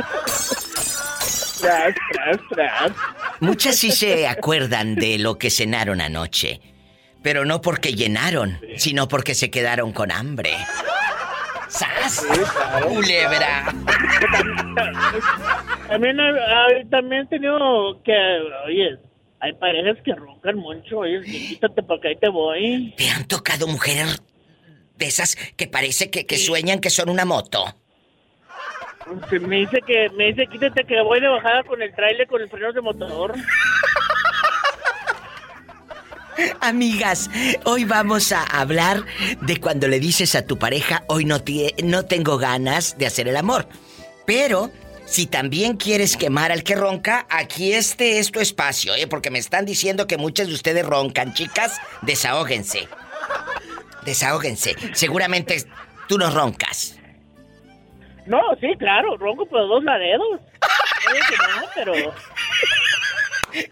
Tras, 1.61 1.94
tras, 2.12 2.38
tras. 2.49 2.92
Muchas 3.40 3.76
sí 3.76 3.90
se 3.90 4.26
acuerdan 4.26 4.94
de 4.94 5.18
lo 5.18 5.36
que 5.36 5.51
cenaron 5.51 6.01
anoche. 6.01 6.61
Pero 7.22 7.44
no 7.44 7.61
porque 7.61 7.92
llenaron, 7.92 8.59
sino 8.76 9.07
porque 9.07 9.34
se 9.34 9.51
quedaron 9.51 9.92
con 9.92 10.11
hambre. 10.11 10.53
¡Sas! 11.68 12.26
¡Culebra! 12.86 13.74
También, 15.88 16.18
también 16.90 17.22
he 17.22 17.26
tenido 17.26 18.01
que, 18.05 18.12
oye, 18.66 18.99
hay 19.41 19.53
parejas 19.55 19.99
que 20.05 20.14
roncan 20.14 20.57
mucho, 20.57 20.99
oye, 20.99 21.20
quítate 21.22 21.82
porque 21.82 22.09
ahí 22.09 22.16
te 22.16 22.28
voy. 22.28 22.95
¿Te 22.97 23.09
han 23.11 23.26
tocado 23.26 23.66
mujeres 23.66 24.20
de 24.97 25.07
esas 25.07 25.36
que 25.57 25.66
parece 25.66 26.11
que, 26.11 26.26
que 26.26 26.36
sueñan 26.36 26.80
que 26.80 26.91
son 26.91 27.09
una 27.09 27.24
moto? 27.24 27.64
Se 29.30 29.39
Me 29.41 29.61
dice 29.61 29.80
que, 29.86 30.11
me 30.11 30.26
dice, 30.26 30.47
quítate 30.47 30.84
que 30.84 31.01
voy 31.01 31.20
de 31.20 31.28
bajada 31.28 31.62
con 31.64 31.80
el 31.80 31.95
trailer 31.95 32.26
con 32.26 32.43
el 32.43 32.49
freno 32.51 32.72
de 32.72 32.80
motor. 32.80 33.34
Amigas, 36.61 37.30
hoy 37.64 37.84
vamos 37.84 38.32
a 38.32 38.45
hablar 38.45 39.05
de 39.43 39.59
cuando 39.59 39.89
le 39.89 39.99
dices 39.99 40.34
a 40.34 40.47
tu 40.47 40.59
pareja, 40.59 41.05
hoy 41.09 41.24
no, 41.24 41.39
no 41.82 42.05
tengo 42.05 42.39
ganas 42.39 42.97
de 42.99 43.07
hacer 43.07 43.28
el 43.28 43.36
amor. 43.36 43.66
Pero, 44.26 44.70
si 45.09 45.26
también 45.26 45.76
quieres 45.76 46.16
quemar 46.16 46.52
al 46.52 46.62
que 46.62 46.76
ronca, 46.76 47.26
aquí 47.30 47.72
este 47.72 48.18
es 48.18 48.30
tu 48.30 48.40
espacio, 48.40 48.94
¿eh? 48.94 49.06
Porque 49.06 49.30
me 49.30 49.38
están 49.38 49.64
diciendo 49.64 50.06
que 50.06 50.18
muchas 50.18 50.48
de 50.48 50.54
ustedes 50.54 50.84
roncan, 50.84 51.32
chicas, 51.32 51.80
desahóguense. 52.02 52.88
Desahóguense. 54.04 54.76
Seguramente 54.92 55.64
tú 56.09 56.18
no 56.18 56.30
roncas. 56.30 56.98
No, 58.26 58.38
sí, 58.61 58.68
claro, 58.78 59.16
ronco 59.16 59.46
por 59.46 59.66
dos 59.66 59.82
laredos. 59.82 60.40
No, 60.40 61.68
pero... 61.74 61.92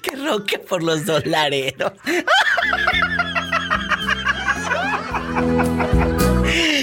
Que 0.03 0.17
ronque 0.17 0.59
por 0.59 0.83
los 0.83 1.05
dos 1.05 1.27
laredos. 1.27 1.93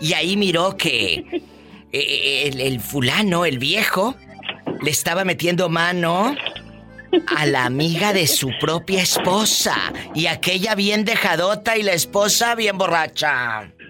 Y 0.00 0.14
ahí 0.14 0.36
miró 0.36 0.76
que 0.76 1.42
eh, 1.92 2.42
el, 2.46 2.60
el 2.60 2.80
fulano, 2.80 3.44
el 3.44 3.58
viejo, 3.58 4.16
le 4.82 4.90
estaba 4.90 5.24
metiendo 5.24 5.68
mano 5.68 6.34
a 7.36 7.46
la 7.46 7.64
amiga 7.64 8.12
de 8.12 8.26
su 8.26 8.50
propia 8.60 9.02
esposa. 9.02 9.76
Y 10.14 10.26
aquella 10.26 10.74
bien 10.74 11.04
dejadota 11.04 11.76
y 11.76 11.82
la 11.82 11.92
esposa 11.92 12.54
bien 12.54 12.78
borracha. 12.78 13.70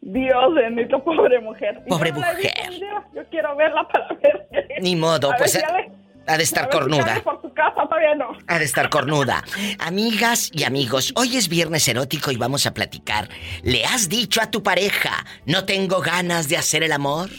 Dios 0.00 0.54
bendito, 0.54 1.02
pobre 1.02 1.40
mujer. 1.40 1.82
Pobre 1.88 2.10
yo 2.10 2.16
mujer. 2.16 2.70
Yo 3.14 3.22
quiero 3.30 3.56
verla 3.56 3.86
para 3.88 4.08
ver. 4.22 4.46
Ni 4.80 4.94
modo, 4.96 5.32
A 5.32 5.36
pues 5.36 5.56
ha, 5.56 5.60
ya 5.60 5.76
le- 5.76 5.90
ha 6.26 6.36
de 6.36 6.42
estar 6.44 6.64
a 6.64 6.66
ver 6.66 6.72
si 6.74 6.78
cornuda. 6.78 7.04
sale 7.06 7.20
por 7.22 7.40
su 7.42 7.52
casa 7.54 7.74
todavía 7.88 8.14
no. 8.16 8.36
Ha 8.46 8.58
de 8.58 8.64
estar 8.64 8.90
cornuda. 8.90 9.42
Amigas 9.78 10.50
y 10.52 10.64
amigos, 10.64 11.12
hoy 11.16 11.36
es 11.36 11.48
viernes 11.48 11.88
erótico 11.88 12.30
y 12.30 12.36
vamos 12.36 12.66
a 12.66 12.74
platicar. 12.74 13.28
¿Le 13.62 13.84
has 13.86 14.08
dicho 14.08 14.42
a 14.42 14.50
tu 14.50 14.62
pareja, 14.62 15.24
no 15.46 15.64
tengo 15.64 16.00
ganas 16.00 16.48
de 16.48 16.58
hacer 16.58 16.82
el 16.82 16.92
amor? 16.92 17.30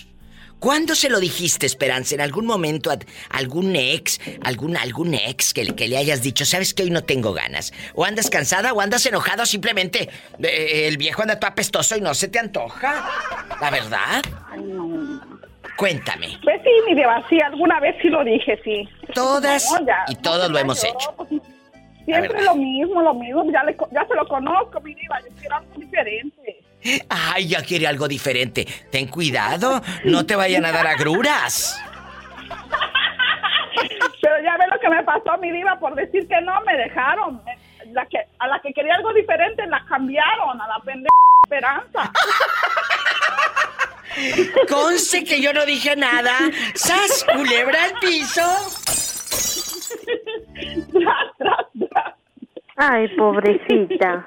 ¿Cuándo 0.63 0.95
se 0.95 1.09
lo 1.09 1.19
dijiste, 1.19 1.65
Esperanza? 1.65 2.15
¿En 2.15 2.21
algún 2.21 2.45
momento 2.45 2.89
a 2.89 2.97
algún 3.31 3.75
ex, 3.75 4.21
algún, 4.45 4.77
algún 4.77 5.13
ex 5.13 5.53
que, 5.53 5.65
le- 5.65 5.75
que 5.75 5.89
le 5.89 5.97
hayas 5.97 6.21
dicho, 6.21 6.45
sabes 6.45 6.73
que 6.73 6.83
hoy 6.83 6.89
no 6.89 7.03
tengo 7.03 7.33
ganas? 7.33 7.73
¿O 7.95 8.05
andas 8.05 8.29
cansada 8.29 8.71
o 8.71 8.79
andas 8.79 9.05
enojado 9.05 9.45
simplemente? 9.45 10.07
eh, 10.41 10.87
el 10.87 10.95
viejo 10.97 11.21
anda 11.21 11.37
todo 11.37 11.51
apestoso 11.51 11.97
y 11.97 12.01
no 12.01 12.13
se 12.13 12.29
te 12.29 12.39
antoja. 12.39 13.05
¿La 13.59 13.69
verdad? 13.71 14.23
Cuéntame. 15.75 16.39
Pues 16.41 16.61
sí, 16.63 16.69
mi 16.87 16.95
diva, 16.95 17.21
sí, 17.29 17.41
alguna 17.41 17.81
vez 17.81 17.97
sí 18.01 18.07
lo 18.07 18.23
dije, 18.23 18.57
sí. 18.63 18.87
Todas 19.13 19.69
No, 19.69 19.85
ya, 19.85 20.05
y 20.07 20.15
todos 20.15 20.49
lo 20.49 20.57
hemos 20.59 20.81
hecho. 20.81 21.13
pues, 21.17 21.29
Siempre 22.05 22.41
lo 22.41 22.55
mismo, 22.55 23.01
lo 23.01 23.13
mismo, 23.13 23.45
ya, 23.51 23.63
le 23.65 23.75
ya 23.91 24.05
se 24.07 24.13
lo 24.15 24.25
conozco, 24.29 24.79
mi 24.81 24.93
diva, 24.95 25.19
yo 25.21 25.35
quiero 25.39 25.55
algo 25.57 25.73
diferente. 25.77 26.52
Ay, 27.09 27.47
ya 27.47 27.61
quiere 27.63 27.87
algo 27.87 28.07
diferente. 28.07 28.65
Ten 28.91 29.07
cuidado, 29.07 29.81
no 30.05 30.25
te 30.25 30.35
vayan 30.35 30.65
a 30.65 30.71
dar 30.71 30.87
agruras. 30.87 31.79
Pero 34.21 34.35
ya 34.43 34.57
ve 34.57 34.65
lo 34.71 34.79
que 34.79 34.89
me 34.89 35.03
pasó, 35.03 35.37
mi 35.41 35.51
diva, 35.51 35.77
por 35.79 35.95
decir 35.95 36.27
que 36.27 36.39
no, 36.41 36.61
me 36.61 36.75
dejaron. 36.77 37.43
Me- 37.43 37.57
La 37.91 38.05
que, 38.05 38.17
a 38.39 38.47
la 38.47 38.61
que 38.61 38.73
quería 38.73 38.95
algo 38.95 39.13
diferente 39.13 39.65
la 39.67 39.83
cambiaron, 39.87 40.61
a 40.61 40.67
la 40.67 40.79
pendeja 40.83 41.09
Esperanza. 41.45 42.11
Conste 44.69 45.23
que 45.25 45.41
yo 45.41 45.51
no 45.53 45.65
dije 45.65 45.95
nada. 45.95 46.33
¡Sas, 46.75 47.25
culebra 47.33 47.83
al 47.83 47.93
piso! 47.99 48.41
Ay, 52.75 53.07
pobrecita. 53.15 54.25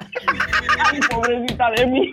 Ay, 0.78 1.00
pobrecita 1.10 1.70
de 1.72 1.86
mí. 1.86 2.12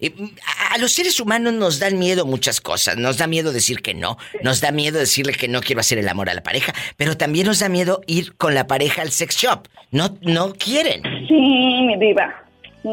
Eh, 0.00 0.12
A, 0.72 0.78
los 0.78 0.92
seres 0.92 1.18
humanos 1.20 1.54
nos 1.54 1.78
dan 1.78 1.98
miedo 1.98 2.26
muchas 2.26 2.60
cosas. 2.60 2.96
Nos 2.96 3.18
da 3.18 3.26
miedo 3.26 3.52
decir 3.52 3.80
que 3.80 3.94
no. 3.94 4.16
Nos 4.42 4.60
da 4.60 4.70
miedo 4.72 4.98
decirle 4.98 5.32
que 5.32 5.48
no 5.48 5.60
quiero 5.60 5.80
hacer 5.80 5.98
el 5.98 6.08
amor 6.08 6.28
a 6.30 6.34
la 6.34 6.42
pareja. 6.42 6.72
Pero 6.96 7.16
también 7.16 7.46
nos 7.46 7.60
da 7.60 7.68
miedo 7.68 8.00
ir 8.06 8.36
con 8.36 8.54
la 8.54 8.66
pareja 8.66 9.02
al 9.02 9.10
sex 9.10 9.36
shop. 9.36 9.68
No, 9.90 10.16
no 10.22 10.52
quieren. 10.54 11.02
Sí, 11.26 11.82
mi 11.86 11.96
diva. 11.98 12.44
Sí. 12.82 12.90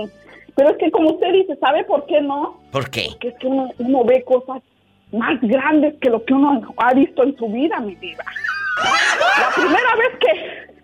Pero 0.56 0.70
es 0.72 0.78
que 0.78 0.92
como 0.92 1.12
usted 1.12 1.32
dice, 1.34 1.56
¿sabe 1.58 1.84
por 1.84 2.06
qué 2.06 2.22
no? 2.22 2.62
¿Por 2.72 2.90
qué? 2.90 3.08
Porque 3.12 3.28
es 3.30 3.36
que 3.40 3.48
uno, 3.48 3.70
uno 3.78 4.04
ve 4.06 4.24
cosas 4.24 4.62
más 5.12 5.40
grandes 5.42 5.96
que 6.02 6.10
lo 6.10 6.24
que 6.24 6.34
uno 6.34 6.62
ha 6.78 6.94
visto 6.94 7.24
en 7.24 7.36
su 7.38 7.48
vida, 7.48 7.80
mi 7.80 7.96
diva. 7.96 8.24
La 9.40 9.50
primera 9.56 9.96
vez 9.98 10.20
que... 10.20 10.76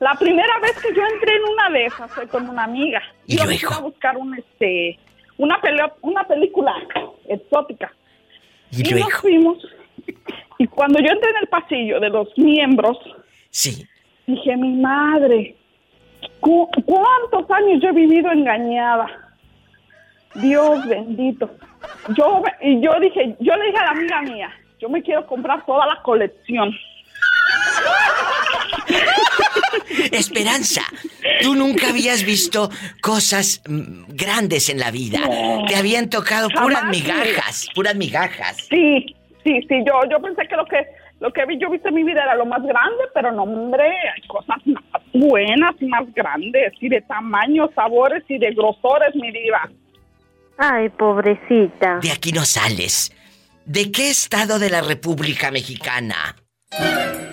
La 0.00 0.14
primera 0.14 0.58
vez 0.62 0.72
que 0.80 0.94
yo 0.94 1.02
entré 1.14 1.34
en 1.36 1.42
una 1.52 1.70
de 1.70 1.84
esas 1.84 2.10
fue 2.12 2.26
con 2.26 2.48
una 2.48 2.64
amiga. 2.64 3.02
¿Y 3.26 3.34
Íbamos 3.34 3.62
luego? 3.62 3.74
a 3.76 3.80
buscar 3.82 4.16
un 4.16 4.34
este 4.34 4.98
una, 5.36 5.60
pelea, 5.60 5.92
una 6.00 6.24
película 6.24 6.74
exótica. 7.28 7.92
Y 8.70 8.88
Y 8.88 8.94
nos 9.00 9.12
fuimos. 9.14 9.58
Y 10.58 10.66
cuando 10.68 11.00
yo 11.00 11.06
entré 11.12 11.30
en 11.30 11.36
el 11.42 11.48
pasillo 11.48 12.00
de 12.00 12.08
los 12.08 12.28
miembros, 12.38 12.96
Sí. 13.50 13.86
dije, 14.26 14.56
mi 14.56 14.72
madre, 14.72 15.56
¿cu- 16.40 16.68
¿cuántos 16.84 17.50
años 17.50 17.80
yo 17.82 17.88
he 17.90 17.92
vivido 17.92 18.30
engañada? 18.32 19.06
Dios 20.34 20.86
bendito. 20.86 21.50
Yo, 22.16 22.42
y 22.62 22.80
yo 22.80 22.92
dije, 23.00 23.36
yo 23.40 23.56
le 23.56 23.66
dije 23.66 23.78
a 23.78 23.84
la 23.86 23.90
amiga 23.90 24.22
mía, 24.22 24.50
yo 24.78 24.88
me 24.88 25.02
quiero 25.02 25.26
comprar 25.26 25.64
toda 25.66 25.86
la 25.86 26.00
colección. 26.02 26.72
Esperanza, 30.12 30.82
tú 31.42 31.54
nunca 31.54 31.88
habías 31.90 32.24
visto 32.24 32.70
cosas 33.00 33.62
mm, 33.68 34.04
grandes 34.08 34.68
en 34.68 34.78
la 34.78 34.90
vida. 34.90 35.18
No. 35.20 35.64
Te 35.66 35.76
habían 35.76 36.08
tocado 36.10 36.48
puras 36.48 36.84
migajas, 36.86 37.68
puras 37.74 37.94
migajas. 37.96 38.56
Sí, 38.68 39.14
sí, 39.44 39.60
sí, 39.68 39.74
yo, 39.86 40.00
yo 40.10 40.20
pensé 40.20 40.46
que 40.48 40.56
lo 40.56 40.64
que 40.66 40.86
lo 41.20 41.30
que 41.32 41.44
vi, 41.44 41.58
yo 41.58 41.68
viste 41.68 41.90
en 41.90 41.94
mi 41.94 42.02
vida 42.02 42.22
era 42.22 42.34
lo 42.34 42.46
más 42.46 42.62
grande, 42.62 43.04
pero 43.14 43.30
no, 43.30 43.42
hombre, 43.42 43.84
hay 43.84 44.26
cosas 44.26 44.56
más 44.66 45.02
buenas 45.12 45.74
y 45.78 45.84
más 45.84 46.12
grandes, 46.14 46.72
y 46.80 46.88
de 46.88 47.02
tamaños, 47.02 47.70
sabores 47.74 48.24
y 48.28 48.38
de 48.38 48.52
grosores, 48.52 49.14
mi 49.14 49.30
diva. 49.30 49.68
Ay, 50.56 50.88
pobrecita. 50.88 51.98
De 52.02 52.10
aquí 52.10 52.32
no 52.32 52.44
sales. 52.44 53.14
¿De 53.66 53.92
qué 53.92 54.08
estado 54.10 54.58
de 54.58 54.70
la 54.70 54.80
República 54.80 55.50
Mexicana 55.50 56.36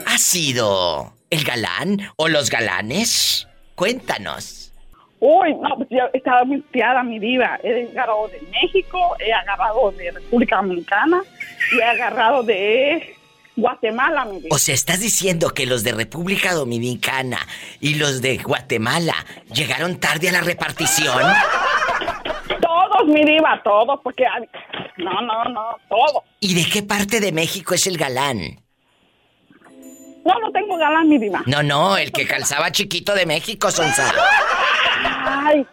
ha 0.06 0.18
sido 0.18 1.14
el 1.30 1.44
galán 1.46 1.98
o 2.18 2.28
los 2.28 2.50
galanes? 2.50 3.48
Cuéntanos. 3.76 4.74
Uy, 5.20 5.54
no, 5.56 5.78
pues 5.78 5.90
yo 5.90 6.04
estaba 6.14 6.44
muy 6.44 6.64
fiada, 6.72 7.04
mi 7.04 7.20
diva. 7.20 7.58
He 7.64 7.90
agarrado 7.92 8.28
de 8.28 8.42
México, 8.52 9.16
he 9.20 9.34
agarrado 9.34 9.92
de 9.92 10.12
República 10.12 10.58
Dominicana 10.58 11.22
y 11.72 11.80
he 11.80 11.84
agarrado 11.84 12.44
de 12.44 13.17
Guatemala, 13.58 14.24
mi 14.26 14.40
diva. 14.40 14.56
O 14.56 14.60
sea, 14.60 14.76
estás 14.76 15.00
diciendo 15.00 15.50
que 15.50 15.66
los 15.66 15.84
de 15.84 15.92
República 15.92 16.54
Dominicana 16.54 17.40
y 17.82 17.96
los 17.96 18.22
de 18.22 18.38
Guatemala 18.38 19.16
llegaron 19.52 20.00
tarde 20.00 20.30
a 20.30 20.32
la 20.32 20.42
repartición. 20.42 21.20
Todos, 22.62 23.08
mi 23.08 23.24
diva, 23.26 23.62
todos, 23.64 24.00
porque... 24.04 24.26
No, 24.98 25.22
no, 25.22 25.44
no, 25.46 25.78
todos. 25.90 26.24
¿Y 26.40 26.56
de 26.56 26.70
qué 26.70 26.82
parte 26.82 27.20
de 27.20 27.32
México 27.32 27.74
es 27.74 27.86
el 27.88 27.98
galán? 27.98 28.60
No, 30.26 30.40
no 30.40 30.52
tengo 30.52 30.78
galán, 30.78 31.08
mi 31.08 31.18
diva. 31.18 31.42
No, 31.46 31.62
no, 31.64 31.98
el 31.98 32.12
que 32.12 32.26
calzaba 32.26 32.72
chiquito 32.72 33.14
de 33.14 33.26
México, 33.26 33.72
Sonsa. 33.72 34.12
Ay, 35.26 35.66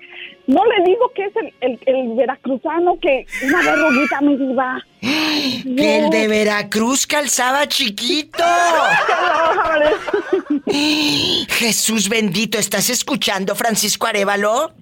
no 0.46 0.62
le 0.66 0.84
digo 0.84 1.10
que 1.14 1.24
es 1.24 1.32
el, 1.36 1.54
el, 1.60 1.78
el 1.86 2.14
veracruzano 2.16 2.98
que 3.00 3.24
una 3.44 3.62
verruguita, 3.62 4.20
mi 4.20 4.36
diva. 4.36 4.82
Que 5.00 5.98
el 5.98 6.10
de 6.10 6.28
Veracruz 6.28 7.06
calzaba 7.06 7.66
chiquito. 7.66 8.42
Jesús 11.48 12.08
bendito, 12.08 12.58
¿estás 12.58 12.90
escuchando, 12.90 13.54
Francisco 13.54 14.06
Arevalo? 14.06 14.72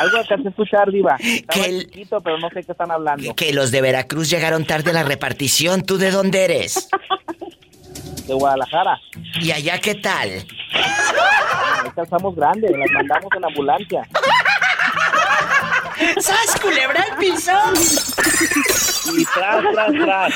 Algo 0.00 0.16
alcancé 0.16 0.46
a 0.46 0.50
escuchar, 0.50 0.90
Diva. 0.90 1.16
Estaba 1.20 1.64
Que 1.64 1.70
el- 1.70 1.84
chiquito, 1.90 2.20
pero 2.20 2.38
no 2.38 2.48
sé 2.50 2.62
qué 2.62 2.72
están 2.72 2.90
hablando. 2.90 3.34
Que 3.34 3.52
los 3.52 3.70
de 3.70 3.80
Veracruz 3.80 4.30
llegaron 4.30 4.64
tarde 4.64 4.90
a 4.90 4.94
la 4.94 5.02
repartición. 5.02 5.82
¿Tú 5.82 5.98
de 5.98 6.10
dónde 6.10 6.44
eres? 6.44 6.88
De 8.26 8.34
Guadalajara. 8.34 8.98
¿Y 9.40 9.50
allá 9.50 9.78
qué 9.80 9.94
tal? 9.96 10.30
Ahí 10.74 11.90
calzamos 11.94 12.34
grandes, 12.34 12.70
las 12.70 12.90
mandamos 12.90 13.30
en 13.36 13.44
ambulancia. 13.44 14.08
¡Sas, 16.18 16.60
culebra 16.60 17.04
al 17.10 17.16
piso! 17.16 17.52
Y 19.16 19.24
tras, 19.24 19.64
tras, 19.72 19.92
tras. 19.92 20.34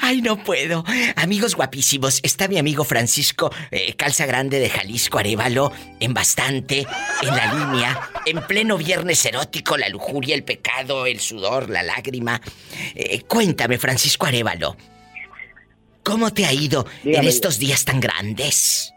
Ay, 0.00 0.22
no 0.22 0.42
puedo. 0.42 0.84
Amigos 1.16 1.54
guapísimos, 1.54 2.20
está 2.22 2.48
mi 2.48 2.58
amigo 2.58 2.84
Francisco 2.84 3.52
eh, 3.70 3.94
Calza 3.94 4.24
Grande 4.24 4.58
de 4.58 4.70
Jalisco 4.70 5.18
Arevalo 5.18 5.70
en 6.00 6.14
bastante, 6.14 6.86
en 7.20 7.36
la 7.36 7.52
línea, 7.52 8.00
en 8.24 8.40
pleno 8.46 8.78
viernes 8.78 9.24
erótico, 9.26 9.76
la 9.76 9.90
lujuria, 9.90 10.34
el 10.34 10.44
pecado, 10.44 11.04
el 11.04 11.20
sudor, 11.20 11.68
la 11.68 11.82
lágrima. 11.82 12.40
Eh, 12.94 13.22
cuéntame, 13.22 13.76
Francisco 13.76 14.26
Arevalo, 14.26 14.76
¿cómo 16.02 16.32
te 16.32 16.46
ha 16.46 16.52
ido 16.52 16.86
en 17.04 17.24
estos 17.24 17.58
días 17.58 17.84
tan 17.84 18.00
grandes? 18.00 18.92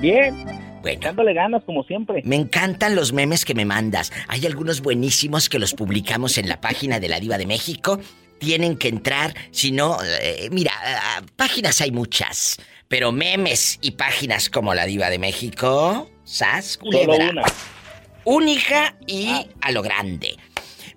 Bien. 0.00 0.34
Bueno. 0.82 1.00
Dándole 1.00 1.32
ganas, 1.32 1.62
como 1.64 1.84
siempre. 1.84 2.22
Me 2.24 2.34
encantan 2.36 2.96
los 2.96 3.12
memes 3.12 3.44
que 3.44 3.54
me 3.54 3.64
mandas. 3.64 4.12
Hay 4.26 4.44
algunos 4.46 4.80
buenísimos 4.80 5.48
que 5.48 5.60
los 5.60 5.74
publicamos 5.74 6.38
en 6.38 6.48
la 6.48 6.60
página 6.60 6.98
de 6.98 7.08
la 7.08 7.20
Diva 7.20 7.38
de 7.38 7.46
México. 7.46 8.00
Tienen 8.38 8.76
que 8.76 8.88
entrar, 8.88 9.32
si 9.52 9.70
no, 9.70 9.98
eh, 10.02 10.48
mira, 10.50 10.72
ah, 10.84 11.22
páginas 11.36 11.80
hay 11.80 11.92
muchas, 11.92 12.58
pero 12.88 13.12
memes 13.12 13.78
y 13.80 13.92
páginas 13.92 14.50
como 14.50 14.74
la 14.74 14.84
Diva 14.84 15.08
de 15.08 15.20
México, 15.20 16.10
sas, 16.24 16.76
culebra. 16.78 17.30
una. 17.30 17.42
Única 18.24 18.96
y 19.06 19.46
a 19.60 19.70
lo 19.70 19.82
grande. 19.82 20.36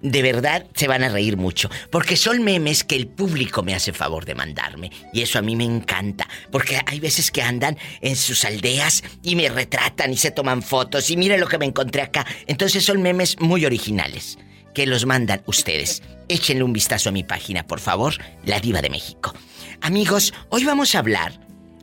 De 0.06 0.22
verdad 0.22 0.68
se 0.76 0.88
van 0.88 1.03
a 1.03 1.10
reír 1.10 1.36
mucho, 1.36 1.68
porque 1.89 2.16
son 2.16 2.43
memes 2.43 2.84
que 2.84 2.95
el 2.95 3.08
público 3.08 3.64
me 3.64 3.74
hace 3.74 3.91
favor 3.91 4.24
de 4.24 4.36
mandarme. 4.36 4.91
Y 5.12 5.24
eso 5.24 5.39
a 5.39 5.41
mí 5.41 5.56
me 5.56 5.64
encanta, 5.64 6.28
porque 6.51 6.80
hay 6.86 6.99
veces 6.99 7.32
que 7.32 7.41
andan 7.41 7.76
en 8.01 8.16
sus 8.16 8.45
aldeas 8.45 9.03
y 9.24 9.36
me 9.36 9.49
retratan 9.49 10.14
y 10.14 10.18
se 10.18 10.30
toman 10.30 10.62
fotos 10.62 11.10
y 11.10 11.18
mire 11.18 11.39
lo 11.39 11.47
que 11.47 11.58
me 11.58 11.66
encontré 11.66 12.03
acá. 12.03 12.24
Entonces 12.45 12.86
son 12.86 13.01
memes 13.01 13.39
muy 13.39 13.66
originales, 13.66 14.38
que 14.76 14.86
los 14.86 15.08
mandan 15.08 15.41
ustedes. 15.47 16.03
Échenle 16.28 16.64
un 16.64 16.74
vistazo 16.74 17.10
a 17.10 17.12
mi 17.12 17.24
página, 17.24 17.66
por 17.66 17.80
favor, 17.80 18.14
La 18.45 18.60
Diva 18.60 18.84
de 18.84 18.91
México. 18.91 19.34
Amigos, 19.82 20.36
hoy 20.49 20.66
vamos 20.66 20.93
a 20.93 20.99
hablar 20.99 21.39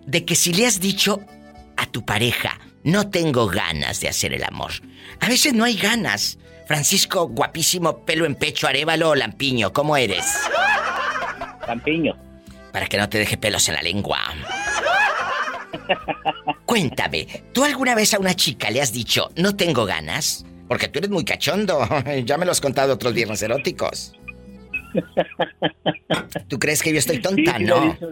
de 0.06 0.24
que 0.24 0.36
si 0.36 0.54
le 0.54 0.68
has 0.68 0.78
dicho 0.78 1.18
a 1.76 1.86
tu 1.86 2.04
pareja, 2.04 2.60
no 2.84 3.10
tengo 3.10 3.48
ganas 3.48 3.98
de 3.98 4.08
hacer 4.08 4.32
el 4.32 4.44
amor. 4.44 4.70
A 5.18 5.28
veces 5.28 5.54
no 5.54 5.64
hay 5.64 5.76
ganas. 5.76 6.38
Francisco, 6.66 7.28
guapísimo, 7.28 7.98
pelo 8.04 8.24
en 8.24 8.34
pecho, 8.34 8.66
arévalo 8.66 9.10
o 9.10 9.14
lampiño, 9.14 9.72
¿cómo 9.72 9.96
eres? 9.96 10.24
Lampiño. 11.66 12.16
Para 12.72 12.86
que 12.86 12.96
no 12.96 13.08
te 13.08 13.18
deje 13.18 13.36
pelos 13.36 13.68
en 13.68 13.74
la 13.74 13.82
lengua. 13.82 14.18
Cuéntame, 16.64 17.26
¿tú 17.52 17.64
alguna 17.64 17.94
vez 17.94 18.14
a 18.14 18.18
una 18.18 18.34
chica 18.34 18.70
le 18.70 18.80
has 18.80 18.92
dicho, 18.92 19.30
no 19.36 19.56
tengo 19.56 19.84
ganas? 19.84 20.44
Porque 20.68 20.88
tú 20.88 20.98
eres 20.98 21.10
muy 21.10 21.24
cachondo. 21.24 21.86
Ya 22.24 22.38
me 22.38 22.46
lo 22.46 22.52
has 22.52 22.60
contado 22.60 22.94
otros 22.94 23.12
viernes 23.12 23.42
eróticos. 23.42 24.12
¿Tú 26.48 26.58
crees 26.58 26.82
que 26.82 26.92
yo 26.92 26.98
estoy 26.98 27.20
tonta? 27.20 27.58
Sí, 27.58 27.64
no. 27.64 27.92
dicho. 27.92 28.08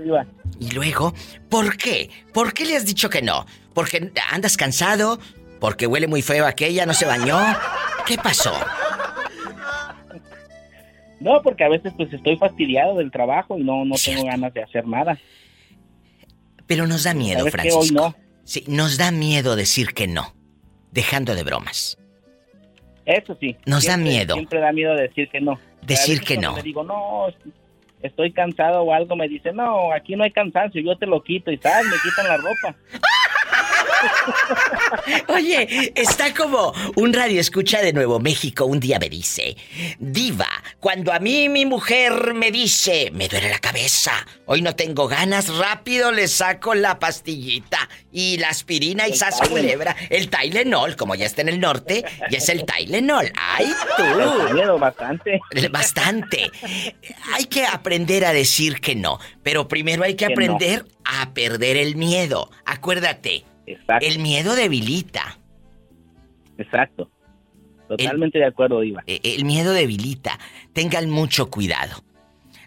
Y 0.59 0.71
luego, 0.73 1.15
¿por 1.49 1.77
qué? 1.77 2.11
¿Por 2.33 2.53
qué 2.53 2.65
le 2.67 2.77
has 2.77 2.87
dicho 2.87 3.09
que 3.09 3.23
no? 3.23 3.47
¿Porque 3.75 4.13
andas 4.31 4.57
cansado? 4.57 5.19
¿Porque 5.61 5.87
huele 5.87 6.07
muy 6.07 6.23
feo 6.23 6.47
aquella? 6.47 6.87
¿No 6.87 6.95
se 6.95 7.05
bañó? 7.07 7.39
¿Qué 8.07 8.17
pasó? 8.17 8.53
No, 11.21 11.43
porque 11.43 11.65
a 11.65 11.69
veces 11.69 11.93
pues 11.97 12.13
estoy 12.13 12.37
fastidiado 12.39 12.97
del 12.97 13.11
trabajo 13.11 13.59
y 13.59 13.63
no, 13.63 13.85
no 13.85 13.95
tengo 14.03 14.25
ganas 14.25 14.55
de 14.55 14.63
hacer 14.63 14.87
nada. 14.87 15.19
Pero 16.67 16.87
nos 16.87 17.05
da 17.05 17.13
miedo. 17.13 17.47
Francisco. 17.49 17.81
Hoy 17.81 17.91
no. 17.91 18.15
Sí, 18.45 18.65
nos 18.67 18.97
da 18.97 19.11
miedo 19.11 19.55
decir 19.55 19.93
que 19.93 20.07
no. 20.09 20.35
Dejando 20.93 21.35
de 21.35 21.43
bromas. 21.43 21.99
Eso 23.05 23.37
sí. 23.39 23.57
Nos 23.67 23.85
da 23.85 23.95
siempre- 23.95 24.11
miedo. 24.13 24.35
Siempre 24.35 24.61
da 24.61 24.73
miedo 24.73 24.95
decir 24.95 25.29
que 25.29 25.41
no. 25.41 25.61
Decir 25.83 26.21
que 26.23 26.39
no. 26.39 26.55
Me 26.55 26.63
digo, 26.63 26.83
no, 26.85 27.27
estoy 28.03 28.33
cansado 28.33 28.83
o 28.83 28.93
algo, 28.95 29.15
me 29.17 29.29
dice, 29.29 29.53
no, 29.53 29.93
aquí 29.93 30.17
no 30.17 30.25
hay 30.25 30.31
cansancio, 30.31 30.81
yo 30.83 30.97
te 30.97 31.07
lo 31.07 31.23
quito 31.23 31.51
y 31.51 31.59
tal, 31.59 31.85
me 31.87 31.97
quitan 32.03 32.29
la 32.29 32.37
ropa. 32.37 32.77
Oye, 35.29 35.93
está 35.95 36.35
como 36.35 36.73
un 36.97 37.13
radio 37.13 37.41
escucha 37.41 37.81
de 37.83 37.93
Nuevo 37.93 38.21
México 38.21 38.65
un 38.65 38.81
día 38.81 38.99
me 38.99 39.09
dice, 39.09 39.57
Diva, 39.99 40.49
cuando 40.79 41.13
a 41.13 41.19
mí 41.19 41.49
mi 41.49 41.67
mujer 41.67 42.35
me 42.35 42.51
dice, 42.51 43.11
me 43.13 43.29
duele 43.29 43.51
la 43.51 43.59
cabeza, 43.59 44.13
hoy 44.47 44.63
no 44.63 44.75
tengo 44.75 45.09
ganas, 45.09 45.49
rápido 45.57 46.13
le 46.13 46.29
saco 46.29 46.75
la 46.75 46.99
pastillita 46.99 47.89
y 48.13 48.39
la 48.39 48.49
aspirina 48.49 49.09
y 49.09 49.17
sas 49.17 49.41
culebra, 49.49 49.97
el 50.09 50.29
Tylenol, 50.29 50.97
como 50.97 51.15
ya 51.15 51.27
está 51.27 51.43
en 51.43 51.49
el 51.51 51.61
norte, 51.61 52.05
ya 52.31 52.39
es 52.39 52.49
el 52.49 52.65
Tylenol. 52.65 53.33
¡Ay, 53.37 53.73
tú! 53.97 54.55
miedo 54.55 54.79
bastante. 54.79 55.41
Bastante. 55.71 56.51
Hay 57.35 57.45
que 57.47 57.67
aprender 57.67 58.25
a 58.25 58.33
decir 58.33 58.81
que 58.81 58.95
no, 58.95 59.19
pero 59.43 59.69
primero 59.69 60.05
hay 60.05 60.15
que 60.15 60.27
Que 60.27 60.35
no. 60.35 60.35
aprender 60.35 60.87
a 61.05 61.33
perder 61.33 61.77
el 61.77 61.97
miedo. 61.97 62.51
Acuérdate, 62.65 63.45
el 64.01 64.19
miedo 64.19 64.55
debilita. 64.55 65.39
Exacto. 66.59 67.11
Totalmente 67.89 68.39
de 68.39 68.47
acuerdo, 68.47 68.81
Diva. 68.81 69.03
Eh, 69.07 69.21
El 69.23 69.45
miedo 69.45 69.73
debilita. 69.73 70.39
Tengan 70.73 71.11
mucho 71.11 71.51
cuidado. 71.51 72.05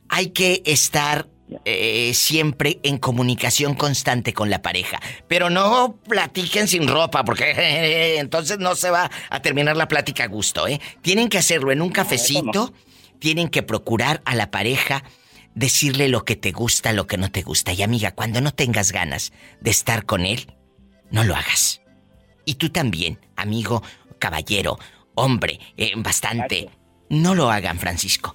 Hay 0.10 0.32
que 0.32 0.62
estar 0.66 1.28
eh, 1.64 2.14
siempre 2.14 2.80
en 2.84 2.97
comunicación 2.97 3.76
constante 3.76 4.34
con 4.34 4.49
la 4.49 4.62
pareja. 4.62 4.99
Pero 5.28 5.49
no 5.49 5.97
platiquen 6.08 6.68
sin 6.68 6.88
ropa, 6.88 7.24
porque 7.24 8.18
entonces 8.20 8.60
no 8.60 8.76
se 8.76 8.89
va 8.89 9.10
a 9.30 9.41
terminar 9.41 9.78
la 9.78 9.88
plática 9.88 10.26
a 10.26 10.28
gusto, 10.28 10.68
¿eh? 10.68 10.82
Tienen 11.01 11.30
que 11.30 11.38
hacerlo 11.38 11.72
en 11.72 11.82
un 11.82 11.89
cafecito, 11.89 12.74
tienen 13.20 13.47
que 13.47 13.64
procurar 13.64 14.22
a 14.26 14.36
la 14.36 14.51
pareja 14.51 15.04
decirle 15.56 16.10
lo 16.10 16.26
que 16.26 16.36
te 16.36 16.51
gusta, 16.51 16.91
lo 16.93 17.08
que 17.08 17.18
no 17.18 17.32
te 17.32 17.43
gusta. 17.43 17.74
Y 17.74 17.82
amiga, 17.82 18.12
cuando 18.12 18.41
no 18.41 18.51
tengas 18.51 18.91
ganas 18.91 19.32
de 19.62 19.72
estar 19.72 20.06
con 20.06 20.26
él, 20.26 20.47
no 21.14 21.24
lo 21.24 21.36
hagas. 21.36 21.82
Y 22.43 22.55
tú 22.55 22.70
también, 22.70 23.20
amigo, 23.38 23.82
caballero, 24.20 24.78
hombre, 25.16 25.59
eh, 25.78 25.93
bastante. 25.95 26.70
No 27.09 27.36
lo 27.36 27.49
hagan, 27.49 27.80
Francisco. 27.80 28.34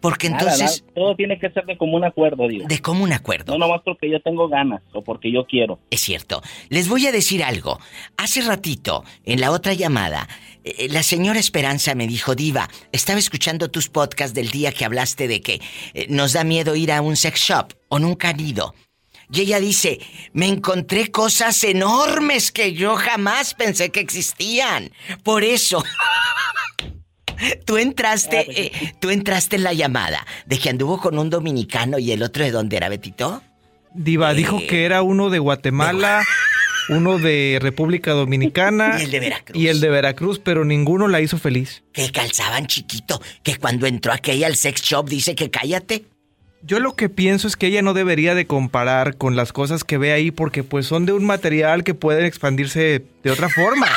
Porque 0.00 0.28
Nada, 0.28 0.42
entonces... 0.42 0.82
nada, 0.82 0.94
todo 0.96 1.14
tiene 1.14 1.38
que 1.38 1.48
ser 1.50 1.64
de 1.64 1.78
común 1.78 2.02
acuerdo, 2.02 2.48
digo. 2.48 2.66
De 2.66 2.80
común 2.80 3.12
acuerdo. 3.12 3.52
No 3.52 3.58
nomás 3.58 3.82
porque 3.84 4.10
yo 4.10 4.20
tengo 4.20 4.48
ganas 4.48 4.82
o 4.92 5.04
porque 5.04 5.30
yo 5.30 5.46
quiero. 5.46 5.78
Es 5.90 6.00
cierto. 6.00 6.42
Les 6.68 6.88
voy 6.88 7.06
a 7.06 7.12
decir 7.12 7.44
algo. 7.44 7.78
Hace 8.16 8.40
ratito, 8.40 9.04
en 9.24 9.40
la 9.40 9.52
otra 9.52 9.74
llamada, 9.74 10.28
eh, 10.64 10.88
la 10.90 11.04
señora 11.04 11.38
Esperanza 11.38 11.94
me 11.94 12.08
dijo, 12.08 12.34
Diva, 12.34 12.68
estaba 12.90 13.20
escuchando 13.20 13.70
tus 13.70 13.88
podcasts 13.88 14.34
del 14.34 14.50
día 14.50 14.72
que 14.72 14.84
hablaste 14.84 15.28
de 15.28 15.40
que 15.40 15.60
eh, 15.94 16.06
nos 16.08 16.32
da 16.32 16.42
miedo 16.42 16.74
ir 16.74 16.90
a 16.90 17.00
un 17.00 17.14
sex 17.14 17.38
shop 17.38 17.72
o 17.88 18.00
nunca 18.00 18.30
han 18.30 18.40
ido. 18.40 18.74
Y 19.30 19.42
ella 19.42 19.60
dice, 19.60 20.00
me 20.32 20.46
encontré 20.46 21.10
cosas 21.10 21.62
enormes 21.64 22.52
que 22.52 22.72
yo 22.72 22.96
jamás 22.96 23.54
pensé 23.54 23.90
que 23.90 24.00
existían. 24.00 24.90
Por 25.22 25.44
eso... 25.44 25.82
Tú 27.64 27.76
entraste, 27.76 28.46
eh, 28.66 28.94
tú 29.00 29.10
entraste 29.10 29.56
en 29.56 29.64
la 29.64 29.72
llamada 29.72 30.24
de 30.46 30.58
que 30.58 30.70
anduvo 30.70 31.00
con 31.00 31.18
un 31.18 31.28
dominicano 31.28 31.98
y 31.98 32.12
el 32.12 32.22
otro 32.22 32.44
de 32.44 32.52
dónde 32.52 32.76
era 32.76 32.88
Betito. 32.88 33.42
Diva, 33.94 34.32
dijo 34.32 34.58
que 34.68 34.84
era 34.84 35.02
uno 35.02 35.28
de 35.28 35.40
Guatemala, 35.40 36.22
uno 36.88 37.18
de 37.18 37.58
República 37.60 38.12
Dominicana 38.12 38.96
Y 39.00 39.04
el 39.04 39.10
de 39.10 39.20
Veracruz. 39.20 39.58
y 39.60 39.68
el 39.68 39.80
de 39.80 39.88
Veracruz, 39.88 40.38
pero 40.38 40.64
ninguno 40.64 41.08
la 41.08 41.20
hizo 41.20 41.36
feliz. 41.36 41.82
Que 41.92 42.12
calzaban 42.12 42.68
chiquito, 42.68 43.20
que 43.42 43.56
cuando 43.56 43.86
entró 43.86 44.12
aquella 44.12 44.46
al 44.46 44.56
sex 44.56 44.80
shop 44.80 45.08
dice 45.08 45.34
que 45.34 45.50
cállate. 45.50 46.04
Yo 46.64 46.78
lo 46.78 46.94
que 46.94 47.08
pienso 47.08 47.48
es 47.48 47.56
que 47.56 47.66
ella 47.66 47.82
no 47.82 47.92
debería 47.92 48.36
de 48.36 48.46
comparar 48.46 49.16
con 49.16 49.34
las 49.34 49.52
cosas 49.52 49.82
que 49.82 49.98
ve 49.98 50.12
ahí 50.12 50.30
porque 50.30 50.62
pues 50.62 50.86
son 50.86 51.06
de 51.06 51.12
un 51.12 51.24
material 51.24 51.82
que 51.82 51.94
puede 51.94 52.26
expandirse 52.26 53.04
de 53.22 53.30
otra 53.30 53.48
forma. 53.48 53.86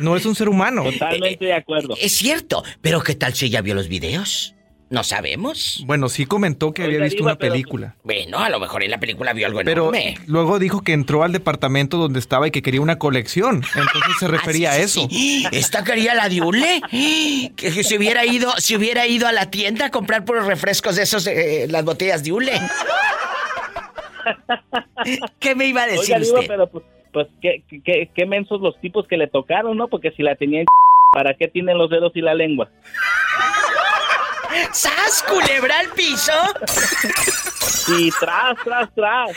No 0.00 0.16
es 0.16 0.24
un 0.24 0.34
ser 0.34 0.48
humano. 0.48 0.84
Totalmente 0.84 1.44
de 1.44 1.52
acuerdo. 1.52 1.94
Es 2.00 2.12
cierto, 2.12 2.64
pero 2.80 3.02
¿qué 3.02 3.14
tal 3.14 3.34
si 3.34 3.46
ella 3.46 3.60
vio 3.60 3.74
los 3.74 3.88
videos? 3.88 4.54
No 4.92 5.02
sabemos. 5.04 5.82
Bueno, 5.86 6.10
sí 6.10 6.26
comentó 6.26 6.74
que 6.74 6.82
había 6.84 6.98
visto 7.00 7.22
una 7.22 7.36
pero- 7.36 7.54
película. 7.54 7.96
Bueno, 8.04 8.40
a 8.40 8.50
lo 8.50 8.60
mejor 8.60 8.82
en 8.82 8.90
la 8.90 9.00
película 9.00 9.32
vio 9.32 9.46
algo 9.46 9.60
Pero 9.64 9.84
enorme. 9.84 10.18
luego 10.26 10.58
dijo 10.58 10.82
que 10.82 10.92
entró 10.92 11.22
al 11.22 11.32
departamento 11.32 11.96
donde 11.96 12.18
estaba 12.18 12.46
y 12.46 12.50
que 12.50 12.60
quería 12.60 12.82
una 12.82 12.98
colección. 12.98 13.62
Entonces 13.74 14.12
se 14.20 14.28
refería 14.28 14.72
Ah, 14.72 14.74
sí, 14.74 14.80
a 14.80 14.84
eso. 14.84 15.06
sí. 15.08 15.46
¿Esta 15.50 15.82
quería 15.82 16.14
la 16.14 16.28
Diule? 16.28 16.82
Que, 16.90 17.72
que 17.72 17.84
se 17.84 17.96
hubiera 17.96 18.26
ido, 18.26 18.52
si 18.58 18.76
hubiera 18.76 19.06
ido 19.06 19.26
a 19.26 19.32
la 19.32 19.50
tienda 19.50 19.86
a 19.86 19.90
comprar 19.90 20.26
puros 20.26 20.44
refrescos 20.46 20.96
de 20.96 21.04
esos, 21.04 21.26
eh, 21.26 21.66
las 21.70 21.84
botellas 21.86 22.22
Diule. 22.22 22.52
¿Qué 25.40 25.54
me 25.54 25.66
iba 25.68 25.84
a 25.84 25.86
decir 25.86 26.16
Oiga, 26.16 26.26
usted? 26.34 26.46
pero 26.48 26.66
pues, 26.70 26.84
pues 27.14 27.26
qué, 27.40 27.62
qué, 27.82 28.10
qué 28.14 28.26
mensos 28.26 28.60
los 28.60 28.78
tipos 28.82 29.06
que 29.08 29.16
le 29.16 29.26
tocaron, 29.26 29.74
¿no? 29.78 29.88
Porque 29.88 30.10
si 30.12 30.22
la 30.22 30.36
tenían 30.36 30.66
¿para 31.12 31.34
qué 31.34 31.48
tienen 31.48 31.78
los 31.78 31.88
dedos 31.88 32.12
y 32.14 32.20
la 32.20 32.34
lengua? 32.34 32.68
¡Sas, 34.72 35.24
culebra 35.28 35.78
al 35.80 35.88
piso! 35.90 36.32
Y 37.88 38.10
tras, 38.12 38.54
tras, 38.64 38.88
tras. 38.94 39.30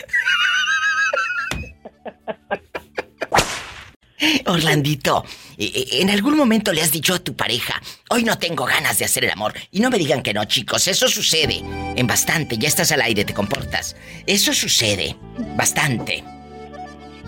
Orlandito, 4.48 5.26
eh, 5.58 5.72
eh, 5.76 5.88
en 6.02 6.10
algún 6.10 6.38
momento 6.38 6.72
le 6.72 6.82
has 6.82 6.92
dicho 6.92 7.14
a 7.14 7.20
tu 7.20 7.36
pareja, 7.36 7.82
hoy 8.10 8.24
no 8.24 8.38
tengo 8.38 8.66
ganas 8.66 8.98
de 8.98 9.06
hacer 9.06 9.26
el 9.26 9.32
amor. 9.32 9.54
Y 9.72 9.80
no 9.82 9.90
me 9.90 9.98
digan 9.98 10.24
que 10.24 10.34
no, 10.34 10.46
chicos, 10.46 10.88
eso 10.88 11.08
sucede. 11.08 11.62
En 11.96 12.08
bastante, 12.08 12.58
ya 12.58 12.68
estás 12.68 12.92
al 12.92 13.02
aire, 13.02 13.26
te 13.26 13.34
comportas. 13.34 13.96
Eso 14.26 14.54
sucede. 14.54 15.16
Bastante. 15.58 16.24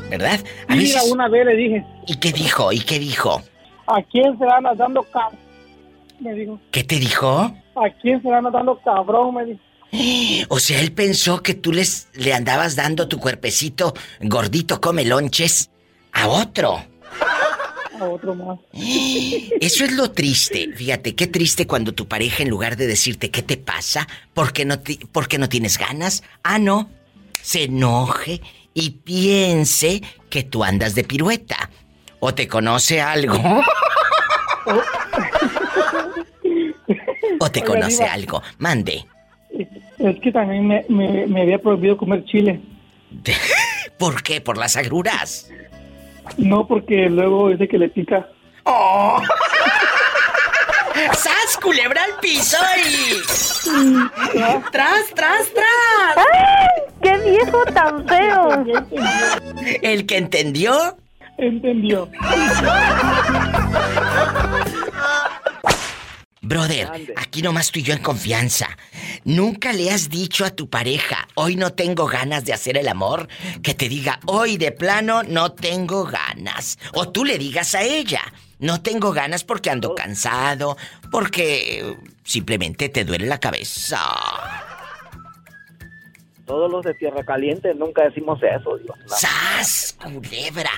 ¿Verdad? 0.10 0.40
A 0.70 0.76
Mira, 0.76 0.96
veces- 1.02 1.12
una 1.12 1.28
vez 1.28 1.46
le 1.46 1.56
dije, 1.56 1.86
¿Y 2.08 2.16
qué 2.18 2.32
dijo? 2.32 2.72
¿Y 2.72 2.80
qué 2.80 3.00
dijo? 3.00 3.44
¿a 3.88 4.02
quién 4.04 4.38
se 4.38 4.44
van 4.46 4.64
dando 4.78 5.02
cabrón? 5.04 5.40
Me 6.20 6.34
dijo, 6.34 6.60
¿Qué 6.72 6.84
te 6.84 6.96
dijo? 7.00 7.30
¿a 7.76 7.90
quién 8.02 8.22
se 8.22 8.28
van 8.30 8.44
dando 8.52 8.80
cabrón? 8.84 9.36
Me 9.36 9.46
dijo. 9.46 9.60
O 10.50 10.60
sea, 10.60 10.80
él 10.82 10.92
pensó 10.92 11.42
que 11.44 11.54
tú 11.54 11.72
les, 11.72 12.10
le 12.14 12.34
andabas 12.34 12.76
dando 12.76 13.08
tu 13.08 13.20
cuerpecito 13.20 13.94
gordito 14.22 14.82
come 14.82 15.06
lonches 15.06 15.70
a 16.14 16.28
otro. 16.28 16.84
A 18.00 18.06
otro 18.06 18.36
más. 18.36 18.60
Eso 18.74 19.86
es 19.86 19.92
lo 19.94 20.12
triste. 20.12 20.70
Fíjate, 20.76 21.16
qué 21.16 21.28
triste 21.28 21.66
cuando 21.68 21.94
tu 21.94 22.08
pareja, 22.08 22.44
en 22.44 22.50
lugar 22.50 22.76
de 22.78 22.88
decirte 22.88 23.30
qué 23.32 23.42
te 23.44 23.58
pasa, 23.58 24.08
¿por 24.34 24.54
qué 24.54 24.66
no, 24.66 24.80
ti- 24.80 25.00
por 25.12 25.28
qué 25.28 25.38
no 25.38 25.48
tienes 25.50 25.78
ganas? 25.78 26.24
Ah, 26.44 26.60
no. 26.60 26.90
Se 27.42 27.64
enoje 27.64 28.42
y 28.74 28.90
piense 28.92 30.02
que 30.30 30.44
tú 30.44 30.64
andas 30.64 30.96
de 30.96 31.04
pirueta. 31.06 31.70
¿O 32.20 32.34
te 32.34 32.48
conoce 32.48 33.00
algo? 33.02 33.40
¿O 37.40 37.50
te 37.52 37.60
Oiga, 37.62 37.74
conoce 37.74 38.04
Diva. 38.04 38.14
algo? 38.14 38.44
Mande. 38.60 39.06
Es 40.00 40.20
que 40.22 40.32
también 40.32 40.68
me, 40.68 40.86
me, 40.90 41.26
me 41.28 41.42
había 41.42 41.58
prohibido 41.60 41.98
comer 41.98 42.24
chile. 42.26 42.60
¿Por 43.98 44.22
qué? 44.24 44.42
¿Por 44.42 44.58
las 44.58 44.76
agruras? 44.78 45.50
No, 46.38 46.68
porque 46.68 47.10
luego 47.10 47.50
es 47.50 47.60
de 47.60 47.68
que 47.68 47.78
le 47.78 47.90
pica. 47.90 48.28
¡Oh! 48.64 49.22
¡Sas, 51.14 51.58
culebra 51.62 52.04
al 52.04 52.20
piso 52.20 52.58
y... 52.78 53.22
¡Tras, 54.72 55.06
tras, 55.16 55.48
tras! 55.54 56.26
¡Qué 57.02 57.18
viejo 57.30 57.64
tan 57.74 58.08
feo! 58.08 58.66
¿El 59.82 60.06
que 60.06 60.18
entendió? 60.18 60.98
Entendió. 61.38 62.10
Brother, 66.48 66.90
aquí 67.18 67.42
nomás 67.42 67.72
tú 67.72 67.80
y 67.80 67.84
yo 67.84 67.94
en 67.94 68.02
confianza. 68.02 68.70
¿Nunca 69.26 69.74
le 69.74 69.92
has 69.92 70.10
dicho 70.10 70.46
a 70.46 70.52
tu 70.52 70.70
pareja, 70.70 71.28
hoy 71.36 71.58
no 71.58 71.74
tengo 71.74 72.06
ganas 72.06 72.46
de 72.46 72.54
hacer 72.54 72.78
el 72.78 72.88
amor? 72.88 73.28
Que 73.62 73.74
te 73.74 73.90
diga, 73.90 74.22
hoy 74.28 74.56
de 74.56 74.72
plano 74.72 75.24
no 75.24 75.52
tengo 75.52 76.06
ganas. 76.06 76.80
O 76.94 77.10
tú 77.10 77.26
le 77.26 77.38
digas 77.38 77.76
a 77.76 77.84
ella, 77.84 78.22
no 78.60 78.82
tengo 78.82 79.12
ganas 79.12 79.44
porque 79.44 79.72
ando 79.72 79.94
cansado, 79.94 80.78
porque 81.12 81.98
simplemente 82.24 82.88
te 82.88 83.04
duele 83.04 83.26
la 83.26 83.42
cabeza. 83.42 84.00
Todos 86.46 86.72
los 86.72 86.82
de 86.86 86.94
Tierra 86.94 87.26
Caliente 87.26 87.76
nunca 87.76 88.04
decimos 88.04 88.40
eso. 88.42 88.78
No. 88.88 89.18
¡Sas, 89.18 89.98
culebra! 90.02 90.72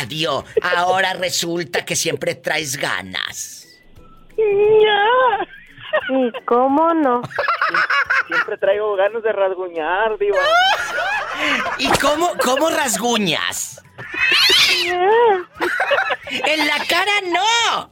Adiós. 0.00 0.44
Ahora 0.60 1.14
resulta 1.14 1.86
que 1.86 1.96
siempre 1.96 2.34
traes 2.34 2.76
ganas. 2.76 3.67
¿Y 4.38 6.32
cómo 6.44 6.94
no? 6.94 7.22
Siempre 8.26 8.56
traigo 8.58 8.94
ganas 8.96 9.22
de 9.22 9.32
rasguñar, 9.32 10.16
Diva. 10.18 10.38
¿Y 11.78 11.88
cómo, 11.98 12.32
cómo 12.44 12.70
rasguñas? 12.70 13.82
En 16.28 16.66
la 16.66 16.84
cara 16.88 17.12
no. 17.32 17.90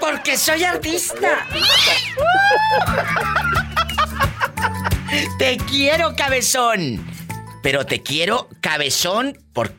Porque 0.00 0.36
soy 0.36 0.64
artista. 0.64 1.46
Te 5.38 5.56
quiero, 5.68 6.14
cabezón. 6.16 7.04
Pero 7.62 7.84
te 7.84 8.02
quiero, 8.02 8.48
cabezón, 8.60 9.36
porque 9.52 9.74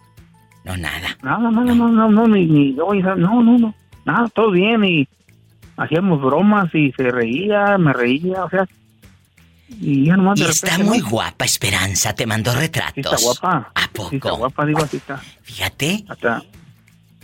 No, 0.63 0.75
nada. 0.75 1.15
Nada, 1.21 1.51
nada, 1.51 1.75
no, 1.75 1.89
no, 1.89 2.09
no, 2.09 2.27
ni, 2.27 2.47
ni, 2.47 2.71
no, 2.71 2.91
no, 2.91 3.43
no, 3.43 3.75
nada, 4.03 4.27
todo 4.29 4.49
bien 4.49 4.84
y 4.84 5.07
hacíamos 5.77 6.23
bromas 6.23 6.73
y 6.73 6.91
se 6.93 7.11
reía, 7.11 7.77
me 7.77 7.93
reía, 7.93 8.45
o 8.45 8.49
sea, 8.49 8.67
y 9.69 10.05
ya 10.05 10.17
nomás 10.17 10.39
Y 10.39 10.43
de 10.43 10.49
está 10.49 10.79
muy 10.79 10.99
¿no? 10.99 11.09
guapa 11.09 11.45
Esperanza. 11.45 12.15
Te 12.15 12.25
mandó 12.25 12.51
Sí 12.51 12.57
retratos. 12.61 13.13
está 13.13 13.17
guapa. 13.23 13.71
¿A 13.75 13.88
poco? 13.93 14.09
Sí 14.09 14.15
está 14.15 14.32
guapa, 14.32 14.65
Diva, 14.65 14.88
sí 14.88 14.97
está. 14.97 15.17
Fíjate. 15.43 16.03
Hasta, 16.09 16.41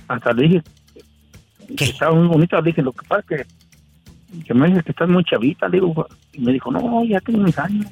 hasta 0.07 0.33
le 0.33 0.47
dije 0.47 0.63
que 1.75 1.85
estaba 1.85 2.13
muy 2.13 2.27
bonita, 2.27 2.61
le 2.61 2.67
dije, 2.67 2.83
lo 2.83 2.91
que 2.91 3.07
pasa 3.07 3.21
es 3.21 3.25
que, 3.47 3.56
que 4.43 4.53
me 4.53 4.67
dice 4.67 4.83
que 4.83 4.91
estás 4.91 5.09
muy 5.09 5.23
chavita, 5.23 5.67
le 5.67 5.79
digo, 5.79 6.07
y 6.33 6.41
me 6.41 6.53
dijo, 6.53 6.71
no, 6.71 7.03
ya 7.03 7.19
tengo 7.21 7.39
mis 7.39 7.57
años. 7.57 7.85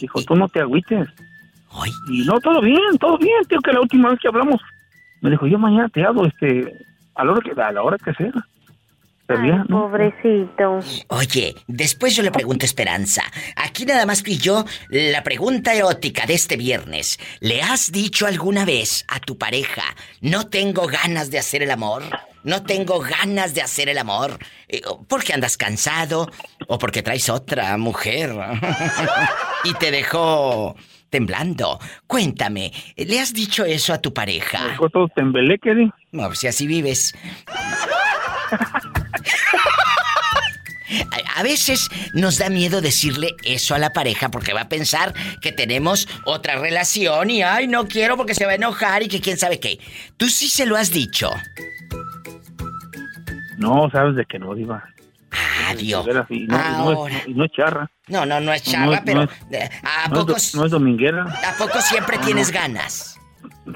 Dijo, 0.00 0.22
tú 0.22 0.34
no 0.34 0.48
te 0.48 0.60
agüites. 0.60 1.08
Y 2.08 2.24
no, 2.24 2.38
todo 2.40 2.60
bien, 2.60 2.98
todo 3.00 3.18
bien, 3.18 3.44
tío, 3.48 3.60
que 3.60 3.72
la 3.72 3.80
última 3.80 4.10
vez 4.10 4.20
que 4.20 4.28
hablamos, 4.28 4.60
me 5.20 5.30
dijo, 5.30 5.46
yo 5.46 5.58
mañana 5.58 5.88
te 5.88 6.04
hablo, 6.04 6.26
este, 6.26 6.72
a 7.14 7.24
la 7.24 7.32
hora 7.32 7.40
que, 7.42 7.60
a 7.60 7.72
la 7.72 7.82
hora 7.82 7.98
que 7.98 8.12
sea. 8.14 8.32
Ya, 9.26 9.64
¿no? 9.68 9.88
Pobrecito. 9.88 10.80
Oye, 11.08 11.54
después 11.66 12.14
yo 12.14 12.22
le 12.22 12.30
pregunto 12.30 12.64
a 12.64 12.66
Esperanza. 12.66 13.22
Aquí 13.56 13.86
nada 13.86 14.04
más 14.04 14.22
tú 14.22 14.30
y 14.30 14.36
yo, 14.36 14.66
la 14.90 15.22
pregunta 15.22 15.72
erótica 15.72 16.26
de 16.26 16.34
este 16.34 16.58
viernes. 16.58 17.18
¿Le 17.40 17.62
has 17.62 17.90
dicho 17.90 18.26
alguna 18.26 18.66
vez 18.66 19.06
a 19.08 19.20
tu 19.20 19.38
pareja, 19.38 19.82
no 20.20 20.46
tengo 20.48 20.86
ganas 20.86 21.30
de 21.30 21.38
hacer 21.38 21.62
el 21.62 21.70
amor? 21.70 22.02
No 22.44 22.62
tengo 22.62 23.00
ganas 23.00 23.54
de 23.54 23.62
hacer 23.62 23.88
el 23.88 23.98
amor. 23.98 24.38
Eh, 24.68 24.82
Porque 25.08 25.32
andas 25.32 25.56
cansado 25.56 26.30
o 26.68 26.78
porque 26.78 27.02
traes 27.02 27.28
otra 27.28 27.76
mujer. 27.76 28.34
y 29.64 29.74
te 29.74 29.90
dejó 29.90 30.76
temblando. 31.10 31.78
Cuéntame, 32.06 32.72
¿le 32.96 33.20
has 33.20 33.32
dicho 33.32 33.64
eso 33.64 33.92
a 33.92 34.00
tu 34.00 34.12
pareja? 34.12 34.66
Dejó 34.68 34.88
todo 34.90 35.08
tembeleque, 35.08 35.74
¿sí? 35.74 35.90
No, 36.12 36.34
si 36.34 36.46
así 36.46 36.66
vives. 36.66 37.14
A 41.36 41.42
veces 41.42 41.88
nos 42.12 42.38
da 42.38 42.48
miedo 42.50 42.80
decirle 42.80 43.34
eso 43.42 43.74
a 43.74 43.78
la 43.78 43.90
pareja 43.90 44.30
porque 44.30 44.52
va 44.52 44.62
a 44.62 44.68
pensar 44.68 45.12
que 45.40 45.50
tenemos 45.50 46.08
otra 46.24 46.56
relación 46.56 47.30
y 47.30 47.42
ay, 47.42 47.66
no 47.66 47.88
quiero 47.88 48.16
porque 48.16 48.34
se 48.34 48.44
va 48.46 48.52
a 48.52 48.56
enojar 48.56 49.02
y 49.02 49.08
que 49.08 49.20
quién 49.20 49.36
sabe 49.38 49.58
qué. 49.58 49.80
Tú 50.16 50.28
sí 50.28 50.48
se 50.48 50.66
lo 50.66 50.76
has 50.76 50.90
dicho. 50.90 51.30
No, 53.64 53.90
sabes 53.90 54.14
de 54.16 54.24
que 54.26 54.38
no, 54.38 54.54
Diva. 54.54 54.84
Veras, 56.04 56.26
Y 56.30 56.46
no, 56.46 56.56
y 56.56 56.58
no 56.58 56.90
es, 56.92 56.96
Ahora. 56.96 57.14
no- 57.28 57.44
es 57.44 57.52
charra. 57.52 57.90
No, 58.06 58.24
no, 58.26 58.40
no 58.40 58.52
es 58.52 58.66
no 58.78 58.92
pero 59.04 59.22
es- 59.22 59.30
¿a 59.82 60.08
no, 60.08 60.20
es 60.20 60.24
poco, 60.24 60.36
no 60.54 60.64
es 60.66 60.70
dominguera. 60.70 61.22
¿a 61.24 61.56
poco 61.58 61.80
siempre 61.80 62.18
tienes 62.18 62.50
ganas? 62.52 63.18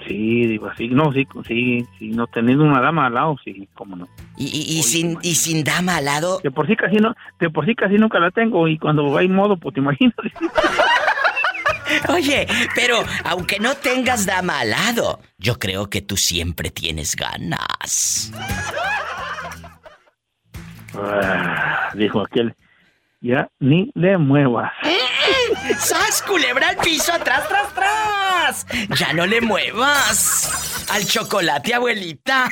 Sí, 0.07 0.47
Diva, 0.47 0.75
sí, 0.77 0.89
no, 0.89 1.13
sí, 1.13 1.27
sí, 1.47 1.85
sí, 1.99 2.09
no 2.11 2.27
teniendo 2.27 2.63
una 2.65 2.81
dama 2.81 3.07
al 3.07 3.15
lado, 3.15 3.37
sí, 3.43 3.67
cómo 3.75 3.97
no. 3.97 4.07
Y, 4.37 4.45
y- 4.47 4.79
y 4.79 4.83
sin, 4.83 5.19
y 5.23 5.35
sin 5.35 5.65
dama 5.65 5.97
al 5.97 6.05
lado. 6.05 6.41
De 6.45 6.51
por 6.51 6.67
sí 6.67 6.77
casi 6.77 6.97
no, 6.97 7.15
de 7.41 7.51
por 7.51 7.65
sí 7.67 7.75
casi 7.75 7.95
nunca 7.95 8.19
la 8.21 8.31
tengo 8.31 8.69
y 8.69 8.79
cuando 8.79 9.11
va 9.11 9.23
en 9.23 9.35
modo, 9.35 9.57
pues 9.57 9.75
te 9.75 9.81
imaginas. 9.81 10.15
Oye, 12.11 12.47
pero 12.75 13.03
aunque 13.25 13.59
no 13.61 13.75
tengas 13.75 14.27
dama 14.27 14.61
al 14.61 14.71
lado, 14.71 15.21
yo 15.39 15.59
creo 15.59 15.89
que 15.89 16.03
tú 16.03 16.17
siempre 16.19 16.71
tienes 16.71 17.17
ganas. 17.17 18.31
Ah, 21.01 21.91
dijo 21.95 22.21
aquel, 22.21 22.55
ya 23.21 23.49
ni 23.61 23.91
le 23.95 24.19
muevas. 24.19 24.73
¡Sas, 25.79 26.23
culebra 26.23 26.71
al 26.71 26.77
piso, 26.77 27.13
atrás, 27.13 27.49
tras, 27.49 27.75
tras! 27.75 28.67
¡Ya 28.99 29.13
no 29.13 29.27
le 29.27 29.41
muevas! 29.41 30.87
¡Al 30.93 31.05
chocolate, 31.05 31.75
abuelita! 31.75 32.49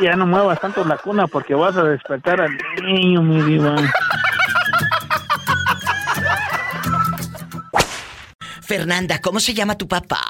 Ya 0.00 0.16
no 0.16 0.26
muevas 0.26 0.60
tanto 0.60 0.84
la 0.84 0.96
cuna 0.96 1.26
porque 1.26 1.54
vas 1.54 1.76
a 1.76 1.84
despertar 1.84 2.40
al 2.40 2.56
niño, 2.82 3.22
mi 3.22 3.42
diva. 3.42 3.76
Fernanda, 8.62 9.20
¿cómo 9.20 9.38
se 9.38 9.52
llama 9.52 9.76
tu 9.76 9.86
papá? 9.86 10.20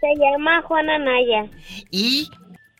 Se 0.00 0.08
llama 0.18 0.62
Juana 0.62 0.98
Naya. 0.98 1.46
¿Y 1.90 2.30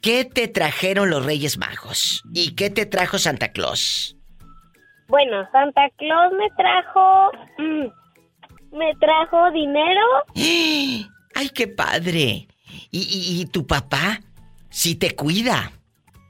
qué 0.03 0.24
te 0.24 0.48
trajeron 0.48 1.09
los 1.11 1.24
Reyes 1.24 1.57
Magos? 1.59 2.22
¿Y 2.34 2.55
qué 2.55 2.70
te 2.70 2.84
trajo 2.86 3.18
Santa 3.18 3.53
Claus? 3.53 4.16
Bueno, 5.09 5.48
Santa 5.53 5.88
Claus 5.96 6.32
me 6.38 6.48
trajo. 6.57 7.30
mm, 7.59 8.76
me 8.76 8.94
trajo 9.00 9.50
dinero. 9.53 10.00
¡Ay, 11.34 11.48
qué 11.55 11.68
padre! 11.68 12.46
¿Y, 12.90 13.00
y- 13.00 13.40
y 13.40 13.46
tu 13.46 13.66
papá? 13.66 14.20
Sí 14.70 14.94
te 14.94 15.14
cuida. 15.14 15.72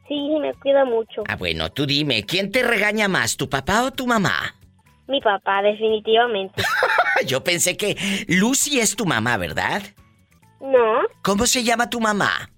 Sí, 0.08 0.28
me 0.40 0.52
cuida 0.54 0.84
mucho. 0.84 1.22
Ah, 1.28 1.36
bueno, 1.36 1.70
tú 1.70 1.86
dime, 1.86 2.24
¿quién 2.24 2.50
te 2.50 2.62
regaña 2.62 3.08
más, 3.08 3.36
tu 3.36 3.48
papá 3.48 3.84
o 3.84 3.92
tu 3.92 4.06
mamá? 4.06 4.54
Mi 5.08 5.20
papá, 5.20 5.62
definitivamente. 5.62 6.62
Yo 7.26 7.42
pensé 7.44 7.76
que 7.76 7.96
Lucy 8.28 8.80
es 8.80 8.96
tu 8.96 9.06
mamá, 9.06 9.36
¿verdad? 9.36 9.82
No, 10.60 11.00
¿Cómo 11.22 11.46
se 11.46 11.62
llama 11.64 11.88
tu 11.90 12.00
mamá? 12.00 12.50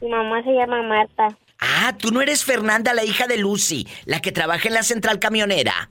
Mi 0.00 0.08
mamá 0.08 0.42
se 0.42 0.52
llama 0.52 0.82
Marta. 0.82 1.28
Ah, 1.58 1.94
tú 1.98 2.10
no 2.10 2.20
eres 2.20 2.44
Fernanda, 2.44 2.92
la 2.94 3.04
hija 3.04 3.26
de 3.26 3.38
Lucy, 3.38 3.86
la 4.04 4.20
que 4.20 4.32
trabaja 4.32 4.68
en 4.68 4.74
la 4.74 4.82
central 4.82 5.18
camionera. 5.18 5.90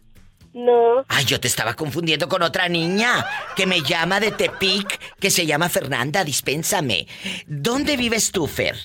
No, 0.54 1.04
Ay, 1.10 1.26
yo 1.26 1.40
te 1.42 1.50
estaba 1.50 1.74
confundiendo 1.74 2.30
con 2.30 2.42
otra 2.42 2.70
niña 2.70 3.26
que 3.58 3.66
me 3.68 3.82
llama 3.82 4.22
de 4.22 4.32
Tepic, 4.32 5.18
que 5.20 5.30
se 5.30 5.46
llama 5.46 5.68
Fernanda, 5.68 6.24
dispénsame. 6.24 7.08
¿Dónde 7.46 7.98
vives 7.98 8.32
tú, 8.32 8.48
Fer? 8.48 8.76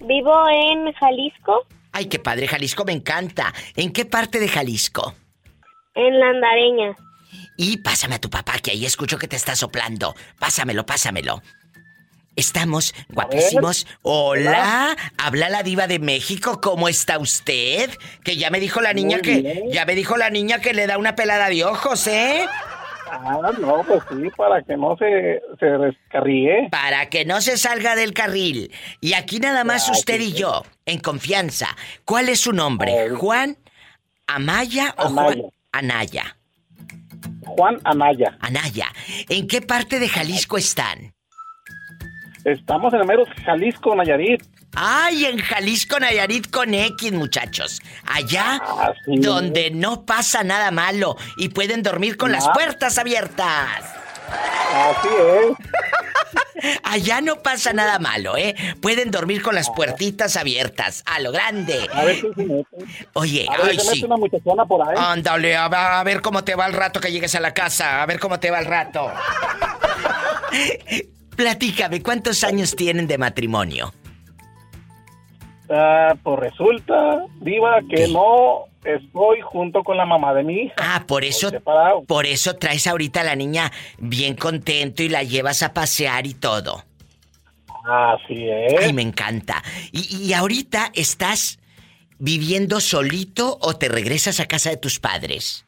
vivo 0.00 0.34
en 0.50 0.92
Jalisco, 0.92 1.66
Ay, 1.92 2.06
qué 2.06 2.18
padre, 2.18 2.46
Jalisco 2.46 2.84
me 2.84 2.92
encanta. 2.92 3.54
¿En 3.76 3.90
qué 3.92 4.04
parte 4.04 4.38
de 4.40 4.48
Jalisco? 4.48 5.14
en 5.94 6.20
Landareña. 6.20 6.94
Y 7.56 7.78
pásame 7.78 8.16
a 8.16 8.20
tu 8.20 8.28
papá, 8.28 8.58
que 8.58 8.72
ahí 8.72 8.84
escucho 8.84 9.16
que 9.16 9.26
te 9.28 9.36
está 9.36 9.56
soplando. 9.56 10.14
Pásamelo, 10.38 10.84
pásamelo. 10.84 11.40
Estamos 12.36 12.94
guapísimos. 13.08 13.86
Hola, 14.02 14.94
habla 15.16 15.48
la 15.48 15.62
diva 15.62 15.86
de 15.86 15.98
México. 15.98 16.60
¿Cómo 16.60 16.88
está 16.88 17.18
usted? 17.18 17.90
Que 18.22 18.36
ya 18.36 18.50
me 18.50 18.60
dijo 18.60 18.80
la 18.82 18.92
niña 18.92 19.16
Muy 19.16 19.22
que 19.22 19.40
bien. 19.40 19.70
ya 19.72 19.86
me 19.86 19.94
dijo 19.94 20.16
la 20.18 20.28
niña 20.30 20.60
que 20.60 20.74
le 20.74 20.86
da 20.86 20.98
una 20.98 21.16
pelada 21.16 21.48
de 21.48 21.64
ojos, 21.64 22.06
¿eh? 22.06 22.46
Ah, 23.10 23.50
no, 23.58 23.82
pues 23.86 24.02
sí, 24.10 24.28
para 24.36 24.62
que 24.62 24.76
no 24.76 24.96
se, 24.98 25.40
se 25.58 25.66
descarríe. 25.66 26.68
Para 26.70 27.08
que 27.08 27.24
no 27.24 27.40
se 27.40 27.56
salga 27.56 27.96
del 27.96 28.12
carril. 28.12 28.70
Y 29.00 29.14
aquí 29.14 29.38
nada 29.38 29.64
más 29.64 29.88
Ah, 29.88 29.92
usted 29.92 30.18
sí, 30.18 30.24
y 30.28 30.32
yo, 30.34 30.62
en 30.84 30.98
confianza. 31.00 31.68
¿Cuál 32.04 32.28
es 32.28 32.40
su 32.40 32.52
nombre? 32.52 33.08
¿Juan 33.10 33.56
Amaya 34.26 34.94
o 34.98 35.04
Amaya. 35.06 35.34
Juan 35.36 35.50
Anaya? 35.72 36.36
Juan 37.46 37.80
Anaya. 37.84 38.36
Anaya. 38.40 38.92
¿En 39.30 39.46
qué 39.46 39.62
parte 39.62 39.98
de 40.00 40.08
Jalisco 40.08 40.58
están? 40.58 41.14
Estamos 42.46 42.94
en 42.94 43.00
el 43.00 43.06
mero 43.06 43.24
Jalisco, 43.44 43.96
Nayarit. 43.96 44.40
Ay, 44.76 45.24
en 45.24 45.38
Jalisco, 45.38 45.98
Nayarit 45.98 46.48
con 46.48 46.72
X, 46.72 47.10
muchachos. 47.12 47.80
Allá 48.06 48.60
Ah, 48.62 48.92
donde 49.06 49.72
no 49.72 50.06
pasa 50.06 50.44
nada 50.44 50.70
malo 50.70 51.16
y 51.38 51.48
pueden 51.48 51.82
dormir 51.82 52.16
con 52.16 52.30
las 52.30 52.46
Ah. 52.46 52.52
puertas 52.52 52.98
abiertas. 52.98 53.82
Así 54.72 55.08
es. 55.08 55.56
Allá 56.84 57.20
no 57.20 57.42
pasa 57.42 57.72
nada 57.72 57.98
malo, 57.98 58.36
¿eh? 58.36 58.54
Pueden 58.80 59.10
dormir 59.10 59.42
con 59.42 59.56
las 59.56 59.68
puertitas 59.70 60.36
abiertas, 60.36 61.02
a 61.04 61.18
lo 61.18 61.32
grande. 61.32 61.88
A 61.92 62.04
ver 62.04 62.14
si 62.16 62.32
se 62.32 62.44
mete. 62.44 62.76
Oye, 63.14 63.46
A 63.50 63.56
ver, 63.58 63.70
ay, 63.70 63.78
se 63.78 63.84
mete 63.86 63.96
sí. 63.98 64.04
una 64.04 64.16
muchachona 64.16 64.64
por 64.64 64.88
ahí. 64.88 64.94
Ándale, 64.96 65.56
a 65.56 66.02
ver 66.04 66.22
cómo 66.22 66.44
te 66.44 66.54
va 66.54 66.66
el 66.66 66.74
rato 66.74 67.00
que 67.00 67.10
llegues 67.10 67.34
a 67.34 67.40
la 67.40 67.52
casa. 67.54 68.02
A 68.02 68.06
ver 68.06 68.20
cómo 68.20 68.38
te 68.38 68.50
va 68.52 68.60
el 68.60 68.66
rato. 68.66 69.10
Platícame, 71.36 72.02
¿cuántos 72.02 72.42
años 72.44 72.74
tienen 72.74 73.06
de 73.06 73.18
matrimonio? 73.18 73.92
Ah, 75.68 76.14
pues 76.22 76.38
resulta, 76.38 77.26
Diva, 77.40 77.80
que 77.88 78.08
no 78.08 78.66
estoy 78.84 79.40
junto 79.42 79.82
con 79.82 79.96
la 79.96 80.06
mamá 80.06 80.32
de 80.32 80.44
mi 80.44 80.54
hija. 80.62 80.74
Ah, 80.78 81.04
por 81.06 81.24
eso, 81.24 81.50
por 82.06 82.24
eso 82.24 82.54
traes 82.54 82.86
ahorita 82.86 83.20
a 83.20 83.24
la 83.24 83.36
niña 83.36 83.72
bien 83.98 84.36
contento 84.36 85.02
y 85.02 85.08
la 85.08 85.24
llevas 85.24 85.62
a 85.62 85.74
pasear 85.74 86.26
y 86.26 86.34
todo. 86.34 86.84
Así 87.84 88.48
es. 88.48 88.84
Ay, 88.84 88.92
me 88.92 89.02
encanta. 89.02 89.62
¿Y, 89.92 90.16
y 90.16 90.32
ahorita 90.32 90.90
estás 90.94 91.58
viviendo 92.18 92.80
solito 92.80 93.58
o 93.60 93.74
te 93.74 93.88
regresas 93.88 94.40
a 94.40 94.46
casa 94.46 94.70
de 94.70 94.76
tus 94.76 94.98
padres? 94.98 95.65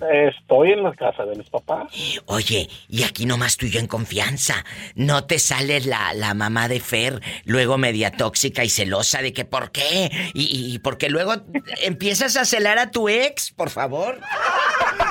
Estoy 0.00 0.72
en 0.72 0.82
la 0.82 0.94
casa 0.94 1.24
de 1.24 1.36
mis 1.36 1.48
papás. 1.50 1.92
Oye, 2.26 2.68
y 2.88 3.02
aquí 3.02 3.26
nomás 3.26 3.56
tú 3.56 3.66
y 3.66 3.70
yo 3.70 3.80
en 3.80 3.86
confianza. 3.86 4.64
¿No 4.94 5.24
te 5.24 5.38
sale 5.38 5.80
la, 5.80 6.14
la 6.14 6.34
mamá 6.34 6.68
de 6.68 6.80
Fer 6.80 7.20
luego 7.44 7.76
media 7.78 8.10
tóxica 8.10 8.64
y 8.64 8.70
celosa 8.70 9.22
de 9.22 9.32
que 9.32 9.44
por 9.44 9.70
qué? 9.72 10.10
Y, 10.34 10.74
y 10.74 10.78
porque 10.78 11.10
luego 11.10 11.34
empiezas 11.82 12.36
a 12.36 12.44
celar 12.44 12.78
a 12.78 12.90
tu 12.90 13.08
ex, 13.08 13.50
por 13.52 13.70
favor. 13.70 14.18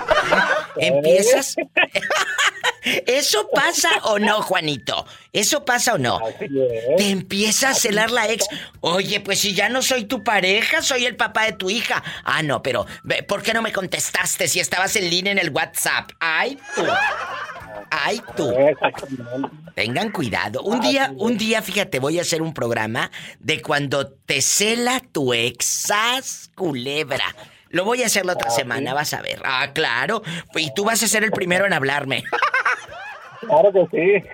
¿Empiezas? 0.78 1.56
¿Eso 2.84 3.50
pasa 3.54 3.90
o 4.04 4.20
no, 4.20 4.42
Juanito? 4.42 5.06
¿Eso 5.34 5.66
pasa 5.66 5.94
o 5.96 5.98
no? 5.98 6.20
Te 6.98 7.10
empieza 7.10 7.70
a 7.70 7.74
celar 7.74 8.12
la 8.12 8.30
ex. 8.30 8.46
Oye, 8.82 9.20
pues 9.20 9.40
si 9.40 9.54
ya 9.54 9.70
no 9.70 9.82
soy 9.82 10.06
tu 10.06 10.24
pareja, 10.24 10.82
soy 10.82 11.06
el 11.06 11.16
papá 11.16 11.46
de 11.46 11.54
tu 11.54 11.70
hija. 11.70 12.04
Ah, 12.24 12.42
no, 12.44 12.62
pero 12.62 12.86
¿por 13.28 13.42
qué 13.42 13.54
no 13.54 13.62
me 13.62 13.72
contestaste 13.72 14.48
si 14.48 14.60
estabas 14.60 14.96
en 14.96 15.10
línea 15.10 15.32
en 15.32 15.40
el 15.40 15.50
WhatsApp? 15.50 16.12
Ay, 16.20 16.58
tú. 16.76 16.84
Ay, 17.92 18.22
tú. 18.36 18.54
Tengan 19.76 20.12
cuidado. 20.12 20.62
Un 20.62 20.80
día, 20.80 21.12
un 21.16 21.38
día, 21.38 21.62
fíjate, 21.62 22.00
voy 22.00 22.20
a 22.20 22.22
hacer 22.22 22.42
un 22.42 22.54
programa 22.54 23.12
de 23.40 23.62
cuando 23.62 24.08
te 24.08 24.42
cela 24.42 25.02
tu 25.12 25.34
exas 25.34 26.52
culebra. 26.56 27.36
Lo 27.70 27.86
voy 27.86 28.04
a 28.04 28.08
hacer 28.08 28.26
la 28.26 28.34
otra 28.34 28.50
semana, 28.50 28.94
vas 28.94 29.14
a 29.14 29.22
ver. 29.22 29.42
Ah, 29.46 29.72
claro. 29.74 30.24
Y 30.56 30.74
tú 30.74 30.86
vas 30.86 31.04
a 31.04 31.08
ser 31.08 31.24
el 31.24 31.32
primero 31.32 31.66
en 31.66 31.74
hablarme. 31.74 32.24
Claro 33.40 33.72
que 33.72 33.88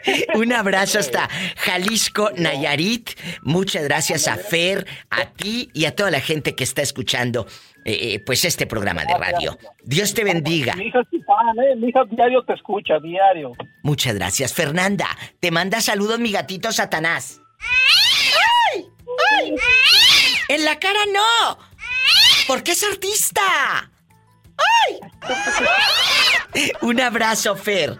sí. 0.03 0.25
Un 0.35 0.53
abrazo 0.53 0.99
hasta 0.99 1.29
Jalisco, 1.57 2.31
Nayarit. 2.35 3.11
Muchas 3.41 3.83
gracias 3.83 4.27
a 4.27 4.37
Fer, 4.37 4.85
a 5.09 5.25
ti 5.25 5.69
y 5.73 5.85
a 5.85 5.95
toda 5.95 6.11
la 6.11 6.19
gente 6.19 6.55
que 6.55 6.63
está 6.63 6.81
escuchando 6.81 7.45
eh, 7.85 8.13
eh, 8.13 8.19
pues 8.19 8.45
este 8.45 8.65
programa 8.65 9.03
de 9.05 9.15
radio. 9.15 9.57
Dios 9.83 10.13
te 10.13 10.23
bendiga. 10.23 10.75
Mi 10.75 10.87
hija 10.87 11.01
es 11.01 11.09
tu 11.09 11.21
fan, 11.21 11.55
¿eh? 11.59 11.75
Mi 11.75 11.89
hija 11.89 12.03
diario 12.09 12.43
te 12.43 12.53
escucha, 12.53 12.99
diario. 12.99 13.51
Muchas 13.83 14.15
gracias. 14.15 14.53
Fernanda, 14.53 15.07
te 15.39 15.51
manda 15.51 15.79
saludos 15.81 16.19
mi 16.19 16.31
gatito 16.31 16.71
Satanás. 16.71 17.41
¡Ay! 18.73 18.85
¡Ay! 19.39 19.55
¡En 20.49 20.65
la 20.65 20.79
cara 20.79 20.99
no! 21.13 21.59
Porque 22.47 22.71
es 22.71 22.83
artista. 22.83 23.41
¡Ay! 24.57 24.99
Un 26.81 26.99
abrazo, 27.01 27.55
Fer. 27.55 27.99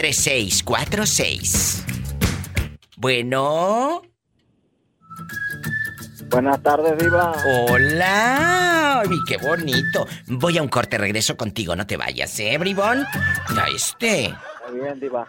1877-354-3646. 0.00 1.84
Bueno. 2.96 4.02
Buenas 6.28 6.62
tardes, 6.62 6.96
Diva. 6.98 7.32
Hola. 7.68 9.00
Ay, 9.00 9.18
qué 9.26 9.36
bonito. 9.38 10.06
Voy 10.28 10.58
a 10.58 10.62
un 10.62 10.68
corte, 10.68 10.96
regreso 10.96 11.36
contigo, 11.36 11.74
no 11.74 11.86
te 11.86 11.96
vayas, 11.96 12.38
¿eh, 12.38 12.56
Bribón? 12.58 13.04
Ya 13.54 13.64
este. 13.74 14.26
Está 14.26 14.70
bien, 14.72 15.00
Diva. 15.00 15.26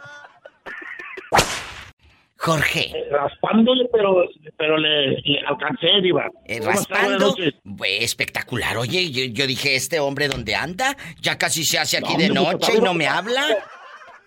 Jorge. 2.37 2.91
Raspándole, 3.11 3.87
pero, 3.91 4.23
pero 4.57 4.77
le, 4.77 5.11
le 5.21 5.39
alcancé, 5.47 6.01
Diva. 6.01 6.27
Eh, 6.45 6.59
raspando. 6.59 7.35
Pues, 7.77 8.03
espectacular. 8.03 8.77
Oye, 8.77 9.11
yo, 9.11 9.25
yo 9.25 9.45
dije, 9.47 9.75
este 9.75 9.99
hombre 9.99 10.27
dónde 10.27 10.55
anda, 10.55 10.97
ya 11.19 11.37
casi 11.37 11.63
se 11.63 11.77
hace 11.79 11.97
aquí 11.97 12.13
No, 12.13 12.19
de 12.19 12.29
noche 12.29 12.73
y 12.77 12.81
no 12.81 12.93
me 12.93 13.07
habla. 13.07 13.45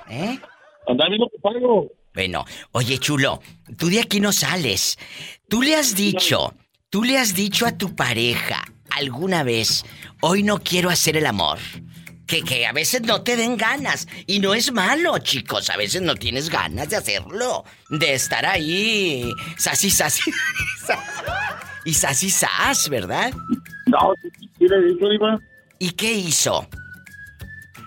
¿Eh? 0.09 0.39
Anda 0.87 1.09
bien 1.09 1.23
ocupado. 1.23 1.91
Bueno, 2.15 2.45
oye, 2.73 2.99
chulo, 2.99 3.41
tú 3.77 3.89
de 3.89 4.01
aquí 4.01 4.21
no 4.21 4.33
sales. 4.33 4.99
Tú 5.49 5.63
le 5.63 5.75
has 5.75 5.95
dicho, 5.95 6.55
tú 6.91 7.03
le 7.03 7.19
has 7.19 7.35
dicho 7.35 7.67
a 7.67 7.77
tu 7.77 7.97
pareja 7.97 8.65
alguna 8.97 9.43
vez, 9.43 9.85
hoy 10.21 10.43
no 10.43 10.59
quiero 10.63 10.91
hacer 10.91 11.17
el 11.17 11.27
amor. 11.27 11.59
Que, 12.27 12.43
que 12.43 12.67
a 12.67 12.73
veces 12.73 13.03
no 13.03 13.23
te 13.23 13.37
den 13.37 13.59
ganas. 13.59 14.09
Y 14.27 14.39
no 14.39 14.55
es 14.55 14.73
malo, 14.73 15.19
chicos. 15.19 15.69
A 15.69 15.77
veces 15.77 16.01
no 16.01 16.15
tienes 16.15 16.49
ganas 16.49 16.89
de 16.89 16.97
hacerlo. 16.97 17.65
De 17.91 18.15
estar 18.15 18.47
ahí. 18.47 19.31
Sasi, 19.59 19.91
sasi. 19.91 20.31
y 21.85 21.93
sasi, 21.93 22.31
sas, 22.31 22.89
¿verdad? 22.89 23.31
No, 23.87 24.15
sí, 24.23 24.29
sí, 24.41 24.51
sí 24.59 24.67
le 24.67 24.87
dicho, 24.87 25.07
Diva. 25.07 25.39
¿Y 25.79 25.91
qué 25.91 26.13
hizo? 26.15 26.67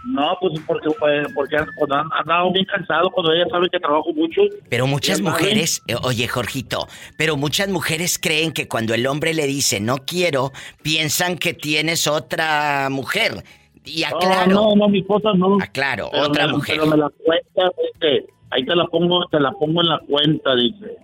No, 0.07 0.37
pues 0.39 0.53
porque, 0.65 0.87
eh, 0.89 1.23
porque 1.35 1.57
cuando 1.75 1.95
han 1.95 2.07
andado 2.13 2.51
bien 2.53 2.65
cansado, 2.65 3.09
cuando 3.11 3.33
ella 3.33 3.45
sabe 3.51 3.67
que 3.69 3.79
trabajo 3.79 4.13
mucho. 4.13 4.41
Pero 4.69 4.87
muchas 4.87 5.17
saben. 5.17 5.31
mujeres, 5.33 5.81
eh, 5.87 5.95
oye 6.01 6.27
Jorgito, 6.27 6.87
pero 7.17 7.35
muchas 7.35 7.67
mujeres 7.67 8.17
creen 8.17 8.51
que 8.53 8.67
cuando 8.67 8.93
el 8.93 9.05
hombre 9.05 9.33
le 9.33 9.45
dice 9.47 9.79
no 9.81 9.97
quiero, 10.05 10.51
piensan 10.81 11.37
que 11.37 11.53
tienes 11.53 12.07
otra 12.07 12.87
mujer. 12.89 13.43
Y 13.83 14.03
aclaro. 14.03 14.51
No, 14.51 14.69
no, 14.69 14.75
no, 14.75 14.89
mi 14.89 14.99
esposa 14.99 15.29
no. 15.35 15.57
Aclaro, 15.61 16.09
Pero 16.11 16.23
otra 16.23 16.47
me- 16.47 16.53
mujer. 16.53 16.75
Pero 16.77 16.87
me 16.89 16.97
la 16.97 17.09
cuenta, 17.09 17.71
dice. 17.99 18.25
Ahí 18.49 18.65
te 18.65 18.75
la 18.75 18.85
pongo, 18.87 19.25
te 19.29 19.39
la 19.39 19.51
pongo 19.51 19.81
en 19.81 19.87
la 19.89 19.99
cuenta, 20.07 20.55
dice. 20.55 20.97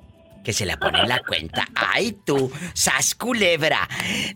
Que 0.43 0.51
se 0.53 0.65
la 0.65 0.77
pone 0.77 0.99
en 0.99 1.07
la 1.09 1.19
cuenta. 1.19 1.65
Ay, 1.75 2.15
tú, 2.25 2.51
sas 2.73 3.15
culebra. 3.15 3.88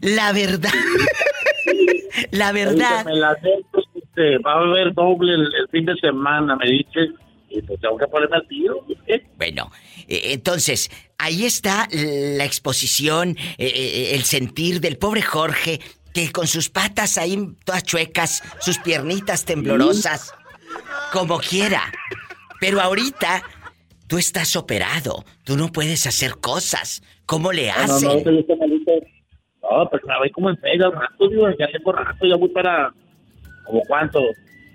La 0.02 0.32
verdad. 0.32 0.72
la 2.32 2.52
verdad. 2.52 3.00
Dice, 3.04 3.06
me 3.06 3.16
la 3.16 3.32
acepto, 3.32 3.80
dice, 4.18 4.38
va 4.40 4.54
a 4.54 4.60
haber 4.60 4.94
doble 4.94 5.34
el, 5.34 5.42
el 5.42 5.68
fin 5.70 5.86
de 5.86 5.96
semana, 5.96 6.56
me 6.56 6.70
dice. 6.70 7.12
Y 7.50 7.62
pues 7.62 7.80
tengo 7.80 7.98
que 7.98 8.08
ponerme 8.08 8.36
al 8.36 8.48
tiro. 8.48 8.86
¿eh? 9.08 9.26
Bueno, 9.38 9.72
eh, 10.08 10.34
entonces, 10.34 10.92
ahí 11.18 11.46
está 11.46 11.88
la 11.92 12.44
exposición, 12.44 13.38
eh, 13.58 13.72
eh, 13.74 14.16
el 14.16 14.24
sentir 14.24 14.82
del 14.82 14.98
pobre 14.98 15.22
Jorge, 15.22 15.80
que 16.14 16.32
con 16.32 16.48
sus 16.48 16.70
patas 16.70 17.18
ahí 17.18 17.38
todas 17.64 17.84
chuecas, 17.84 18.44
sus 18.60 18.80
piernitas 18.80 19.46
temblorosas, 19.46 20.34
como 21.14 21.40
quiera. 21.40 21.84
Pero 22.60 22.82
ahorita, 22.82 23.44
tú 24.08 24.18
estás 24.18 24.56
operado, 24.58 25.24
tú 25.46 25.56
no 25.56 25.72
puedes 25.72 26.06
hacer 26.06 26.38
cosas. 26.42 27.02
¿Cómo 27.26 27.52
le 27.54 27.68
No, 27.68 28.00
no, 28.00 28.00
no. 28.00 28.48
No, 29.70 29.90
me 29.92 30.18
voy 30.18 30.32
como 30.32 30.50
en 30.50 30.58
al 30.82 30.92
rato, 30.94 31.28
digo, 31.30 31.48
ya 31.60 31.68
tengo 31.68 31.92
rato, 31.92 32.26
ya 32.26 32.36
voy 32.36 32.50
para... 32.50 32.94
¿Como 33.68 33.82
cuánto? 33.82 34.22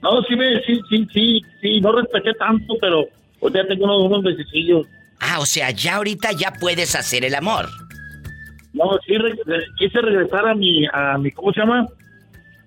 No, 0.03 0.23
sí, 0.23 0.37
me, 0.37 0.61
sí, 0.63 0.81
sí, 0.91 1.07
sí, 1.13 1.43
sí, 1.61 1.81
no 1.81 1.93
respeté 1.93 2.33
tanto, 2.35 2.75
pero 2.81 3.07
pues 3.41 3.53
ya 3.55 3.67
tengo 3.67 3.85
unos, 3.85 4.03
unos 4.07 4.23
mesecillos. 4.23 4.87
Ah, 5.21 5.39
o 5.41 5.47
sea, 5.47 5.71
ya 5.71 5.97
ahorita 5.97 6.33
ya 6.33 6.53
puedes 6.53 6.95
hacer 6.97 7.25
el 7.25 7.35
amor. 7.35 7.67
No, 8.73 8.85
sí, 9.07 9.17
re- 9.17 9.39
re- 9.45 9.67
quise 9.79 10.01
regresar 10.01 10.49
a 10.49 10.55
mi, 10.55 10.85
a 10.93 11.19
mi, 11.19 11.31
¿cómo 11.31 11.53
se 11.53 11.61
llama? 11.61 11.87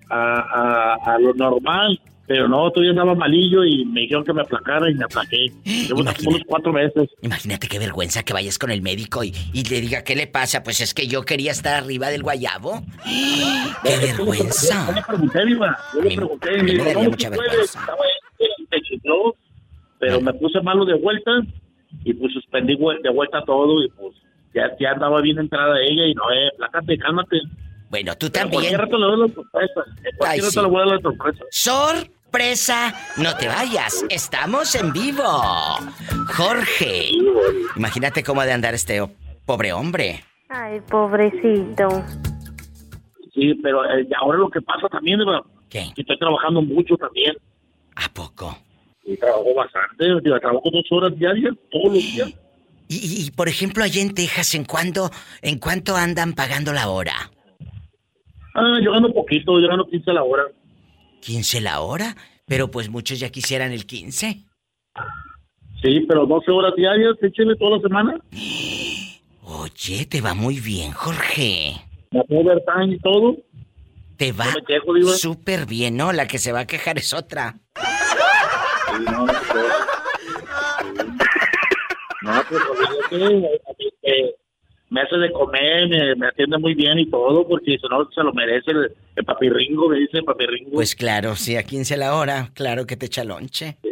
A, 0.08 0.94
a, 1.04 1.14
a 1.14 1.18
lo 1.18 1.34
normal. 1.34 2.00
Pero 2.26 2.48
no, 2.48 2.70
todavía 2.70 2.90
andaba 2.90 3.14
malillo 3.14 3.64
y 3.64 3.84
me 3.84 4.00
dijeron 4.00 4.24
que 4.24 4.32
me 4.32 4.42
aplacara 4.42 4.90
y 4.90 4.94
me 4.94 5.04
aplaqué. 5.04 5.46
Llevo 5.64 6.00
unos 6.00 6.14
cuatro 6.46 6.72
meses. 6.72 7.08
Imagínate 7.22 7.68
qué 7.68 7.78
vergüenza 7.78 8.24
que 8.24 8.32
vayas 8.32 8.58
con 8.58 8.70
el 8.70 8.82
médico 8.82 9.22
y, 9.22 9.32
y 9.52 9.62
le 9.64 9.80
diga 9.80 10.02
qué 10.02 10.16
le 10.16 10.26
pasa. 10.26 10.62
Pues 10.62 10.80
es 10.80 10.92
que 10.92 11.06
yo 11.06 11.22
quería 11.22 11.52
estar 11.52 11.74
arriba 11.74 12.08
del 12.08 12.22
guayabo. 12.22 12.82
¡Qué 13.84 13.96
vergüenza! 13.98 14.86
Yo 14.88 14.94
le 14.94 15.02
pregunté, 15.02 15.46
Diva. 15.46 15.78
Yo 15.94 16.00
le 16.02 16.16
pregunté 16.16 16.58
y 16.58 16.62
me 16.62 16.84
daría 16.84 17.08
mucha 17.08 17.30
vergüenza. 17.30 17.86
Pero 19.98 20.20
me 20.20 20.32
puse 20.34 20.60
malo 20.60 20.84
de 20.84 20.94
vuelta 20.94 21.30
y 22.04 22.12
pues 22.14 22.32
suspendí 22.32 22.76
de 23.02 23.10
vuelta 23.10 23.42
todo 23.44 23.82
y 23.82 23.88
pues 23.90 24.14
ya, 24.54 24.70
ya 24.78 24.90
andaba 24.92 25.20
bien 25.20 25.38
entrada 25.38 25.80
ella 25.80 26.06
y 26.06 26.14
no, 26.14 26.22
eh, 26.30 26.50
plácate, 26.56 26.98
cálmate. 26.98 27.40
Bueno, 27.90 28.14
tú 28.16 28.26
Pero 28.30 28.44
también. 28.44 28.62
Cualquier 28.62 28.80
rato 28.80 28.98
le 28.98 29.06
doy 29.06 29.28
la 29.28 29.34
sorpresa. 29.34 29.74
Cualquier 30.16 30.28
Ay, 30.28 30.40
rato 30.40 30.50
sí. 30.50 30.60
le 30.60 30.66
voy 30.66 30.76
a 30.76 30.84
dar 30.86 30.96
la 30.96 31.02
sorpresa. 31.02 31.44
¡Sorpresa! 32.36 32.92
No 33.16 33.34
te 33.38 33.48
vayas, 33.48 34.04
estamos 34.10 34.74
en 34.74 34.92
vivo. 34.92 35.22
Jorge. 36.36 37.08
Imagínate 37.76 38.22
cómo 38.22 38.42
ha 38.42 38.44
de 38.44 38.52
andar 38.52 38.74
este 38.74 39.00
pobre 39.46 39.72
hombre. 39.72 40.22
Ay, 40.50 40.80
pobrecito. 40.82 42.04
Sí, 43.32 43.54
pero 43.62 43.82
eh, 43.90 44.06
ahora 44.20 44.36
lo 44.36 44.50
que 44.50 44.60
pasa 44.60 44.86
también, 44.90 45.18
Diva, 45.20 45.42
que 45.70 45.80
estoy 45.96 46.18
trabajando 46.18 46.60
mucho 46.60 46.94
también. 46.98 47.34
¿A 47.94 48.06
poco? 48.12 48.54
Y 49.06 49.16
trabajo 49.16 49.54
bastante, 49.54 50.04
trabajo 50.38 50.68
dos 50.70 50.84
horas 50.90 51.18
diarias, 51.18 51.54
todos 51.72 51.86
los 51.94 51.94
días. 52.02 52.28
Y, 52.88 52.96
y- 52.98 53.26
y, 53.26 53.30
por 53.32 53.48
ejemplo, 53.48 53.82
allá 53.82 54.00
en 54.02 54.14
Texas, 54.14 54.54
¿en 54.54 54.64
cuándo, 54.64 55.10
en 55.42 55.58
cuánto 55.58 55.96
andan 55.96 56.34
pagando 56.34 56.72
la 56.74 56.88
hora? 56.90 57.32
Ah, 58.54 58.78
yo 58.80 58.92
gano 58.92 59.12
poquito, 59.12 59.58
yo 59.58 59.66
gano 59.68 59.86
15 59.86 60.10
a 60.10 60.14
la 60.14 60.22
hora. 60.22 60.44
¿15 61.26 61.60
la 61.60 61.80
hora? 61.80 62.16
Pero 62.46 62.70
pues 62.70 62.88
muchos 62.88 63.18
ya 63.18 63.30
quisieran 63.30 63.72
el 63.72 63.86
15. 63.86 64.44
Sí, 65.82 66.00
pero 66.08 66.26
12 66.26 66.50
horas 66.52 66.74
diarias, 66.76 67.16
échale 67.20 67.56
toda 67.56 67.78
la 67.78 67.82
semana. 67.82 68.20
Oye, 69.42 70.06
te 70.06 70.20
va 70.20 70.34
muy 70.34 70.60
bien, 70.60 70.92
Jorge. 70.92 71.74
Me 72.12 72.20
overtime 72.28 72.94
y 72.94 72.98
todo. 73.00 73.36
Te 74.16 74.32
va 74.32 74.46
súper 75.16 75.66
bien, 75.66 75.96
¿no? 75.96 76.12
La 76.12 76.26
que 76.26 76.38
se 76.38 76.52
va 76.52 76.60
a 76.60 76.66
quejar 76.66 76.98
es 76.98 77.12
otra. 77.12 77.56
Sí, 77.74 79.04
no, 79.04 79.26
no, 79.26 79.32
sé. 79.32 79.36
No, 82.22 82.42
pues 82.48 82.60
eh, 84.02 84.34
me 84.90 85.00
hace 85.00 85.16
de 85.16 85.32
comer, 85.32 85.88
me, 85.88 86.14
me 86.14 86.28
atiende 86.28 86.58
muy 86.58 86.74
bien 86.74 86.98
y 86.98 87.10
todo, 87.10 87.46
porque 87.46 87.76
si 87.78 87.88
no 87.88 88.08
se 88.14 88.22
lo 88.22 88.32
merece 88.32 88.70
el, 88.70 88.92
el 89.16 89.24
papirringo, 89.24 89.88
me 89.88 89.98
dice 89.98 90.18
el 90.18 90.24
papirringo. 90.24 90.70
Pues 90.72 90.94
claro, 90.94 91.34
sí, 91.36 91.56
a 91.56 91.62
15 91.64 91.96
la 91.96 92.14
hora, 92.14 92.50
claro 92.54 92.86
que 92.86 92.96
te 92.96 93.06
echa 93.06 93.24
lonche. 93.24 93.78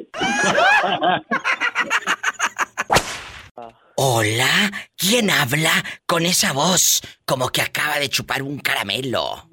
Hola, 3.97 4.73
¿quién 4.97 5.31
habla 5.31 5.71
con 6.07 6.27
esa 6.27 6.53
voz 6.53 7.01
como 7.25 7.49
que 7.51 7.63
acaba 7.63 7.99
de 7.99 8.09
chupar 8.09 8.43
un 8.43 8.59
caramelo? 8.59 9.49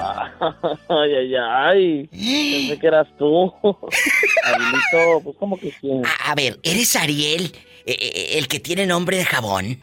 Ay, 0.88 1.14
ay, 1.14 1.34
ay. 1.36 2.08
Pensé 2.08 2.78
que 2.80 2.86
eras 2.86 3.06
tú. 3.18 3.52
Arilito, 4.44 5.20
pues 5.22 5.36
como 5.36 5.58
que 5.58 5.70
quién. 5.78 6.02
A, 6.06 6.30
a 6.30 6.34
ver, 6.34 6.58
¿eres 6.62 6.96
Ariel, 6.96 7.52
eh, 7.84 7.96
eh, 8.00 8.38
el 8.38 8.48
que 8.48 8.60
tiene 8.60 8.86
nombre 8.86 9.18
de 9.18 9.26
jabón? 9.26 9.78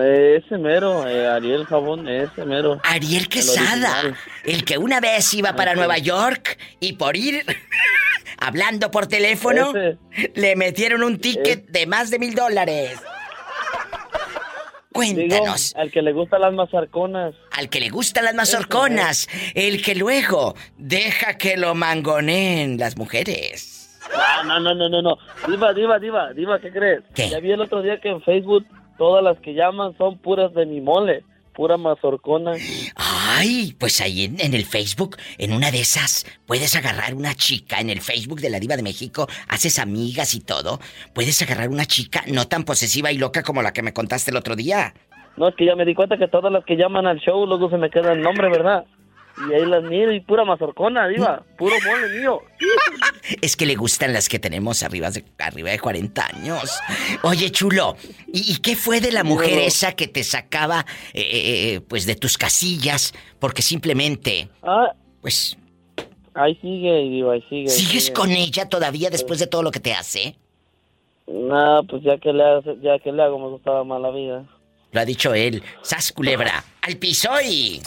Eh, 0.00 0.42
ese 0.44 0.58
mero, 0.58 1.08
eh, 1.08 1.26
Ariel 1.26 1.66
Jabón, 1.66 2.08
ese 2.08 2.44
mero. 2.44 2.80
Ariel 2.84 3.28
Quesada, 3.28 4.14
el 4.44 4.64
que 4.64 4.78
una 4.78 5.00
vez 5.00 5.34
iba 5.34 5.54
para. 5.54 5.72
Nueva 5.74 5.98
York 5.98 6.58
y 6.80 6.94
por 6.94 7.16
ir 7.16 7.44
hablando 8.38 8.90
por 8.90 9.06
teléfono 9.06 9.72
le 10.34 10.56
metieron 10.56 11.02
un 11.02 11.18
ticket 11.18 11.66
de 11.68 11.86
más 11.86 12.10
de 12.10 12.18
mil 12.18 12.34
dólares. 12.34 13.00
Cuéntanos. 14.92 15.70
Digo, 15.70 15.80
al 15.80 15.90
que 15.90 16.02
le 16.02 16.12
gustan 16.12 16.42
las 16.42 16.52
mazarconas. 16.52 17.34
Al 17.52 17.70
que 17.70 17.80
le 17.80 17.88
gustan 17.88 18.24
las 18.24 18.34
mazorconas, 18.34 19.28
el 19.54 19.82
que 19.82 19.94
luego 19.94 20.54
deja 20.76 21.38
que 21.38 21.56
lo 21.56 21.74
mangoneen 21.74 22.76
las 22.78 22.96
mujeres. 22.96 23.98
Ah, 24.14 24.42
no, 24.44 24.60
no, 24.60 24.74
no, 24.74 24.88
no, 24.88 25.00
no. 25.00 25.16
Diva, 25.48 25.72
diva, 25.72 25.98
diva, 25.98 26.32
diva, 26.34 26.60
¿qué 26.60 26.70
crees? 26.70 27.02
Ya 27.14 27.40
vi 27.40 27.52
el 27.52 27.60
otro 27.62 27.80
día 27.80 27.98
que 28.00 28.10
en 28.10 28.20
Facebook 28.22 28.66
todas 28.98 29.22
las 29.22 29.38
que 29.40 29.54
llaman 29.54 29.96
son 29.98 30.18
puras 30.18 30.52
de 30.54 30.66
mi 30.66 30.80
mole, 30.80 31.24
pura 31.54 31.76
mazorcona. 31.76 32.52
Ay, 32.96 33.74
pues 33.78 34.00
ahí 34.00 34.24
en, 34.24 34.40
en 34.40 34.54
el 34.54 34.64
Facebook, 34.64 35.16
en 35.38 35.52
una 35.52 35.70
de 35.70 35.80
esas, 35.80 36.26
puedes 36.46 36.74
agarrar 36.76 37.14
una 37.14 37.34
chica 37.34 37.80
en 37.80 37.90
el 37.90 38.00
Facebook 38.00 38.40
de 38.40 38.50
la 38.50 38.60
Diva 38.60 38.76
de 38.76 38.82
México, 38.82 39.26
haces 39.48 39.78
amigas 39.78 40.34
y 40.34 40.40
todo. 40.40 40.80
Puedes 41.14 41.40
agarrar 41.42 41.68
una 41.68 41.86
chica 41.86 42.22
no 42.26 42.48
tan 42.48 42.64
posesiva 42.64 43.12
y 43.12 43.18
loca 43.18 43.42
como 43.42 43.62
la 43.62 43.72
que 43.72 43.82
me 43.82 43.92
contaste 43.92 44.30
el 44.30 44.36
otro 44.36 44.56
día. 44.56 44.94
No, 45.36 45.48
es 45.48 45.54
que 45.56 45.64
ya 45.64 45.76
me 45.76 45.84
di 45.84 45.94
cuenta 45.94 46.18
que 46.18 46.28
todas 46.28 46.52
las 46.52 46.64
que 46.64 46.76
llaman 46.76 47.06
al 47.06 47.18
show 47.18 47.46
luego 47.46 47.70
se 47.70 47.78
me 47.78 47.90
queda 47.90 48.12
el 48.12 48.20
nombre, 48.20 48.50
¿verdad? 48.50 48.84
Y 49.48 49.54
ahí 49.54 49.66
las 49.66 49.82
miro 49.84 50.12
y 50.12 50.20
pura 50.20 50.44
mazorcona, 50.44 51.08
diva, 51.08 51.44
puro 51.58 51.74
mole 51.84 52.20
mío. 52.20 52.40
Es 53.40 53.56
que 53.56 53.66
le 53.66 53.74
gustan 53.76 54.12
las 54.12 54.28
que 54.28 54.38
tenemos 54.38 54.82
arriba 54.82 55.10
de, 55.10 55.24
arriba 55.38 55.70
de 55.70 55.78
40 55.78 56.26
años. 56.34 56.70
Oye, 57.22 57.50
chulo, 57.50 57.96
¿y, 58.32 58.52
y 58.52 58.56
qué 58.58 58.76
fue 58.76 59.00
de 59.00 59.10
la 59.12 59.24
mujer 59.24 59.58
esa 59.60 59.92
que 59.92 60.06
te 60.08 60.22
sacaba, 60.24 60.84
eh, 61.14 61.22
eh, 61.74 61.80
pues, 61.80 62.04
de 62.06 62.14
tus 62.16 62.36
casillas? 62.38 63.12
Porque 63.38 63.62
simplemente, 63.62 64.48
Ah, 64.62 64.92
pues, 65.20 65.56
ahí 66.34 66.54
sigue, 66.60 66.92
diva, 67.08 67.34
ahí 67.34 67.42
sigue. 67.48 67.62
ahí 67.62 67.68
¿sigues 67.68 68.04
sigue. 68.04 68.14
con 68.14 68.30
ella 68.30 68.68
todavía 68.68 69.08
después 69.10 69.38
de 69.40 69.46
todo 69.46 69.62
lo 69.62 69.70
que 69.70 69.80
te 69.80 69.94
hace? 69.94 70.36
No, 71.26 71.82
pues 71.88 72.02
ya 72.02 72.18
que 72.18 72.32
le 72.32 72.44
hace, 72.44 72.76
ya 72.82 72.98
que 72.98 73.12
le 73.12 73.22
hago 73.22 73.38
me 73.38 73.48
gustaba 73.48 73.84
más 73.84 74.00
la 74.00 74.10
vida. 74.10 74.44
Lo 74.90 75.00
ha 75.00 75.04
dicho 75.04 75.32
él. 75.32 75.62
¡Sas, 75.82 76.12
culebra! 76.12 76.62
¡Al 76.82 76.96
piso 76.98 77.30
y... 77.42 77.80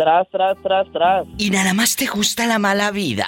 Tras, 0.00 0.26
tras, 0.30 0.56
tras, 0.62 0.90
tras. 0.92 1.26
Y 1.36 1.50
nada 1.50 1.74
más 1.74 1.94
te 1.94 2.06
gusta 2.06 2.46
la 2.46 2.58
mala 2.58 2.90
vida. 2.90 3.26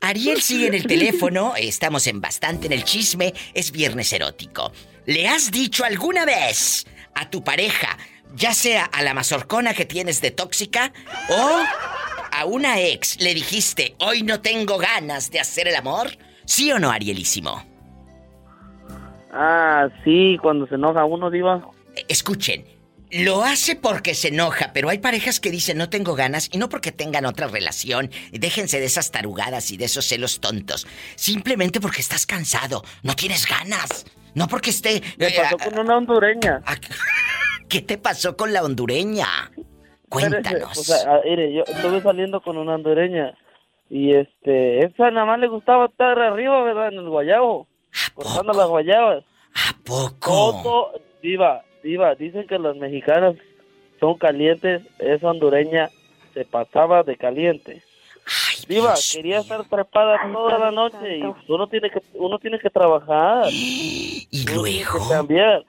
Ariel 0.00 0.42
sigue 0.42 0.66
en 0.66 0.74
el 0.74 0.88
teléfono, 0.88 1.54
estamos 1.54 2.08
en 2.08 2.20
bastante 2.20 2.66
en 2.66 2.72
el 2.72 2.82
chisme, 2.82 3.32
es 3.54 3.70
viernes 3.70 4.12
erótico. 4.12 4.72
¿Le 5.04 5.28
has 5.28 5.52
dicho 5.52 5.84
alguna 5.84 6.24
vez 6.24 6.84
a 7.14 7.30
tu 7.30 7.44
pareja, 7.44 7.96
ya 8.34 8.54
sea 8.54 8.86
a 8.86 9.04
la 9.04 9.14
mazorcona 9.14 9.72
que 9.72 9.84
tienes 9.84 10.20
de 10.20 10.32
tóxica 10.32 10.92
o 11.28 11.60
a 12.32 12.44
una 12.44 12.80
ex, 12.80 13.20
le 13.20 13.34
dijiste, 13.34 13.94
hoy 14.00 14.24
no 14.24 14.40
tengo 14.40 14.78
ganas 14.78 15.30
de 15.30 15.38
hacer 15.38 15.68
el 15.68 15.76
amor? 15.76 16.10
¿Sí 16.44 16.72
o 16.72 16.80
no, 16.80 16.90
Arielísimo? 16.90 17.75
Ah, 19.38 19.88
sí, 20.02 20.38
cuando 20.40 20.66
se 20.66 20.76
enoja 20.76 21.04
uno, 21.04 21.30
diva. 21.30 21.68
Escuchen, 22.08 22.64
lo 23.10 23.42
hace 23.44 23.76
porque 23.76 24.14
se 24.14 24.28
enoja, 24.28 24.72
pero 24.72 24.88
hay 24.88 24.98
parejas 24.98 25.40
que 25.40 25.50
dicen 25.50 25.78
no 25.78 25.90
tengo 25.90 26.14
ganas 26.14 26.48
y 26.52 26.58
no 26.58 26.68
porque 26.68 26.90
tengan 26.90 27.26
otra 27.26 27.46
relación. 27.46 28.10
Déjense 28.32 28.80
de 28.80 28.86
esas 28.86 29.12
tarugadas 29.12 29.70
y 29.70 29.76
de 29.76 29.84
esos 29.84 30.06
celos 30.06 30.40
tontos. 30.40 30.86
Simplemente 31.16 31.80
porque 31.80 32.00
estás 32.00 32.26
cansado, 32.26 32.82
no 33.02 33.14
tienes 33.14 33.46
ganas. 33.46 34.06
No 34.34 34.48
porque 34.48 34.70
esté... 34.70 35.02
Me 35.18 35.28
eh, 35.28 35.34
pasó 35.36 35.56
con 35.58 35.78
una 35.78 35.96
hondureña. 35.96 36.62
¿Qué 37.68 37.82
te 37.82 37.98
pasó 37.98 38.36
con 38.36 38.52
la 38.52 38.62
hondureña? 38.62 39.26
Cuéntanos. 40.08 40.72
Pues, 40.74 41.06
ah, 41.06 41.20
mire, 41.24 41.52
yo 41.52 41.62
estuve 41.66 42.00
saliendo 42.02 42.40
con 42.40 42.56
una 42.56 42.74
hondureña 42.74 43.34
y 43.88 44.14
este, 44.14 44.84
esa 44.84 45.10
nada 45.10 45.26
más 45.26 45.38
le 45.38 45.48
gustaba 45.48 45.86
estar 45.86 46.18
arriba, 46.18 46.62
¿verdad? 46.64 46.88
En 46.92 46.98
el 46.98 47.08
guayabo, 47.08 47.68
cortando 48.14 48.52
las 48.52 48.68
guayabas. 48.68 49.24
¿A 49.54 49.76
poco? 49.84 50.62
Todo, 50.62 50.92
diva, 51.22 51.62
diva, 51.82 52.14
dicen 52.14 52.46
que 52.46 52.58
las 52.58 52.76
mexicanas 52.76 53.36
son 54.00 54.16
calientes, 54.18 54.82
esa 54.98 55.30
hondureña 55.30 55.88
se 56.34 56.44
pasaba 56.44 57.02
de 57.02 57.16
caliente. 57.16 57.82
diva, 58.68 58.94
quería 59.12 59.38
estar 59.38 59.64
trepada 59.68 60.18
toda 60.32 60.58
la 60.58 60.70
noche 60.70 61.18
y 61.18 61.22
pues, 61.22 61.48
uno 61.48 61.66
tiene 61.68 61.90
que, 61.90 62.02
uno 62.14 62.38
tiene 62.38 62.58
que 62.58 62.70
trabajar. 62.70 63.46
Y 64.28 64.44
luego. 64.52 65.08
cambiar. 65.08 65.64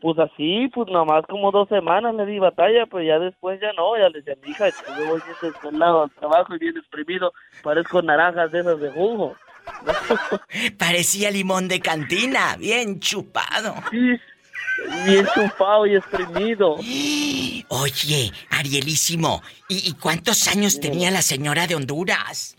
Pues 0.00 0.18
así, 0.18 0.68
pues 0.72 0.88
nomás 0.88 1.26
como 1.26 1.50
dos 1.50 1.68
semanas 1.68 2.14
le 2.14 2.24
di 2.24 2.38
batalla, 2.38 2.86
pero 2.86 3.02
ya 3.02 3.18
después 3.18 3.60
ya 3.60 3.72
no, 3.74 3.98
ya 3.98 4.08
le 4.08 4.22
decía, 4.22 4.34
mija, 4.42 4.68
es 4.68 4.82
yo 4.96 5.06
voy 5.06 5.20
bien 5.20 5.36
desvelado 5.42 6.04
al 6.04 6.10
trabajo 6.12 6.54
y 6.54 6.58
bien 6.58 6.78
exprimido, 6.78 7.32
parezco 7.62 8.00
naranjas 8.00 8.50
de 8.52 8.60
esas 8.60 8.80
de 8.80 8.90
jugo. 8.92 9.36
Parecía 10.78 11.30
limón 11.30 11.68
de 11.68 11.80
cantina, 11.80 12.56
bien 12.56 13.00
chupado. 13.00 13.74
Sí, 13.90 14.16
bien 15.06 15.26
chupado 15.34 15.86
y 15.86 15.96
exprimido. 15.96 16.76
Oye, 17.68 18.32
Arielísimo, 18.50 19.42
¿y, 19.68 19.88
y 19.88 19.92
cuántos 19.94 20.48
años 20.48 20.80
tenía 20.80 21.10
la 21.10 21.22
señora 21.22 21.66
de 21.66 21.76
Honduras? 21.76 22.56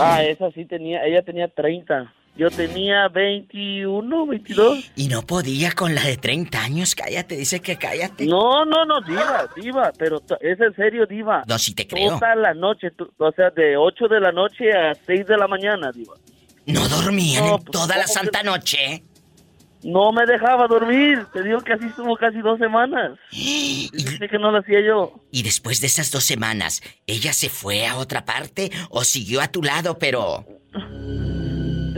Ah, 0.00 0.22
esa 0.22 0.50
sí 0.52 0.64
tenía, 0.64 1.04
ella 1.04 1.22
tenía 1.22 1.48
30. 1.48 2.12
Yo 2.38 2.50
tenía 2.50 3.08
21, 3.08 4.26
22. 4.26 4.92
Y 4.94 5.08
no 5.08 5.22
podía 5.22 5.72
con 5.72 5.94
la 5.96 6.04
de 6.04 6.16
30 6.16 6.62
años, 6.62 6.94
cállate, 6.94 7.36
dice 7.36 7.60
que 7.60 7.76
cállate. 7.76 8.26
No, 8.26 8.64
no, 8.64 8.84
no, 8.84 9.00
diva, 9.00 9.48
diva, 9.56 9.92
pero 9.98 10.22
es 10.40 10.60
en 10.60 10.74
serio, 10.76 11.04
diva. 11.04 11.42
No, 11.48 11.58
sí 11.58 11.74
te 11.74 11.88
creo. 11.88 12.16
Toda 12.18 12.36
la 12.36 12.54
noche, 12.54 12.92
o 13.18 13.32
sea, 13.32 13.50
de 13.50 13.76
8 13.76 14.06
de 14.06 14.20
la 14.20 14.30
noche 14.30 14.72
a 14.72 14.94
6 14.94 15.26
de 15.26 15.36
la 15.36 15.48
mañana, 15.48 15.90
diva. 15.90 16.14
No 16.66 16.88
dormían 16.88 17.44
No, 17.44 17.56
en 17.56 17.62
pues, 17.64 17.72
toda 17.72 17.96
la 17.96 18.04
¿cómo 18.04 18.14
santa 18.14 18.42
noche. 18.44 19.02
No 19.82 20.12
me 20.12 20.24
dejaba 20.24 20.68
dormir, 20.68 21.26
te 21.32 21.42
digo 21.42 21.60
que 21.60 21.72
así 21.72 21.86
estuvo 21.86 22.16
casi 22.16 22.38
dos 22.38 22.58
semanas. 22.60 23.18
Dice 23.32 24.28
que 24.30 24.38
no 24.38 24.52
lo 24.52 24.58
hacía 24.58 24.80
yo. 24.80 25.24
Y 25.32 25.42
después 25.42 25.80
de 25.80 25.88
esas 25.88 26.12
dos 26.12 26.22
semanas, 26.22 26.82
¿ella 27.08 27.32
se 27.32 27.48
fue 27.48 27.86
a 27.86 27.96
otra 27.96 28.24
parte 28.24 28.70
o 28.90 29.02
siguió 29.02 29.40
a 29.40 29.48
tu 29.48 29.60
lado, 29.60 29.98
pero... 29.98 30.46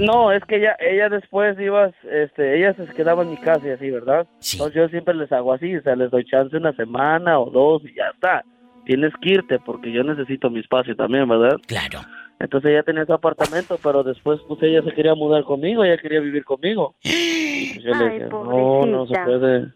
No, 0.00 0.32
es 0.32 0.44
que 0.44 0.56
ella, 0.56 0.76
ella 0.80 1.08
después 1.08 1.58
iba, 1.60 1.90
este, 2.10 2.56
ella 2.58 2.74
se 2.74 2.86
quedaba 2.94 3.22
en 3.22 3.30
mi 3.30 3.36
casa 3.36 3.66
y 3.66 3.70
así, 3.70 3.90
¿verdad? 3.90 4.26
Entonces 4.52 4.74
yo 4.74 4.88
siempre 4.88 5.14
les 5.14 5.30
hago 5.32 5.52
así, 5.52 5.76
o 5.76 5.82
sea, 5.82 5.94
les 5.96 6.10
doy 6.10 6.24
chance 6.24 6.56
una 6.56 6.72
semana 6.72 7.38
o 7.38 7.50
dos 7.50 7.82
y 7.84 7.94
ya 7.94 8.08
está. 8.14 8.44
Tienes 8.84 9.12
que 9.20 9.34
irte 9.34 9.58
porque 9.58 9.92
yo 9.92 10.02
necesito 10.02 10.50
mi 10.50 10.60
espacio 10.60 10.96
también, 10.96 11.28
¿verdad? 11.28 11.58
Claro. 11.66 12.00
Entonces 12.40 12.70
ella 12.70 12.82
tenía 12.82 13.04
su 13.04 13.12
apartamento, 13.12 13.78
pero 13.82 14.02
después 14.02 14.40
pues 14.48 14.62
ella 14.62 14.82
se 14.82 14.92
quería 14.92 15.14
mudar 15.14 15.44
conmigo, 15.44 15.84
ella 15.84 15.98
quería 15.98 16.20
vivir 16.20 16.44
conmigo. 16.44 16.94
Y 17.04 17.74
pues 17.74 17.84
yo 17.84 17.94
le 17.94 18.04
Ay, 18.04 18.12
dije, 18.14 18.30
no, 18.30 18.86
no 18.86 19.06
se 19.06 19.12
pobrecita. 19.14 19.24
puede. 19.24 19.66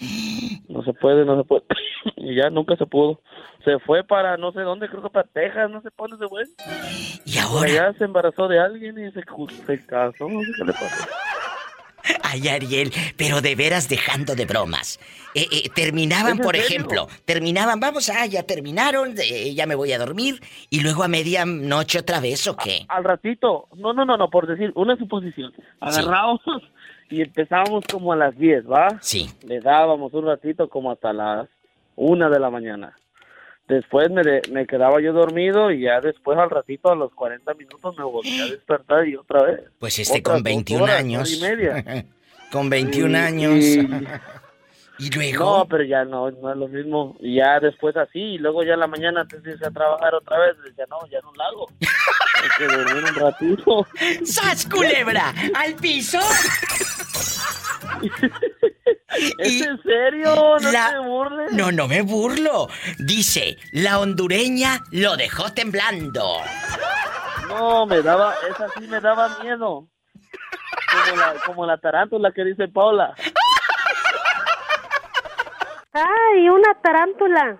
No 0.68 0.84
se 0.84 0.92
puede, 0.94 1.24
no 1.24 1.36
se 1.36 1.44
puede. 1.44 1.64
y 2.16 2.36
ya 2.36 2.48
nunca 2.48 2.76
se 2.76 2.86
pudo. 2.86 3.20
Se 3.64 3.78
fue 3.80 4.04
para 4.04 4.36
no 4.36 4.52
sé 4.52 4.60
dónde, 4.60 4.88
creo 4.88 5.02
que 5.02 5.10
para 5.10 5.28
Texas, 5.28 5.70
no 5.70 5.82
sé 5.82 5.90
para 5.90 6.10
dónde 6.10 6.24
se 6.24 6.28
fue. 6.28 6.44
Y 7.26 7.38
ahora... 7.38 7.68
Ella 7.68 7.92
se 7.98 8.04
embarazó 8.04 8.48
de 8.48 8.60
alguien 8.60 8.96
y 8.98 9.10
se, 9.10 9.22
se 9.66 9.86
casó, 9.86 10.28
no 10.28 10.40
sé 10.40 10.52
qué 10.56 10.64
le 10.64 10.72
pasó. 10.72 11.08
Ay, 12.22 12.48
Ariel, 12.48 12.92
pero 13.16 13.40
de 13.40 13.54
veras 13.54 13.88
dejando 13.88 14.34
de 14.34 14.46
bromas. 14.46 14.98
Eh, 15.34 15.46
eh, 15.50 15.68
terminaban, 15.74 16.32
¿Es 16.32 16.38
en 16.38 16.44
por 16.44 16.56
ejemplo, 16.56 17.08
terminaban, 17.24 17.80
vamos, 17.80 18.08
ah, 18.08 18.26
ya 18.26 18.42
terminaron, 18.44 19.14
eh, 19.18 19.54
ya 19.54 19.66
me 19.66 19.74
voy 19.74 19.92
a 19.92 19.98
dormir, 19.98 20.40
y 20.70 20.80
luego 20.80 21.02
a 21.02 21.08
medianoche 21.08 21.98
otra 21.98 22.20
vez, 22.20 22.46
¿o 22.46 22.56
qué? 22.56 22.84
Al 22.88 23.04
ratito, 23.04 23.68
no, 23.76 23.92
no, 23.92 24.04
no, 24.04 24.16
no, 24.16 24.30
por 24.30 24.46
decir, 24.46 24.72
una 24.74 24.96
suposición. 24.96 25.52
Agarrábamos 25.80 26.40
y 27.10 27.22
empezábamos 27.22 27.84
como 27.90 28.12
a 28.12 28.16
las 28.16 28.36
10, 28.38 28.70
¿va? 28.70 28.88
Sí. 29.00 29.28
Le 29.42 29.60
dábamos 29.60 30.12
un 30.14 30.26
ratito 30.26 30.68
como 30.68 30.90
hasta 30.92 31.12
las 31.12 31.48
una 31.96 32.28
de 32.30 32.38
la 32.40 32.50
mañana. 32.50 32.96
Después 33.68 34.10
me, 34.10 34.22
de- 34.22 34.42
me 34.50 34.66
quedaba 34.66 35.00
yo 35.00 35.12
dormido 35.12 35.70
y 35.70 35.82
ya 35.82 36.00
después 36.00 36.36
al 36.38 36.50
ratito, 36.50 36.90
a 36.90 36.96
los 36.96 37.12
40 37.14 37.54
minutos, 37.54 37.96
me 37.96 38.04
volví 38.04 38.40
a 38.40 38.46
despertar 38.50 39.06
y 39.06 39.16
otra 39.16 39.42
vez. 39.44 39.60
Pues 39.78 39.98
este 39.98 40.18
Otras 40.20 40.34
con 40.34 40.42
dos 40.42 40.44
21 40.44 40.84
horas, 40.84 40.96
años. 40.98 41.32
y 41.36 41.40
media. 41.42 42.04
con 42.50 42.68
21 42.70 43.10
Y- 43.10 43.20
años. 43.20 43.54
y- 43.64 43.88
Y 45.00 45.10
luego... 45.10 45.58
No, 45.58 45.64
pero 45.66 45.82
ya 45.84 46.04
no, 46.04 46.30
no 46.30 46.50
es 46.52 46.56
lo 46.56 46.68
mismo. 46.68 47.16
Y 47.20 47.36
ya 47.36 47.58
después 47.60 47.96
así, 47.96 48.18
y 48.18 48.38
luego 48.38 48.62
ya 48.62 48.74
en 48.74 48.80
la 48.80 48.86
mañana 48.86 49.22
antes 49.22 49.42
de 49.42 49.52
irse 49.52 49.66
a 49.66 49.70
trabajar 49.70 50.14
otra 50.14 50.38
vez, 50.38 50.56
decía, 50.64 50.84
no, 50.90 50.98
ya 51.08 51.20
no 51.22 51.32
lo 51.34 51.42
hago. 51.44 51.66
Hay 52.42 52.48
que 52.58 52.66
dormir 52.66 53.04
un 53.04 53.14
ratito. 53.14 53.86
¡Sas, 54.24 54.66
culebra! 54.66 55.32
¡Al 55.54 55.74
piso! 55.76 56.18
¿Es 59.38 59.60
en 59.62 59.82
serio? 59.82 60.34
No 60.60 60.72
La- 60.72 60.90
te 60.90 60.98
burles. 61.00 61.52
No, 61.52 61.72
no 61.72 61.88
me 61.88 62.02
burlo. 62.02 62.68
Dice, 62.98 63.56
la 63.72 63.98
hondureña 63.98 64.80
lo 64.92 65.16
dejó 65.16 65.52
temblando. 65.52 66.38
No, 67.48 67.86
me 67.86 68.00
daba, 68.02 68.34
esa 68.48 68.66
sí 68.78 68.86
me 68.86 69.00
daba 69.00 69.38
miedo. 69.42 69.88
Como 71.06 71.16
la, 71.16 71.34
como 71.46 71.66
la 71.66 71.78
tarántula 71.78 72.30
que 72.32 72.44
dice 72.44 72.68
Paula. 72.68 73.14
¡Ay, 75.92 76.48
una 76.48 76.74
tarántula! 76.82 77.58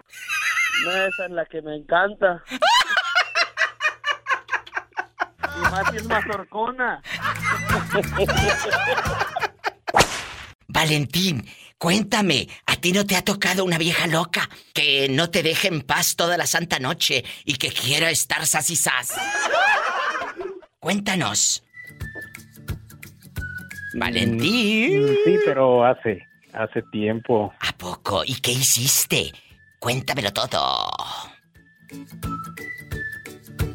No, 0.85 0.91
esa 0.93 1.25
es 1.27 1.31
la 1.31 1.45
que 1.47 1.61
me 1.63 1.77
encanta. 1.77 2.43
Y 5.57 5.61
más 5.63 5.95
es 5.95 6.07
mazorcona. 6.07 7.03
Valentín, 10.69 11.45
cuéntame, 11.77 12.49
¿a 12.67 12.77
ti 12.77 12.93
no 12.93 13.05
te 13.05 13.17
ha 13.17 13.23
tocado 13.25 13.65
una 13.65 13.79
vieja 13.79 14.07
loca 14.07 14.49
que 14.73 15.09
no 15.11 15.29
te 15.31 15.43
deje 15.43 15.69
en 15.69 15.83
paz 15.83 16.15
toda 16.17 16.37
la 16.39 16.47
santa 16.47 16.79
noche 16.79 17.25
y 17.45 17.57
que 17.57 17.71
quiera 17.71 18.11
estar 18.11 18.47
sas 18.47 18.71
y 18.71 18.77
sas? 18.77 19.13
Cuéntanos. 20.79 21.65
Valentín. 23.95 25.03
Mm, 25.03 25.17
Sí, 25.25 25.39
pero 25.45 25.85
hace, 25.85 26.25
hace 26.55 26.83
tiempo. 26.93 27.53
¿A 27.61 27.73
poco? 27.77 28.23
¿Y 28.25 28.35
qué 28.41 28.53
hiciste? 28.53 29.33
Cuéntamelo 29.79 30.33
todo. 30.33 30.91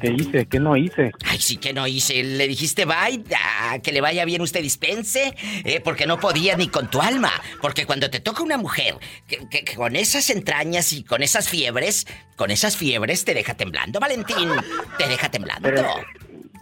¿Qué 0.01 0.11
hice? 0.11 0.45
¿Qué 0.45 0.59
no 0.59 0.75
hice? 0.75 1.11
Ay, 1.25 1.39
sí 1.39 1.57
que 1.57 1.73
no 1.73 1.87
hice. 1.87 2.21
Le 2.23 2.47
dijiste 2.47 2.85
bye, 2.85 3.23
ah, 3.35 3.77
que 3.81 3.91
le 3.91 4.01
vaya 4.01 4.25
bien 4.25 4.41
usted 4.41 4.61
dispense, 4.61 5.33
eh, 5.63 5.79
porque 5.83 6.05
no 6.05 6.19
podía 6.19 6.55
ni 6.57 6.67
con 6.67 6.89
tu 6.89 7.01
alma. 7.01 7.31
Porque 7.61 7.85
cuando 7.85 8.09
te 8.09 8.19
toca 8.19 8.43
una 8.43 8.57
mujer 8.57 8.95
que, 9.27 9.47
que- 9.49 9.63
que 9.63 9.75
con 9.75 9.95
esas 9.95 10.29
entrañas 10.29 10.91
y 10.93 11.03
con 11.03 11.23
esas 11.23 11.49
fiebres, 11.49 12.05
con 12.35 12.51
esas 12.51 12.75
fiebres 12.77 13.25
te 13.25 13.33
deja 13.33 13.55
temblando, 13.55 13.99
Valentín. 13.99 14.49
Te 14.97 15.07
deja 15.07 15.29
temblando. 15.31 15.67
Pero, 15.67 15.87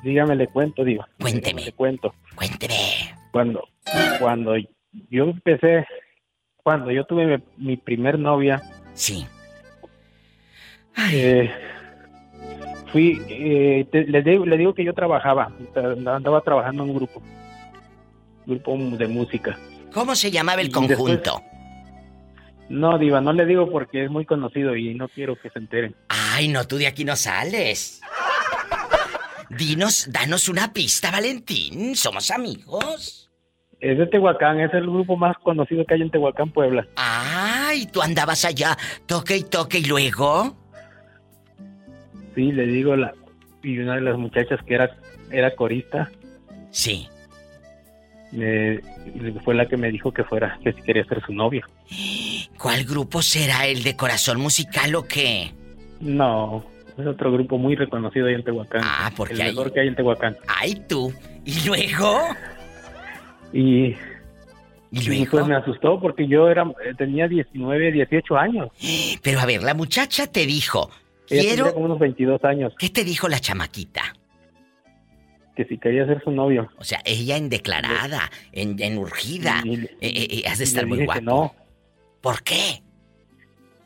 dígame, 0.03 0.35
le 0.35 0.47
cuento, 0.47 0.83
digo. 0.83 1.05
Cuénteme. 1.19 1.65
Le 1.65 1.71
cuento. 1.73 2.13
Cuénteme. 2.35 3.15
Cuando, 3.31 3.67
cuando 4.19 4.53
yo 5.09 5.23
empecé, 5.23 5.85
cuando 6.63 6.91
yo 6.91 7.05
tuve 7.05 7.25
mi, 7.37 7.43
mi 7.57 7.77
primer 7.77 8.17
novia. 8.17 8.61
Sí. 8.93 9.27
eh, 11.11 11.51
fui, 12.91 13.21
eh, 13.27 13.85
te- 13.91 14.05
le, 14.05 14.21
digo, 14.23 14.45
le 14.45 14.57
digo 14.57 14.73
que 14.73 14.83
yo 14.85 14.93
trabajaba, 14.93 15.51
andaba 15.75 16.41
trabajando 16.41 16.83
en 16.83 16.89
un 16.91 16.95
grupo, 16.95 17.21
grupo 18.45 18.77
de 18.97 19.07
música. 19.07 19.59
¿Cómo 19.93 20.15
se 20.15 20.31
llamaba 20.31 20.61
el 20.61 20.69
después- 20.69 20.87
conjunto? 20.97 21.41
No, 22.69 22.97
Diva, 22.97 23.19
no 23.21 23.33
le 23.33 23.45
digo 23.45 23.69
porque 23.69 24.05
es 24.05 24.09
muy 24.09 24.25
conocido 24.25 24.75
y 24.75 24.95
no 24.95 25.07
quiero 25.09 25.35
que 25.35 25.49
se 25.49 25.59
enteren. 25.59 25.95
Ay, 26.07 26.47
no, 26.47 26.65
tú 26.65 26.77
de 26.77 26.87
aquí 26.87 27.03
no 27.03 27.15
sales. 27.15 27.99
Dinos, 29.49 30.07
danos 30.11 30.47
una 30.47 30.71
pista, 30.73 31.11
Valentín. 31.11 31.95
Somos 31.95 32.31
amigos. 32.31 33.22
Es 33.83 33.97
de 33.97 34.07
Tehuacán, 34.07 34.61
es 34.61 34.73
el 34.73 34.83
grupo 34.83 35.17
más 35.17 35.35
conocido 35.39 35.83
que 35.85 35.95
hay 35.95 36.01
en 36.01 36.09
Tehuacán, 36.09 36.49
Puebla. 36.51 36.87
Ay, 36.95 37.85
tú 37.87 38.01
andabas 38.01 38.45
allá, 38.45 38.77
toque 39.05 39.35
y 39.35 39.43
toque 39.43 39.79
y 39.79 39.85
luego. 39.85 40.55
Sí, 42.33 42.53
le 42.53 42.65
digo, 42.65 42.95
la, 42.95 43.13
y 43.61 43.77
una 43.79 43.95
de 43.95 44.01
las 44.01 44.17
muchachas 44.17 44.59
que 44.65 44.75
era, 44.75 44.89
era 45.31 45.53
corista. 45.55 46.09
Sí. 46.71 47.09
me- 48.31 48.79
fue 49.43 49.53
la 49.53 49.67
que 49.67 49.75
me 49.77 49.91
dijo 49.91 50.11
que 50.13 50.23
fuera, 50.23 50.57
que 50.63 50.71
si 50.73 50.81
quería 50.81 51.03
ser 51.05 51.21
su 51.25 51.33
novia. 51.33 51.67
¿Cuál 52.57 52.85
grupo 52.85 53.21
será 53.21 53.67
el 53.67 53.83
de 53.83 53.95
corazón 53.97 54.39
musical 54.39 54.95
o 54.95 55.03
qué? 55.03 55.51
No, 55.99 56.63
es 56.97 57.05
otro 57.05 57.31
grupo 57.33 57.57
muy 57.57 57.75
reconocido 57.75 58.27
ahí 58.27 58.35
en 58.35 58.43
Tehuacán. 58.45 58.81
Ah, 58.83 59.11
porque 59.15 59.33
El 59.33 59.41
hay- 59.41 59.47
mejor 59.49 59.73
que 59.73 59.81
hay 59.81 59.87
en 59.89 59.95
Tehuacán. 59.95 60.37
Ay, 60.47 60.81
tú. 60.87 61.13
¿Y 61.45 61.67
luego? 61.67 62.17
Y, 63.53 63.95
¿Y 64.91 65.25
pues 65.27 65.45
me 65.47 65.55
asustó 65.55 65.99
porque 65.99 66.27
yo 66.27 66.49
era 66.49 66.63
eh, 66.63 66.93
tenía 66.97 67.27
19, 67.27 67.91
18 67.91 68.37
años. 68.37 68.69
Pero 69.23 69.39
a 69.39 69.45
ver, 69.45 69.63
la 69.63 69.73
muchacha 69.73 70.27
te 70.27 70.45
dijo, 70.45 70.89
Ella 71.29 71.41
quiero... 71.41 71.63
tenía 71.65 71.73
como 71.73 71.85
unos 71.85 71.99
22 71.99 72.43
años. 72.43 72.73
¿Qué 72.77 72.89
te 72.89 73.03
dijo 73.03 73.27
la 73.27 73.39
chamaquita? 73.39 74.01
Que 75.55 75.65
si 75.65 75.77
quería 75.77 76.05
ser 76.07 76.21
su 76.23 76.31
novio. 76.31 76.67
O 76.77 76.83
sea, 76.83 76.99
ella 77.05 77.37
en 77.37 77.47
declarada, 77.49 78.31
en, 78.51 78.81
en 78.81 78.97
urgida. 78.97 79.61
Y- 79.63 79.75
Eh, 79.83 79.89
eh, 80.01 80.27
eh, 80.31 80.43
has 80.47 80.57
de 80.57 80.63
estar 80.63 80.85
muy 80.87 81.05
guapo. 81.05 81.21
no. 81.21 81.55
¿Por 82.21 82.41
qué? 82.41 82.81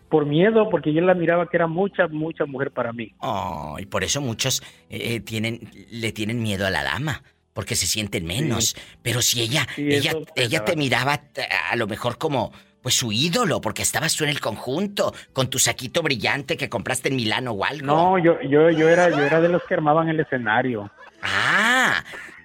Por 0.10 0.26
miedo, 0.26 0.70
porque 0.70 0.94
yo 0.94 1.02
la 1.02 1.14
miraba 1.14 1.50
que 1.50 1.58
era 1.58 1.68
mucha, 1.68 2.08
mucha 2.08 2.46
mujer 2.46 2.72
para 2.72 2.94
mí. 2.94 3.12
Oh, 3.20 3.76
y 3.80 3.86
por 3.88 4.04
eso 4.06 4.22
muchos 4.22 4.62
eh, 4.90 5.20
tienen, 5.20 5.70
le 5.92 6.12
tienen 6.14 6.42
miedo 6.42 6.66
a 6.66 6.70
la 6.70 6.84
dama, 6.84 7.24
porque 7.58 7.76
se 7.76 7.88
sienten 7.88 8.24
menos. 8.24 8.76
Pero 9.02 9.20
si 9.24 9.42
ella, 9.42 9.66
Sí, 9.74 9.88
ella, 9.90 10.14
ella 10.36 10.64
te 10.64 10.76
miraba 10.76 11.24
a 11.72 11.76
lo 11.76 11.88
mejor 11.88 12.20
como, 12.20 12.52
pues 12.84 12.94
su 12.94 13.12
ídolo, 13.12 13.62
porque 13.62 13.82
estabas 13.82 14.16
tú 14.16 14.26
en 14.26 14.30
el 14.30 14.40
conjunto, 14.40 15.12
con 15.34 15.50
tu 15.50 15.58
saquito 15.58 16.04
brillante 16.04 16.56
que 16.56 16.70
compraste 16.70 17.10
en 17.10 17.16
Milano 17.16 17.54
o 17.54 17.66
algo. 17.66 17.88
No, 17.88 18.20
yo, 18.20 18.40
yo, 18.44 18.70
yo 18.70 18.88
era, 18.88 19.10
yo 19.10 19.24
era 19.24 19.42
de 19.42 19.50
los 19.50 19.64
que 19.64 19.74
armaban 19.74 20.08
el 20.08 20.20
escenario. 20.20 20.92
Ah, 21.24 22.04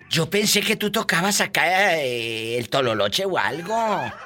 yo 0.08 0.30
pensé 0.30 0.62
que 0.62 0.76
tú 0.76 0.90
tocabas 0.90 1.42
acá 1.42 1.98
eh, 1.98 2.56
el 2.56 2.70
tololoche 2.70 3.26
o 3.26 3.36
algo. 3.36 3.76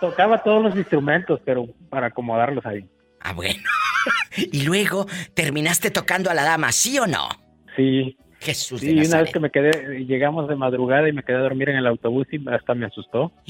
Tocaba 0.00 0.40
todos 0.44 0.62
los 0.62 0.76
instrumentos, 0.76 1.40
pero 1.44 1.66
para 1.90 2.06
acomodarlos 2.06 2.64
ahí. 2.64 2.88
Ah, 3.22 3.32
bueno. 3.32 3.60
y 4.36 4.62
luego 4.62 5.08
terminaste 5.34 5.90
tocando 5.90 6.30
a 6.30 6.34
la 6.34 6.44
dama, 6.44 6.70
¿sí 6.70 6.96
o 6.96 7.08
no? 7.08 7.28
Sí. 7.74 8.16
Jesús 8.46 8.80
de 8.80 8.86
Sí, 8.86 9.08
una 9.08 9.22
vez 9.22 9.32
que 9.32 9.40
me 9.40 9.50
quedé, 9.50 10.04
llegamos 10.04 10.48
de 10.48 10.54
madrugada 10.54 11.08
y 11.08 11.12
me 11.12 11.22
quedé 11.22 11.36
a 11.36 11.40
dormir 11.40 11.70
en 11.70 11.76
el 11.76 11.86
autobús 11.86 12.26
y 12.30 12.40
hasta 12.48 12.74
me 12.74 12.86
asustó. 12.86 13.32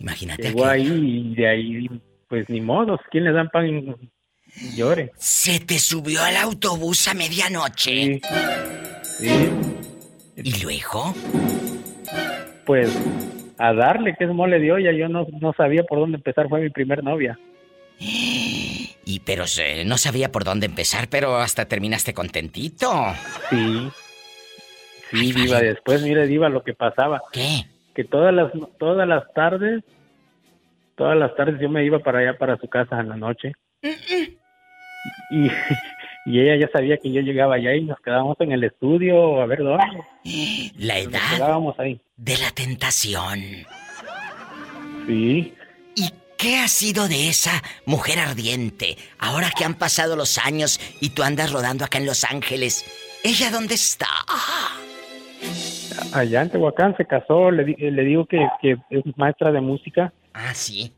Imagínate. 0.00 0.42
Llegó 0.42 0.64
ahí 0.64 0.86
y 0.86 1.34
de 1.34 1.48
ahí, 1.48 1.90
pues 2.28 2.48
ni 2.48 2.60
modo, 2.60 2.98
¿quién 3.10 3.24
le 3.24 3.32
dan 3.32 3.48
pan? 3.50 3.96
Llore. 4.74 5.12
Se 5.16 5.60
te 5.60 5.78
subió 5.78 6.22
al 6.22 6.36
autobús 6.36 7.06
a 7.08 7.14
medianoche. 7.14 8.20
Sí. 9.18 9.50
¿Y 10.36 10.62
luego? 10.62 11.14
Pues 12.64 12.98
a 13.58 13.72
darle, 13.74 14.14
que 14.16 14.24
es 14.24 14.30
mole 14.30 14.58
de 14.58 14.72
olla, 14.72 14.92
yo 14.92 15.08
no, 15.08 15.26
no 15.40 15.52
sabía 15.52 15.82
por 15.82 15.98
dónde 15.98 16.16
empezar, 16.16 16.48
fue 16.48 16.60
mi 16.60 16.70
primer 16.70 17.04
novia. 17.04 17.38
Y 19.08 19.20
pero 19.20 19.44
no 19.86 19.96
sabía 19.96 20.30
por 20.30 20.44
dónde 20.44 20.66
empezar, 20.66 21.08
pero 21.08 21.38
hasta 21.38 21.64
terminaste 21.64 22.12
contentito. 22.12 22.92
Sí. 23.48 23.88
Sí, 25.10 25.32
Diva, 25.32 25.60
después, 25.60 26.02
mire, 26.02 26.26
Diva, 26.26 26.48
lo 26.48 26.62
que 26.62 26.74
pasaba. 26.74 27.22
¿Qué? 27.32 27.64
Que 27.94 28.04
todas 28.04 28.32
las, 28.34 28.52
todas 28.78 29.08
las 29.08 29.32
tardes, 29.34 29.82
todas 30.96 31.16
las 31.16 31.34
tardes 31.36 31.60
yo 31.60 31.68
me 31.68 31.84
iba 31.84 31.98
para 32.00 32.18
allá, 32.20 32.38
para 32.38 32.56
su 32.58 32.68
casa 32.68 33.00
en 33.00 33.08
la 33.08 33.16
noche. 33.16 33.52
Y, 35.30 35.46
y 36.26 36.40
ella 36.40 36.66
ya 36.66 36.70
sabía 36.72 36.96
que 36.98 37.10
yo 37.12 37.20
llegaba 37.22 37.54
allá 37.56 37.74
y 37.74 37.84
nos 37.84 37.98
quedábamos 38.00 38.36
en 38.40 38.52
el 38.52 38.64
estudio 38.64 39.40
a 39.40 39.46
ver 39.46 39.60
dónde. 39.62 39.84
La 40.78 40.94
Nos 40.94 41.04
edad 41.04 41.20
quedábamos 41.34 41.78
ahí. 41.78 42.00
de 42.16 42.36
la 42.38 42.50
tentación. 42.50 43.40
Sí. 45.06 45.54
¿Y 45.96 46.10
qué 46.36 46.58
ha 46.58 46.68
sido 46.68 47.08
de 47.08 47.28
esa 47.28 47.62
mujer 47.86 48.18
ardiente? 48.18 48.96
Ahora 49.18 49.50
que 49.56 49.64
han 49.64 49.74
pasado 49.74 50.16
los 50.16 50.38
años 50.38 50.78
y 51.00 51.10
tú 51.10 51.22
andas 51.22 51.50
rodando 51.52 51.84
acá 51.84 51.98
en 51.98 52.06
Los 52.06 52.24
Ángeles, 52.24 52.84
¿ella 53.24 53.50
dónde 53.50 53.74
está? 53.74 54.06
Allá 56.12 56.42
en 56.42 56.50
Tehuacán 56.50 56.96
se 56.96 57.04
casó, 57.06 57.50
le, 57.50 57.64
di- 57.64 57.76
le 57.90 58.02
digo 58.04 58.26
que, 58.26 58.46
que 58.62 58.76
es 58.90 59.02
maestra 59.16 59.52
de 59.52 59.60
música. 59.60 60.12
Ah, 60.32 60.54
sí. 60.54 60.92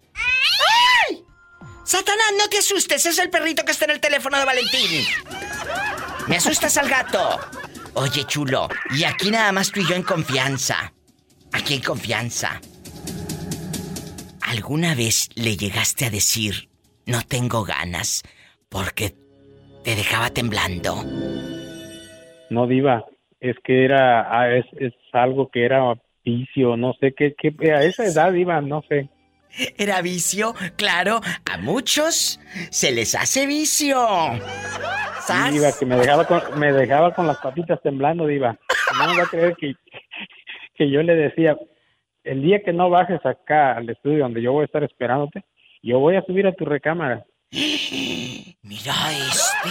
Satanás, 1.85 2.27
no 2.39 2.49
te 2.49 2.59
asustes, 2.59 3.05
es 3.07 3.19
el 3.19 3.31
perrito 3.31 3.65
que 3.65 3.73
está 3.73 3.87
en 3.87 3.93
el 3.93 4.01
teléfono 4.01 4.39
de 4.39 4.45
Valentín. 4.45 5.05
Me 6.29 6.37
asustas 6.37 6.77
al 6.77 6.89
gato. 6.89 7.41
Oye, 7.95 8.25
chulo, 8.25 8.69
y 8.97 9.03
aquí 9.05 9.31
nada 9.33 9.51
más 9.51 9.73
tú 9.73 9.81
y 9.81 9.89
yo 9.89 9.97
en 9.97 10.05
confianza. 10.05 10.93
Aquí 11.53 11.75
en 11.75 11.83
confianza. 11.83 12.61
¿Alguna 14.43 14.95
vez 14.95 15.29
le 15.35 15.57
llegaste 15.57 16.05
a 16.05 16.11
decir, 16.11 16.69
no 17.07 17.23
tengo 17.23 17.65
ganas, 17.65 18.23
porque 18.69 19.17
te 19.83 19.97
dejaba 19.97 20.31
temblando? 20.31 21.03
No, 22.51 22.67
Diva, 22.69 23.05
es 23.41 23.57
que 23.65 23.85
era, 23.85 24.39
ah, 24.39 24.55
es, 24.55 24.67
es 24.79 24.93
algo 25.13 25.49
que 25.51 25.65
era 25.65 25.95
vicio, 26.25 26.77
no 26.77 26.93
sé 27.01 27.15
qué, 27.15 27.35
qué, 27.35 27.73
a 27.73 27.83
esa 27.83 28.05
edad, 28.05 28.33
Diva, 28.33 28.61
no 28.61 28.83
sé. 28.89 29.09
Era 29.77 30.01
vicio, 30.01 30.55
claro, 30.77 31.21
a 31.51 31.57
muchos 31.59 32.39
se 32.71 32.93
les 32.93 33.15
hace 33.15 33.47
vicio. 33.47 33.97
¿Sas? 35.23 35.53
Diva, 35.53 35.71
que 35.77 35.87
me 35.87 35.97
dejaba 35.97 36.27
con, 36.27 36.59
me 36.59 36.73
dejaba 36.73 37.15
con 37.15 37.27
las 37.27 37.39
patitas 37.39 37.81
temblando, 37.83 38.27
Diva. 38.27 38.57
No 38.99 39.09
me 39.09 39.17
va 39.17 39.25
a 39.25 39.27
creer 39.27 39.57
que, 39.57 39.75
que 40.75 40.91
yo 40.91 41.03
le 41.03 41.17
decía, 41.17 41.57
el 42.25 42.43
día 42.43 42.63
que 42.63 42.73
no 42.73 42.91
bajes 42.91 43.25
acá 43.25 43.73
al 43.73 43.89
estudio 43.89 44.21
donde 44.21 44.43
yo 44.43 44.53
voy 44.53 44.63
a 44.63 44.67
estar 44.67 44.85
esperándote, 44.85 45.43
yo 45.83 45.99
voy 45.99 46.17
a 46.17 46.23
subir 46.23 46.47
a 46.47 46.53
tu 46.53 46.65
recámara. 46.65 47.25
Mira 47.51 48.95
este. 49.13 49.71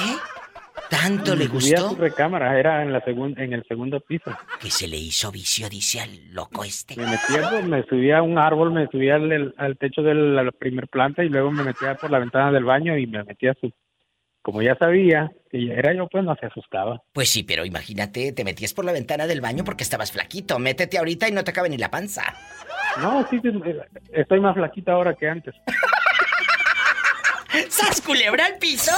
¿Tanto 0.89 1.35
le 1.35 1.47
gustó? 1.47 1.89
tu 1.89 1.95
recámara, 1.95 2.59
era 2.59 2.81
en 2.81 2.91
la 2.91 3.03
en 3.05 3.53
el 3.53 3.63
segundo 3.67 3.99
piso. 3.99 4.31
Que 4.59 4.71
se 4.71 4.87
le 4.87 4.97
hizo 4.97 5.31
vicio, 5.31 5.69
dice 5.69 6.01
al 6.01 6.33
loco 6.33 6.63
este. 6.63 6.95
Me 6.95 7.05
metía, 7.05 7.61
me 7.61 7.83
subía 7.83 8.19
a 8.19 8.21
un 8.21 8.37
árbol, 8.37 8.71
me 8.71 8.87
subía 8.87 9.15
al, 9.15 9.53
al 9.57 9.77
techo 9.77 10.01
de 10.01 10.15
la 10.15 10.51
primer 10.51 10.87
planta 10.87 11.23
y 11.23 11.29
luego 11.29 11.51
me 11.51 11.63
metía 11.63 11.95
por 11.95 12.09
la 12.09 12.19
ventana 12.19 12.51
del 12.51 12.63
baño 12.63 12.97
y 12.97 13.07
me 13.07 13.23
metía 13.23 13.51
a 13.51 13.55
su... 13.61 13.71
Como 14.41 14.61
ya 14.61 14.75
sabía 14.75 15.29
que 15.51 15.71
era 15.71 15.93
yo, 15.93 16.07
pues 16.07 16.23
no 16.23 16.35
se 16.35 16.45
asustaba. 16.45 17.01
Pues 17.11 17.29
sí, 17.29 17.43
pero 17.43 17.65
imagínate, 17.65 18.31
te 18.31 18.43
metías 18.43 18.73
por 18.73 18.85
la 18.85 18.93
ventana 18.93 19.27
del 19.27 19.41
baño 19.41 19.63
porque 19.63 19.83
estabas 19.83 20.11
flaquito. 20.11 20.57
Métete 20.59 20.97
ahorita 20.97 21.27
y 21.27 21.31
no 21.31 21.43
te 21.43 21.53
cabe 21.53 21.69
ni 21.69 21.77
la 21.77 21.91
panza. 21.91 22.23
No, 22.99 23.27
sí, 23.29 23.39
sí, 23.41 23.49
estoy 24.13 24.39
más 24.39 24.55
flaquita 24.55 24.93
ahora 24.93 25.13
que 25.13 25.27
antes. 25.27 25.55
¡Sas 27.69 28.01
culebra 28.01 28.45
al 28.45 28.57
piso! 28.57 28.91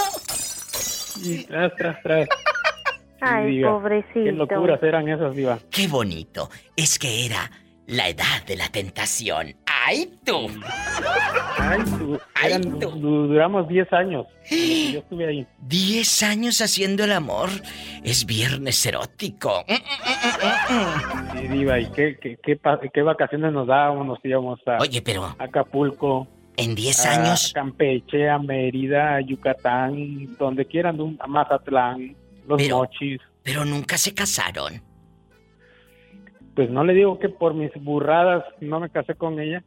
Y 1.23 1.43
tras, 1.45 1.75
tras, 1.75 2.01
tras. 2.03 2.27
Ay, 3.21 3.51
Diva, 3.57 3.71
pobrecito. 3.71 4.13
Qué 4.13 4.31
locuras 4.31 4.81
eran 4.83 5.07
esas, 5.07 5.35
Diva. 5.35 5.59
Qué 5.69 5.87
bonito. 5.87 6.49
Es 6.75 6.97
que 6.97 7.25
era 7.25 7.51
la 7.87 8.09
edad 8.09 8.43
de 8.47 8.55
la 8.55 8.67
tentación. 8.69 9.55
¡Ay, 9.65 10.11
tú! 10.25 10.47
Ay, 11.57 11.81
tú, 11.83 12.19
eran- 12.43 12.79
du- 12.79 13.27
duramos 13.27 13.67
10 13.67 13.91
años. 13.93 14.25
Yo 14.49 14.99
estuve 14.99 15.27
ahí. 15.27 15.47
Diez 15.59 16.23
años 16.23 16.61
haciendo 16.61 17.03
el 17.03 17.11
amor. 17.11 17.49
Es 18.03 18.25
viernes 18.25 18.83
erótico. 18.85 19.65
Mm, 19.67 21.37
Sí, 21.39 21.47
Diva, 21.47 21.79
¿y 21.79 21.91
qué, 21.91 22.17
qué, 22.21 22.37
qué, 22.41 22.59
qué 22.93 23.01
vacaciones 23.01 23.51
nos 23.53 23.67
dábamos? 23.67 24.05
Nos 24.07 24.19
íbamos 24.23 24.59
a 24.67 24.77
Oye, 24.79 25.01
pero... 25.01 25.35
Acapulco. 25.37 26.27
En 26.57 26.75
10 26.75 27.05
a 27.05 27.13
años. 27.21 27.51
Campeche, 27.53 28.29
a 28.29 28.37
Mérida, 28.39 29.15
a 29.15 29.21
Yucatán, 29.21 30.35
donde 30.37 30.65
quieran, 30.65 30.99
un- 30.99 31.17
a 31.21 31.27
Mazatlán, 31.27 32.15
Los 32.47 32.61
Pero- 32.61 32.77
Mochis. 32.77 33.19
Pero 33.43 33.65
nunca 33.65 33.97
se 33.97 34.13
casaron. 34.13 34.81
Pues 36.55 36.69
no 36.69 36.83
le 36.83 36.93
digo 36.93 37.17
que 37.19 37.29
por 37.29 37.53
mis 37.53 37.71
burradas 37.75 38.43
no 38.59 38.79
me 38.79 38.89
casé 38.89 39.15
con 39.15 39.39
ella. 39.39 39.63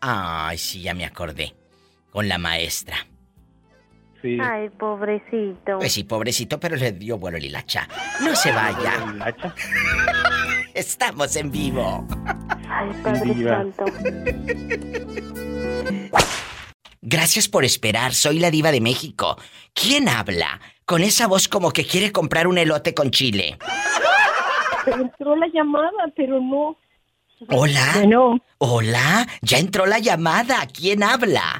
Ay, 0.00 0.56
sí, 0.58 0.82
ya 0.82 0.94
me 0.94 1.04
acordé. 1.04 1.54
Con 2.10 2.28
la 2.28 2.38
maestra. 2.38 2.96
Sí. 4.22 4.38
Ay, 4.40 4.68
pobrecito. 4.70 5.78
Pues 5.78 5.92
sí, 5.92 6.04
pobrecito, 6.04 6.58
pero 6.60 6.76
le 6.76 6.92
dio 6.92 7.18
vuelo 7.18 7.36
el 7.38 7.44
hilacha. 7.44 7.88
No 8.22 8.34
se 8.36 8.50
vaya. 8.52 8.92
Estamos 10.74 11.34
en 11.36 11.50
vivo. 11.50 12.06
Ay, 12.68 12.90
Padre. 13.02 13.44
Santo. 13.44 13.84
Gracias 17.10 17.48
por 17.48 17.64
esperar, 17.64 18.12
soy 18.12 18.38
la 18.38 18.50
diva 18.50 18.70
de 18.70 18.82
México. 18.82 19.38
¿Quién 19.72 20.10
habla? 20.10 20.60
Con 20.84 21.02
esa 21.02 21.26
voz 21.26 21.48
como 21.48 21.70
que 21.70 21.86
quiere 21.86 22.12
comprar 22.12 22.46
un 22.46 22.58
elote 22.58 22.92
con 22.92 23.10
chile. 23.10 23.56
Entró 24.86 25.34
la 25.34 25.46
llamada, 25.48 26.12
pero 26.14 26.38
no. 26.38 26.76
Hola. 27.48 27.92
Bueno. 27.94 28.38
Hola, 28.58 29.26
ya 29.40 29.56
entró 29.56 29.86
la 29.86 30.00
llamada. 30.00 30.66
¿Quién 30.66 31.02
habla? 31.02 31.58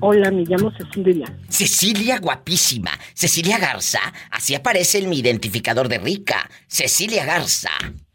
Hola, 0.00 0.32
me 0.32 0.44
llamo 0.44 0.70
Cecilia. 0.76 1.24
Cecilia 1.48 2.18
guapísima. 2.18 2.90
Cecilia 3.14 3.58
Garza. 3.58 4.00
Así 4.30 4.54
aparece 4.54 4.98
en 4.98 5.08
mi 5.08 5.20
identificador 5.20 5.88
de 5.88 5.96
rica. 5.96 6.50
Cecilia 6.66 7.24
Garza. 7.24 7.70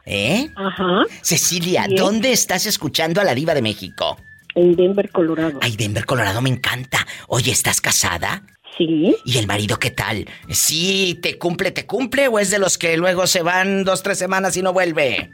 ¿Eh? 0.05 0.51
Ajá. 0.55 1.01
Cecilia. 1.23 1.87
¿dónde 1.89 2.31
estás 2.31 2.67
escuchando 2.67 3.21
a 3.21 3.23
la 3.23 3.33
diva 3.33 3.55
de 3.55 3.63
México? 3.63 4.17
En 4.55 4.75
Denver, 4.75 5.09
Colorado. 5.11 5.59
Ay, 5.61 5.75
Denver, 5.75 6.05
Colorado, 6.05 6.41
me 6.41 6.49
encanta. 6.49 7.05
Oye, 7.27 7.51
¿estás 7.51 7.81
casada? 7.81 8.43
Sí. 8.77 9.15
¿Y 9.25 9.37
el 9.37 9.47
marido 9.47 9.77
qué 9.77 9.91
tal? 9.91 10.27
¿Sí 10.49 11.19
te 11.21 11.37
cumple, 11.37 11.71
te 11.71 11.85
cumple 11.85 12.27
o 12.27 12.39
es 12.39 12.49
de 12.49 12.59
los 12.59 12.77
que 12.77 12.97
luego 12.97 13.27
se 13.27 13.41
van 13.43 13.83
dos, 13.83 14.03
tres 14.03 14.17
semanas 14.17 14.57
y 14.57 14.61
no 14.61 14.73
vuelve? 14.73 15.29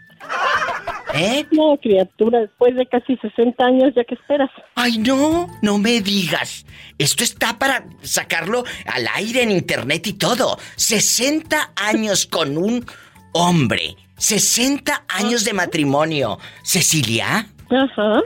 ¿Eh? 1.14 1.46
No, 1.52 1.78
criatura, 1.82 2.42
después 2.42 2.76
de 2.76 2.86
casi 2.86 3.18
60 3.18 3.66
años, 3.66 3.94
¿ya 3.96 4.04
qué 4.04 4.16
esperas? 4.16 4.50
Ay, 4.76 5.00
no, 5.00 5.48
no 5.62 5.78
me 5.78 6.02
digas. 6.02 6.66
Esto 6.98 7.24
está 7.24 7.58
para 7.58 7.86
sacarlo 8.02 8.64
al 8.86 9.08
aire 9.16 9.44
en 9.44 9.52
internet 9.52 10.06
y 10.08 10.14
todo. 10.14 10.60
60 10.76 11.72
años 11.76 12.26
con 12.26 12.58
un 12.58 12.86
hombre. 13.34 13.96
60 14.18 15.06
años 15.08 15.46
de 15.46 15.54
matrimonio. 15.54 16.38
¿Cecilia? 16.62 17.48
Ajá. 17.70 18.22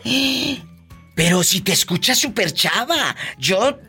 Pero 1.15 1.43
si 1.43 1.61
te 1.61 1.73
escuchas 1.73 2.17
súper 2.17 2.53
chava. 2.53 3.15
Yo, 3.37 3.79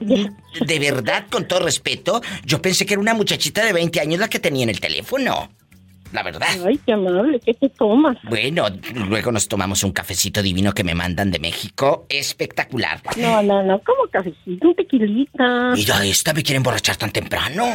de 0.00 0.78
verdad, 0.78 1.26
con 1.30 1.46
todo 1.46 1.60
respeto, 1.60 2.20
yo 2.44 2.60
pensé 2.60 2.84
que 2.86 2.94
era 2.94 3.00
una 3.00 3.14
muchachita 3.14 3.64
de 3.64 3.72
20 3.72 4.00
años 4.00 4.20
la 4.20 4.28
que 4.28 4.38
tenía 4.40 4.64
en 4.64 4.70
el 4.70 4.80
teléfono. 4.80 5.50
La 6.14 6.22
verdad. 6.22 6.46
Ay, 6.64 6.78
qué 6.86 6.92
amable, 6.92 7.40
¿qué 7.40 7.54
te 7.54 7.68
tomas? 7.70 8.16
Bueno, 8.22 8.66
luego 9.08 9.32
nos 9.32 9.48
tomamos 9.48 9.82
un 9.82 9.90
cafecito 9.90 10.42
divino 10.42 10.72
que 10.72 10.84
me 10.84 10.94
mandan 10.94 11.32
de 11.32 11.40
México. 11.40 12.06
Espectacular. 12.08 13.00
No, 13.16 13.42
no, 13.42 13.64
no, 13.64 13.80
¿cómo 13.80 14.06
cafecito? 14.12 14.68
Un 14.68 14.76
tequilita. 14.76 15.72
Mira, 15.74 16.04
esta 16.04 16.32
me 16.32 16.44
quiere 16.44 16.58
emborrachar 16.58 16.94
tan 16.94 17.10
temprano. 17.10 17.66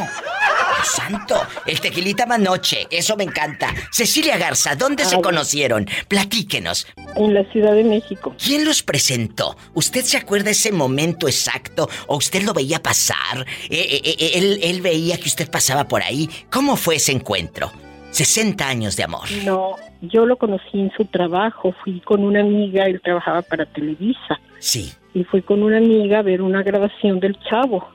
santo! 0.82 1.36
El 1.66 1.82
tequilita 1.82 2.24
Manoche, 2.24 2.86
eso 2.90 3.14
me 3.14 3.24
encanta. 3.24 3.74
Cecilia 3.92 4.38
Garza, 4.38 4.74
¿dónde 4.74 5.04
se 5.04 5.20
conocieron? 5.20 5.86
Platíquenos. 6.08 6.86
En 7.16 7.34
la 7.34 7.44
Ciudad 7.52 7.74
de 7.74 7.84
México. 7.84 8.34
¿Quién 8.42 8.64
los 8.64 8.82
presentó? 8.82 9.54
¿Usted 9.74 10.02
se 10.02 10.16
acuerda 10.16 10.48
ese 10.48 10.72
momento 10.72 11.28
exacto? 11.28 11.90
¿O 12.06 12.16
usted 12.16 12.42
lo 12.44 12.54
veía 12.54 12.82
pasar? 12.82 13.46
Eh, 13.68 14.00
eh, 14.02 14.16
eh, 14.18 14.30
él, 14.36 14.60
él 14.62 14.80
veía 14.80 15.18
que 15.18 15.28
usted 15.28 15.50
pasaba 15.50 15.86
por 15.86 16.02
ahí. 16.02 16.30
¿Cómo 16.48 16.76
fue 16.76 16.96
ese 16.96 17.12
encuentro? 17.12 17.70
60 18.10 18.68
años 18.68 18.96
de 18.96 19.04
amor. 19.04 19.28
No, 19.44 19.76
yo 20.02 20.26
lo 20.26 20.36
conocí 20.36 20.78
en 20.80 20.90
su 20.96 21.04
trabajo. 21.04 21.74
Fui 21.84 22.00
con 22.00 22.24
una 22.24 22.40
amiga, 22.40 22.86
él 22.86 23.00
trabajaba 23.02 23.42
para 23.42 23.66
Televisa. 23.66 24.40
Sí. 24.58 24.92
Y 25.14 25.24
fui 25.24 25.42
con 25.42 25.62
una 25.62 25.78
amiga 25.78 26.18
a 26.18 26.22
ver 26.22 26.42
una 26.42 26.62
grabación 26.62 27.20
del 27.20 27.38
Chavo. 27.48 27.88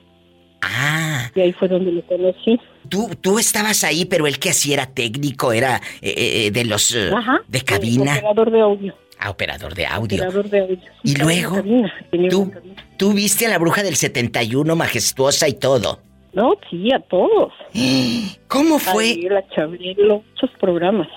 Ah. 0.62 1.30
Y 1.36 1.42
ahí 1.42 1.54
fue 1.54 1.68
donde 1.68 1.92
lo 1.92 2.02
conocí. 2.04 2.60
Tú, 2.90 3.10
tú 3.22 3.38
estabas 3.40 3.84
ahí, 3.84 4.06
pero 4.06 4.26
él 4.26 4.40
que 4.40 4.50
así 4.50 4.74
era 4.74 4.88
técnico, 4.88 5.52
era 5.52 5.82
eh, 6.02 6.46
eh, 6.48 6.52
de 6.52 6.66
los... 6.66 6.94
eh, 6.96 7.12
Ajá. 7.16 7.42
de 7.48 7.62
cabina. 7.62 8.14
Operador 8.14 8.52
de 8.52 8.62
audio. 8.62 8.96
Ah, 9.20 9.30
operador 9.30 9.76
de 9.76 9.86
audio. 9.86 10.18
Operador 10.18 10.50
de 10.50 10.60
audio. 10.60 10.78
Y 11.04 11.16
luego, 11.16 11.56
cabina, 11.56 11.94
tú, 12.30 12.52
tú 12.98 13.14
viste 13.14 13.46
a 13.46 13.50
la 13.50 13.58
bruja 13.60 13.82
del 13.84 13.96
71 13.96 14.76
majestuosa 14.76 15.48
y 15.48 15.54
todo. 15.54 16.00
No, 16.36 16.54
sí, 16.70 16.92
a 16.94 17.00
todos. 17.00 17.54
¿Cómo 18.50 18.78
fue? 18.78 19.06
Ahí, 19.06 19.22
la 19.30 19.48
Chabelo, 19.50 20.22
muchos 20.30 20.52
programas. 20.60 21.08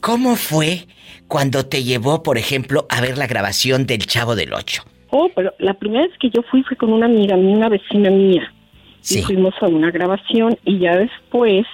¿Cómo 0.00 0.34
fue 0.36 0.86
cuando 1.28 1.66
te 1.66 1.84
llevó, 1.84 2.22
por 2.22 2.38
ejemplo, 2.38 2.86
a 2.88 3.02
ver 3.02 3.18
la 3.18 3.26
grabación 3.26 3.86
del 3.86 4.06
Chavo 4.06 4.34
del 4.34 4.54
Ocho? 4.54 4.82
Oh, 5.10 5.28
pero 5.34 5.52
la 5.58 5.74
primera 5.74 6.06
vez 6.06 6.16
que 6.18 6.30
yo 6.30 6.42
fui 6.50 6.62
fue 6.62 6.76
con 6.76 6.92
una 6.92 7.06
amiga 7.06 7.36
mía, 7.36 7.54
una 7.54 7.68
vecina 7.68 8.10
mía. 8.10 8.52
Sí. 9.00 9.20
Y 9.20 9.22
fuimos 9.22 9.54
a 9.60 9.66
una 9.66 9.90
grabación 9.90 10.58
y 10.64 10.78
ya 10.78 10.96
después 10.96 11.66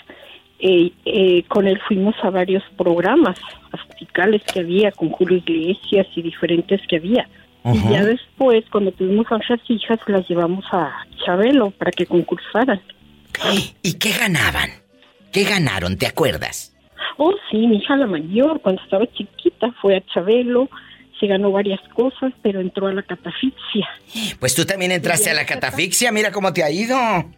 eh, 0.58 0.92
eh, 1.04 1.44
con 1.48 1.66
él 1.66 1.80
fuimos 1.86 2.14
a 2.22 2.30
varios 2.30 2.62
programas 2.76 3.38
musicales 3.90 4.42
que 4.52 4.60
había, 4.60 4.90
con 4.90 5.10
Julio 5.10 5.38
Iglesias 5.38 6.06
y 6.16 6.22
diferentes 6.22 6.80
que 6.88 6.96
había. 6.96 7.28
Y 7.64 7.90
ya 7.90 8.04
después, 8.04 8.64
cuando 8.70 8.92
tuvimos 8.92 9.26
a 9.30 9.36
nuestras 9.36 9.60
hijas, 9.68 10.00
las 10.06 10.28
llevamos 10.28 10.64
a 10.72 11.06
Chabelo 11.24 11.70
para 11.70 11.92
que 11.92 12.06
concursaran. 12.06 12.80
¿Y 13.82 13.94
qué 13.94 14.12
ganaban? 14.12 14.70
¿Qué 15.32 15.44
ganaron? 15.44 15.96
¿Te 15.96 16.06
acuerdas? 16.06 16.74
Oh, 17.18 17.32
sí, 17.50 17.66
mi 17.66 17.76
hija 17.76 17.96
la 17.96 18.06
mayor, 18.06 18.60
cuando 18.60 18.82
estaba 18.82 19.06
chiquita, 19.12 19.72
fue 19.80 19.96
a 19.96 20.02
Chabelo, 20.12 20.68
se 21.20 21.26
ganó 21.26 21.52
varias 21.52 21.80
cosas, 21.94 22.32
pero 22.42 22.60
entró 22.60 22.88
a 22.88 22.92
la 22.92 23.02
catafixia. 23.02 23.88
Pues 24.40 24.54
tú 24.54 24.64
también 24.64 24.92
entraste 24.92 25.30
a 25.30 25.34
la 25.34 25.46
catafixia, 25.46 26.10
mira 26.10 26.32
cómo 26.32 26.52
te 26.52 26.64
ha 26.64 26.70
ido. 26.70 26.96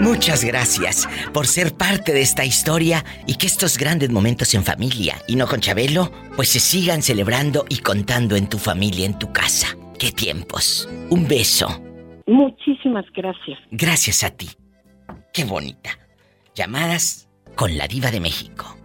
Muchas 0.00 0.44
gracias 0.44 1.08
por 1.32 1.46
ser 1.46 1.74
parte 1.74 2.12
de 2.12 2.22
esta 2.22 2.44
historia 2.44 3.04
y 3.26 3.36
que 3.36 3.46
estos 3.46 3.78
grandes 3.78 4.10
momentos 4.10 4.54
en 4.54 4.64
familia 4.64 5.20
y 5.26 5.36
no 5.36 5.46
con 5.46 5.60
Chabelo, 5.60 6.10
pues 6.36 6.48
se 6.48 6.60
sigan 6.60 7.02
celebrando 7.02 7.64
y 7.68 7.78
contando 7.78 8.36
en 8.36 8.48
tu 8.48 8.58
familia, 8.58 9.06
en 9.06 9.18
tu 9.18 9.32
casa. 9.32 9.76
¡Qué 9.98 10.10
tiempos! 10.12 10.88
Un 11.10 11.28
beso. 11.28 11.80
Muchísimas 12.26 13.04
gracias. 13.14 13.58
Gracias 13.70 14.24
a 14.24 14.30
ti. 14.30 14.50
Qué 15.32 15.44
bonita. 15.44 15.90
Llamadas 16.54 17.28
con 17.54 17.76
la 17.76 17.86
diva 17.86 18.10
de 18.10 18.20
México. 18.20 18.76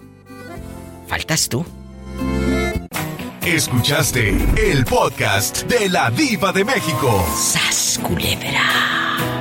¿Faltas 1.08 1.50
tú? 1.50 1.66
Escuchaste 3.46 4.30
el 4.72 4.86
podcast 4.86 5.64
de 5.64 5.90
la 5.90 6.12
diva 6.12 6.52
de 6.52 6.64
México. 6.64 7.26
¡Sas, 7.36 8.00
culebra! 8.04 9.09